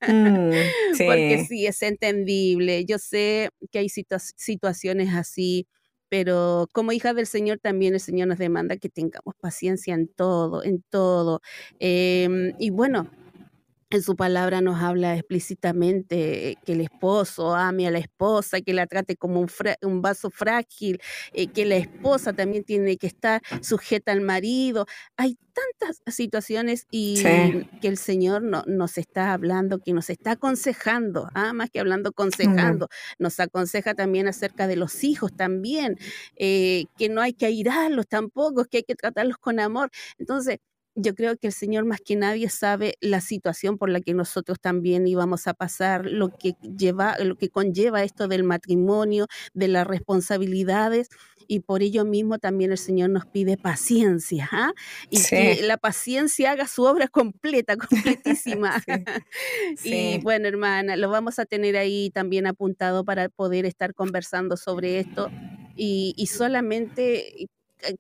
Mm, 0.07 0.51
Porque 0.99 1.47
sí, 1.49 1.67
es 1.67 1.83
entendible. 1.83 2.85
Yo 2.85 2.99
sé 2.99 3.51
que 3.71 3.79
hay 3.79 3.89
situaciones 3.89 5.15
así 5.15 5.67
pero 6.13 6.69
como 6.73 6.93
hija 6.93 7.15
del 7.15 7.27
Señor 7.27 7.59
también 7.59 7.95
el 7.95 8.01
Señor 8.01 8.29
nos 8.29 8.37
demanda 8.37 8.77
que 8.77 8.91
tengamos 8.91 9.35
paciencia 9.41 9.95
en 9.95 10.09
todo, 10.09 10.63
en 10.63 10.85
todo. 10.91 11.41
Em, 11.79 12.53
y 12.59 12.69
bueno, 12.69 13.11
en 13.93 14.03
su 14.03 14.17
palabra 14.17 14.61
nos 14.63 14.83
habla 14.83 15.15
explícitamente 15.17 16.57
que 16.65 16.73
el 16.73 16.81
esposo 16.81 17.55
ame 17.55 17.87
a 17.87 17.91
la 17.91 17.99
esposa, 17.99 18.61
que 18.63 18.73
la 18.73 18.87
trate 18.87 19.17
como 19.17 19.41
un, 19.83 20.03
vaso 20.03 20.31
frágil, 20.31 21.01
eh, 21.33 21.49
que 21.49 21.67
la 21.67 21.77
esposa 21.77 22.33
también 22.33 22.65
tiene 22.65 22.97
que 22.97 23.07
estar 23.07 23.43
sujeta 23.61 24.13
al 24.13 24.23
marido. 24.23 24.87
Hay 25.17 25.37
tantas 25.53 26.03
situaciones 26.07 26.87
y 26.91 27.23
que 27.23 27.89
el 27.89 27.99
Señor 27.99 28.43
no, 28.43 28.65
nos 28.67 28.97
está 28.97 29.35
hablando, 29.35 29.79
que 29.79 29.93
nos 29.93 30.09
está 30.09 30.33
aconsejando, 30.33 31.29
ah, 31.35 31.53
más 31.53 31.71
que 31.71 31.81
hablando, 31.81 32.11
aconsejando. 32.11 32.89
Nos 33.19 33.39
aconseja 33.41 33.95
también 33.95 34.27
acerca 34.27 34.67
de 34.67 34.77
los 34.77 35.05
hijos 35.05 35.37
también, 35.37 35.99
eh, 36.37 36.87
que 36.97 37.11
no 37.11 37.21
hay 37.21 37.35
que 37.35 37.47
airarlos 37.47 38.09
tampoco, 38.09 38.65
que 38.65 38.79
hay 38.79 38.83
que 38.85 38.95
tratarlos 38.95 39.37
con 39.37 39.61
amor. 39.61 39.91
Entonces, 40.19 40.59
yo 40.95 41.15
creo 41.15 41.37
que 41.37 41.49
el 41.49 41.53
Señor 41.53 41.85
más 41.85 42.01
que 42.01 42.17
nadie 42.17 42.49
sabe 42.49 42.97
la 43.01 43.21
situación 43.21 43.79
por 43.79 43.89
la 43.89 44.01
que 44.01 44.15
nosotros 44.15 44.61
también 44.61 45.07
íbamos 45.07 45.47
a 45.47 45.55
pasar, 45.55 46.07
lo 46.07 46.31
que 46.31 46.55
lleva, 46.77 47.19
lo 47.19 47.37
que 47.37 47.49
conlleva 47.49 48.03
esto 48.03 48.29
del 48.29 48.45
matrimonio, 48.45 49.27
de 49.55 49.69
las 49.69 49.87
responsabilidades, 49.87 51.09
y 51.49 51.61
por 51.61 51.83
ello 51.83 52.05
mismo 52.05 52.39
también 52.39 52.73
el 52.73 52.79
Señor 52.79 53.11
nos 53.11 53.27
pide 53.27 53.57
paciencia, 53.57 54.49
¿ah? 54.53 54.73
y 55.11 55.23
que 55.23 55.63
la 55.63 55.77
paciencia 55.77 56.53
haga 56.53 56.67
su 56.67 56.85
obra 56.85 57.09
completa, 57.09 57.77
completísima. 58.17 58.83
Y 59.85 60.19
bueno, 60.21 60.49
hermana, 60.49 60.97
lo 60.97 61.11
vamos 61.11 61.39
a 61.39 61.45
tener 61.45 61.77
ahí 61.77 62.11
también 62.11 62.47
apuntado 62.47 63.05
para 63.05 63.29
poder 63.29 63.67
estar 63.67 63.95
conversando 63.95 64.57
sobre 64.57 64.99
esto. 65.01 65.31
Y, 65.75 66.15
y 66.17 66.27
solamente 66.27 67.49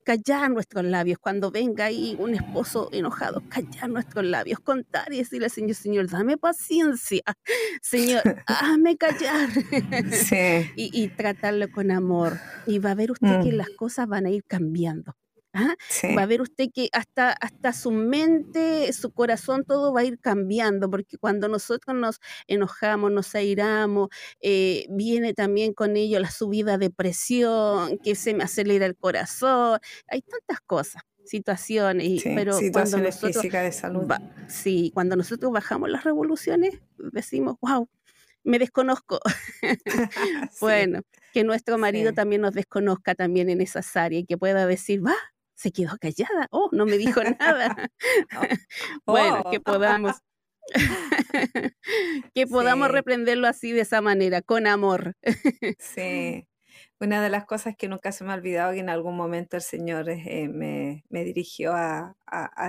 callar 0.04 0.50
nuestros 0.50 0.84
labios. 0.84 1.18
Cuando 1.18 1.50
venga 1.50 1.86
ahí 1.86 2.16
un 2.18 2.34
esposo 2.34 2.88
enojado, 2.92 3.42
callar 3.48 3.90
nuestros 3.90 4.24
labios, 4.24 4.60
contar 4.60 5.12
y 5.12 5.18
decirle 5.18 5.46
al 5.46 5.50
Señor, 5.50 5.74
Señor, 5.74 6.10
dame 6.10 6.36
paciencia. 6.36 7.22
Señor, 7.82 8.22
hazme 8.46 8.96
callar. 8.96 9.48
y, 10.76 11.08
tratarlo 11.08 11.70
con 11.70 11.90
amor. 11.90 12.38
Y 12.66 12.78
va 12.78 12.92
a 12.92 12.94
ver 12.94 13.12
usted 13.12 13.42
que 13.42 13.52
mm. 13.52 13.56
las 13.56 13.70
cosas 13.70 14.06
van 14.08 14.26
a 14.26 14.30
ir 14.30 14.44
cambiando. 14.44 15.14
¿Ah? 15.52 15.74
Va 16.16 16.22
a 16.22 16.26
ver 16.26 16.40
usted 16.40 16.68
que 16.72 16.88
hasta, 16.92 17.32
hasta 17.32 17.72
su 17.72 17.90
mente, 17.90 18.92
su 18.92 19.12
corazón, 19.12 19.64
todo 19.64 19.92
va 19.92 20.00
a 20.00 20.04
ir 20.04 20.18
cambiando, 20.18 20.90
porque 20.90 21.18
cuando 21.18 21.48
nosotros 21.48 21.96
nos 21.96 22.20
enojamos, 22.46 23.10
nos 23.12 23.34
airamos, 23.34 24.08
eh, 24.40 24.86
viene 24.90 25.34
también 25.34 25.72
con 25.74 25.96
ello 25.96 26.20
la 26.20 26.30
subida 26.30 26.78
de 26.78 26.90
presión, 26.90 27.98
que 27.98 28.14
se 28.14 28.34
me 28.34 28.44
acelera 28.44 28.86
el 28.86 28.96
corazón, 28.96 29.78
hay 30.08 30.22
tantas 30.22 30.60
cosas 30.60 31.02
situaciones, 31.24 32.22
pero 32.24 32.58
cuando 32.72 32.98
nosotros, 32.98 33.42
de 33.42 33.72
salud. 33.72 34.10
sí, 34.48 34.90
cuando 34.92 35.16
nosotros 35.16 35.52
bajamos 35.52 35.88
las 35.88 36.04
revoluciones, 36.04 36.80
decimos, 36.98 37.56
wow, 37.60 37.88
me 38.44 38.58
desconozco. 38.58 39.20
bueno, 40.60 41.02
que 41.32 41.44
nuestro 41.44 41.78
marido 41.78 42.12
también 42.12 42.42
nos 42.42 42.54
desconozca 42.54 43.14
también 43.14 43.48
en 43.48 43.60
esas 43.60 43.96
áreas 43.96 44.22
y 44.22 44.26
que 44.26 44.36
pueda 44.36 44.66
decir, 44.66 45.04
va, 45.04 45.14
se 45.62 45.72
quedó 45.72 45.96
callada, 46.00 46.48
oh, 46.50 46.68
no 46.72 46.86
me 46.86 46.98
dijo 46.98 47.22
nada. 47.22 47.90
bueno, 49.06 49.44
que 49.50 49.58
oh. 49.58 49.62
podamos, 49.62 50.16
que 52.34 52.46
podamos 52.46 52.90
reprenderlo 52.90 53.46
así 53.46 53.72
de 53.72 53.82
esa 53.82 54.00
manera, 54.00 54.42
con 54.42 54.66
amor. 54.66 55.14
sí. 55.78 56.46
Una 57.00 57.20
de 57.22 57.30
las 57.30 57.46
cosas 57.46 57.74
que 57.76 57.88
nunca 57.88 58.12
se 58.12 58.22
me 58.22 58.30
ha 58.30 58.36
olvidado 58.36 58.72
que 58.72 58.78
en 58.78 58.88
algún 58.88 59.16
momento 59.16 59.56
el 59.56 59.62
Señor 59.62 60.08
eh, 60.08 60.48
me, 60.48 61.02
dirigió 61.10 61.72
a, 61.74 62.14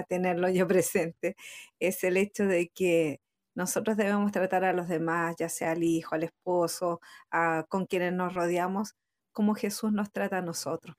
tenerlo 0.09 0.49
yo 0.49 0.67
presente 0.67 1.35
es 1.79 2.03
el 2.03 2.17
hecho 2.17 2.45
de 2.47 2.69
que 2.69 3.21
nosotros 3.55 3.95
debemos 3.95 4.31
tratar 4.31 4.65
a 4.65 4.73
los 4.73 4.87
demás, 4.87 5.35
ya 5.37 5.49
sea 5.49 5.71
al 5.71 5.83
hijo, 5.83 6.15
al 6.15 6.23
esposo, 6.23 6.99
a, 7.29 7.65
con 7.69 7.85
quienes 7.85 8.13
nos 8.13 8.33
rodeamos, 8.33 8.95
como 9.31 9.53
Jesús 9.53 9.93
nos 9.93 10.11
trata 10.11 10.39
a 10.39 10.41
nosotros. 10.41 10.95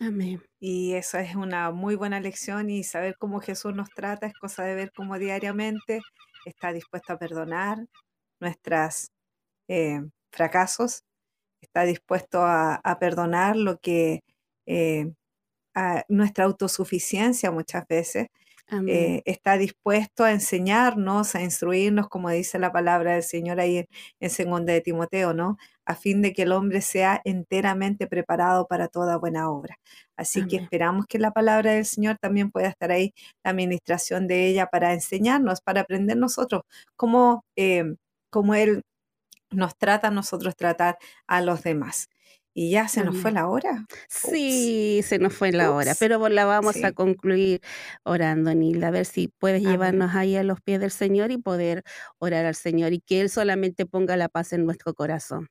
Amén. 0.00 0.42
Y 0.58 0.94
eso 0.94 1.18
es 1.18 1.34
una 1.36 1.70
muy 1.70 1.96
buena 1.96 2.18
lección 2.20 2.70
y 2.70 2.82
saber 2.82 3.16
cómo 3.18 3.40
Jesús 3.40 3.74
nos 3.74 3.90
trata 3.90 4.26
es 4.26 4.34
cosa 4.34 4.64
de 4.64 4.74
ver 4.74 4.92
cómo 4.92 5.18
diariamente 5.18 6.00
está 6.46 6.72
dispuesto 6.72 7.12
a 7.12 7.18
perdonar 7.18 7.78
nuestros 8.40 9.08
eh, 9.68 10.02
fracasos, 10.32 11.02
está 11.62 11.84
dispuesto 11.84 12.42
a, 12.44 12.80
perdonar 13.00 13.56
lo 13.56 13.78
que 13.78 14.20
eh, 14.66 15.12
nuestra 16.08 16.44
autosuficiencia 16.46 17.50
muchas 17.50 17.86
veces, 17.88 18.28
eh, 18.86 19.22
está 19.24 19.56
dispuesto 19.56 20.24
a 20.24 20.32
enseñarnos, 20.32 21.34
a 21.34 21.42
instruirnos, 21.42 22.08
como 22.08 22.30
dice 22.30 22.58
la 22.58 22.72
palabra 22.72 23.14
del 23.14 23.22
Señor 23.22 23.60
ahí 23.60 23.78
en, 23.78 23.86
en 24.20 24.30
segunda 24.30 24.72
de 24.72 24.80
Timoteo, 24.80 25.34
¿no? 25.34 25.56
A 25.84 25.94
fin 25.94 26.22
de 26.22 26.32
que 26.32 26.42
el 26.42 26.52
hombre 26.52 26.80
sea 26.80 27.20
enteramente 27.24 28.06
preparado 28.06 28.66
para 28.66 28.88
toda 28.88 29.16
buena 29.18 29.50
obra. 29.50 29.78
Así 30.16 30.46
que 30.46 30.56
esperamos 30.56 31.06
que 31.06 31.18
la 31.18 31.32
palabra 31.32 31.72
del 31.72 31.84
Señor 31.84 32.16
también 32.20 32.50
pueda 32.50 32.68
estar 32.68 32.92
ahí, 32.92 33.12
la 33.44 33.50
administración 33.50 34.28
de 34.28 34.46
ella 34.46 34.66
para 34.66 34.92
enseñarnos, 34.94 35.60
para 35.60 35.82
aprender 35.82 36.16
nosotros 36.16 36.62
cómo, 36.96 37.44
eh, 37.56 37.94
cómo 38.30 38.54
Él 38.54 38.82
nos 39.50 39.76
trata 39.76 40.08
a 40.08 40.10
nosotros 40.10 40.56
tratar 40.56 40.98
a 41.26 41.40
los 41.40 41.62
demás. 41.62 42.08
Y 42.54 42.70
ya 42.70 42.88
se 42.88 43.02
nos 43.02 43.16
fue 43.16 43.32
la 43.32 43.48
hora. 43.48 43.86
Sí, 44.08 45.00
se 45.02 45.18
nos 45.18 45.34
fue 45.34 45.52
la 45.52 45.70
hora, 45.70 45.94
pero 45.98 46.28
la 46.28 46.44
vamos 46.44 46.82
a 46.84 46.92
concluir 46.92 47.60
orando, 48.04 48.54
Nilda, 48.54 48.88
a 48.88 48.90
ver 48.90 49.06
si 49.06 49.28
puedes 49.28 49.62
llevarnos 49.62 50.14
ahí 50.14 50.36
a 50.36 50.42
los 50.42 50.60
pies 50.60 50.80
del 50.80 50.90
Señor 50.90 51.30
y 51.30 51.38
poder 51.38 51.82
orar 52.18 52.44
al 52.44 52.54
Señor 52.54 52.92
y 52.92 53.00
que 53.00 53.22
Él 53.22 53.30
solamente 53.30 53.86
ponga 53.86 54.16
la 54.16 54.28
paz 54.28 54.52
en 54.52 54.66
nuestro 54.66 54.94
corazón. 54.94 55.48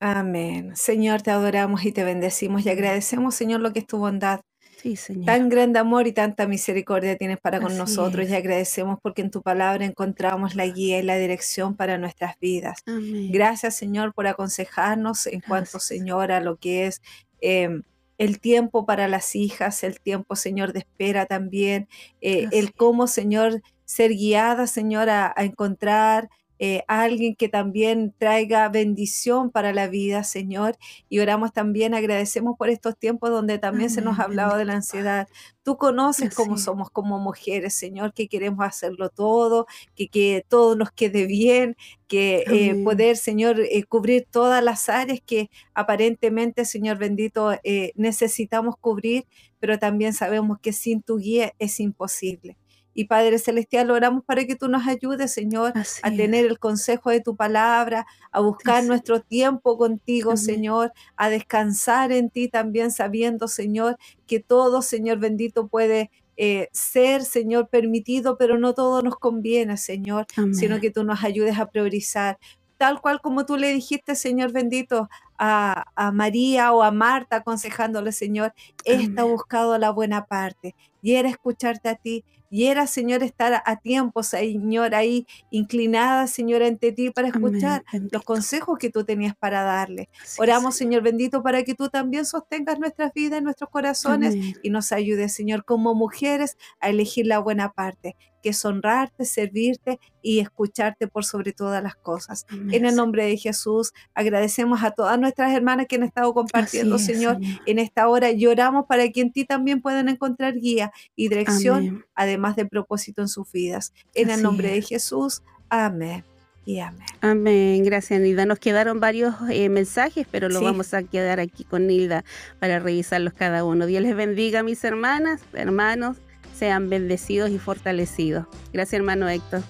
Amén. 0.00 0.74
Señor, 0.74 1.22
te 1.22 1.30
adoramos 1.30 1.84
y 1.84 1.92
te 1.92 2.02
bendecimos 2.02 2.66
y 2.66 2.70
agradecemos, 2.70 3.34
Señor, 3.34 3.60
lo 3.60 3.72
que 3.72 3.80
es 3.80 3.86
tu 3.86 3.98
bondad 3.98 4.40
Sí, 4.82 4.96
Señor. 4.96 5.26
Tan 5.26 5.48
grande 5.48 5.78
amor 5.78 6.08
y 6.08 6.12
tanta 6.12 6.48
misericordia 6.48 7.16
tienes 7.16 7.38
para 7.38 7.60
con 7.60 7.78
nosotros 7.78 8.28
y 8.28 8.34
agradecemos 8.34 8.98
porque 9.00 9.22
en 9.22 9.30
tu 9.30 9.40
palabra 9.40 9.84
encontramos 9.84 10.56
la 10.56 10.66
guía 10.66 10.98
y 10.98 11.02
la 11.02 11.16
dirección 11.18 11.76
para 11.76 11.98
nuestras 11.98 12.36
vidas. 12.40 12.82
Gracias, 13.30 13.76
Señor, 13.76 14.12
por 14.12 14.26
aconsejarnos 14.26 15.28
en 15.28 15.40
cuanto, 15.40 15.78
Señor, 15.78 16.32
a 16.32 16.40
lo 16.40 16.56
que 16.56 16.86
es 16.86 17.00
em, 17.40 17.84
el 18.18 18.40
tiempo 18.40 18.84
para 18.84 19.06
las 19.06 19.36
hijas, 19.36 19.84
el 19.84 20.00
tiempo, 20.00 20.34
Señor, 20.34 20.72
de 20.72 20.80
espera 20.80 21.26
también, 21.26 21.86
eh, 22.20 22.48
el 22.50 22.74
cómo, 22.74 23.06
Señor, 23.06 23.62
ser 23.84 24.10
guiada, 24.10 24.66
Señor, 24.66 25.08
a 25.10 25.32
encontrar 25.38 26.28
eh, 26.64 26.84
alguien 26.86 27.34
que 27.34 27.48
también 27.48 28.14
traiga 28.16 28.68
bendición 28.68 29.50
para 29.50 29.72
la 29.72 29.88
vida, 29.88 30.22
Señor. 30.22 30.76
Y 31.08 31.18
oramos 31.18 31.52
también, 31.52 31.92
agradecemos 31.92 32.56
por 32.56 32.68
estos 32.68 32.96
tiempos 32.96 33.30
donde 33.30 33.58
también 33.58 33.90
se 33.90 34.00
nos 34.00 34.20
ha 34.20 34.22
hablado 34.22 34.56
de 34.56 34.64
la 34.64 34.74
ansiedad. 34.74 35.26
Tú 35.64 35.76
conoces 35.76 36.32
cómo 36.32 36.56
somos 36.58 36.88
como 36.88 37.18
mujeres, 37.18 37.74
Señor, 37.74 38.14
que 38.14 38.28
queremos 38.28 38.64
hacerlo 38.64 39.08
todo, 39.10 39.66
que, 39.96 40.06
que 40.06 40.44
todo 40.48 40.76
nos 40.76 40.92
quede 40.92 41.26
bien, 41.26 41.74
que 42.06 42.44
eh, 42.46 42.80
poder, 42.84 43.16
Señor, 43.16 43.58
eh, 43.58 43.82
cubrir 43.82 44.28
todas 44.30 44.62
las 44.62 44.88
áreas 44.88 45.18
que 45.26 45.50
aparentemente, 45.74 46.64
Señor 46.64 46.96
bendito, 46.96 47.58
necesitamos 47.96 48.76
cubrir, 48.80 49.26
pero 49.58 49.80
también 49.80 50.12
sabemos 50.12 50.60
que 50.60 50.72
sin 50.72 51.02
tu 51.02 51.18
guía 51.18 51.54
es 51.58 51.80
imposible. 51.80 52.56
Y 52.94 53.04
Padre 53.04 53.38
Celestial, 53.38 53.90
oramos 53.90 54.24
para 54.24 54.44
que 54.44 54.56
tú 54.56 54.68
nos 54.68 54.86
ayudes, 54.86 55.32
Señor, 55.32 55.72
a 56.02 56.10
tener 56.10 56.44
el 56.44 56.58
consejo 56.58 57.10
de 57.10 57.20
tu 57.20 57.36
palabra, 57.36 58.06
a 58.30 58.40
buscar 58.40 58.84
nuestro 58.84 59.20
tiempo 59.20 59.78
contigo, 59.78 60.36
Señor, 60.36 60.92
a 61.16 61.30
descansar 61.30 62.12
en 62.12 62.30
ti 62.30 62.48
también, 62.48 62.90
sabiendo, 62.90 63.48
Señor, 63.48 63.96
que 64.26 64.40
todo, 64.40 64.82
Señor 64.82 65.18
bendito, 65.18 65.68
puede 65.68 66.10
eh, 66.36 66.68
ser, 66.72 67.24
Señor, 67.24 67.68
permitido, 67.68 68.36
pero 68.36 68.58
no 68.58 68.74
todo 68.74 69.02
nos 69.02 69.16
conviene, 69.16 69.76
Señor, 69.76 70.26
sino 70.52 70.80
que 70.80 70.90
tú 70.90 71.04
nos 71.04 71.22
ayudes 71.24 71.58
a 71.58 71.70
priorizar. 71.70 72.38
Tal 72.78 73.00
cual 73.00 73.20
como 73.20 73.46
tú 73.46 73.56
le 73.56 73.72
dijiste, 73.72 74.16
Señor 74.16 74.52
bendito, 74.52 75.08
a, 75.38 76.10
María 76.12 76.72
o 76.72 76.82
a 76.82 76.90
Marta 76.90 77.36
aconsejándole, 77.36 78.12
Señor, 78.12 78.54
esta 78.84 79.22
ha 79.22 79.24
buscado 79.24 79.76
la 79.78 79.90
buena 79.90 80.26
parte 80.26 80.74
y 81.02 81.14
era 81.14 81.28
escucharte 81.28 81.88
a 81.88 81.96
ti, 81.96 82.24
y 82.52 82.66
era, 82.66 82.86
Señor, 82.86 83.22
estar 83.22 83.62
a 83.64 83.76
tiempo, 83.76 84.22
Señor, 84.22 84.94
ahí 84.94 85.26
inclinada, 85.50 86.26
Señor, 86.26 86.62
ante 86.62 86.92
ti 86.92 87.08
para 87.08 87.28
escuchar 87.28 87.82
los 88.10 88.22
consejos 88.24 88.78
que 88.78 88.90
tú 88.90 89.04
tenías 89.04 89.34
para 89.34 89.62
darle. 89.62 90.10
Oramos, 90.38 90.76
Señor. 90.76 91.02
bendito, 91.02 91.42
para 91.42 91.62
que 91.62 91.74
tú 91.74 91.88
también 91.88 92.26
sostengas 92.26 92.78
nuestras 92.78 93.14
vidas, 93.14 93.42
nuestros 93.42 93.70
corazones 93.70 94.36
y 94.62 94.68
nos 94.68 94.92
ayudes, 94.92 95.32
Señor, 95.32 95.64
como 95.64 95.94
mujeres 95.94 96.58
a 96.78 96.90
elegir 96.90 97.26
la 97.26 97.38
buena 97.38 97.72
parte 97.72 98.16
que 98.42 98.50
es 98.50 98.64
honrarte, 98.64 99.24
servirte 99.24 100.00
y 100.20 100.40
escucharte 100.40 101.06
por 101.06 101.24
sobre 101.24 101.52
todas 101.52 101.82
las 101.82 101.94
cosas. 101.94 102.44
En 102.50 102.84
el 102.84 102.96
nombre 102.96 103.24
de 103.24 103.36
Jesús, 103.36 103.92
agradecemos 104.14 104.82
a 104.82 104.90
todas 104.90 105.18
nuestras 105.18 105.52
hermanas 105.52 105.86
que 105.88 105.96
han 105.96 106.02
estado 106.02 106.34
compartiendo, 106.34 106.98
Señor, 106.98 107.38
en 107.66 107.78
esta 107.78 108.08
hora. 108.08 108.32
Lloramos 108.32 108.86
para 108.86 109.08
que 109.10 109.20
en 109.20 109.32
ti 109.32 109.44
también 109.44 109.80
puedan 109.80 110.08
encontrar 110.08 110.54
guía 110.54 110.91
y 111.16 111.28
dirección, 111.28 112.04
además 112.14 112.56
de 112.56 112.66
propósito 112.66 113.22
en 113.22 113.28
sus 113.28 113.50
vidas. 113.52 113.92
En 114.14 114.30
el 114.30 114.42
nombre 114.42 114.70
de 114.70 114.82
Jesús, 114.82 115.42
amén. 115.68 116.24
Y 116.64 116.78
amén. 116.78 117.06
Amén. 117.20 117.82
Gracias, 117.84 118.20
Nilda. 118.20 118.46
Nos 118.46 118.60
quedaron 118.60 119.00
varios 119.00 119.34
eh, 119.50 119.68
mensajes, 119.68 120.26
pero 120.30 120.48
los 120.48 120.62
vamos 120.62 120.94
a 120.94 121.02
quedar 121.02 121.40
aquí 121.40 121.64
con 121.64 121.88
Nilda 121.88 122.24
para 122.60 122.78
revisarlos 122.78 123.32
cada 123.32 123.64
uno. 123.64 123.86
Dios 123.86 124.02
les 124.02 124.14
bendiga, 124.14 124.62
mis 124.62 124.82
hermanas, 124.84 125.40
hermanos 125.54 126.18
sean 126.56 126.88
bendecidos 126.88 127.50
y 127.50 127.58
fortalecidos. 127.58 128.46
Gracias, 128.72 128.94
hermano 128.94 129.28
Héctor. 129.28 129.62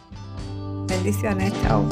Bendiciones, 0.86 1.52
chao. 1.62 1.88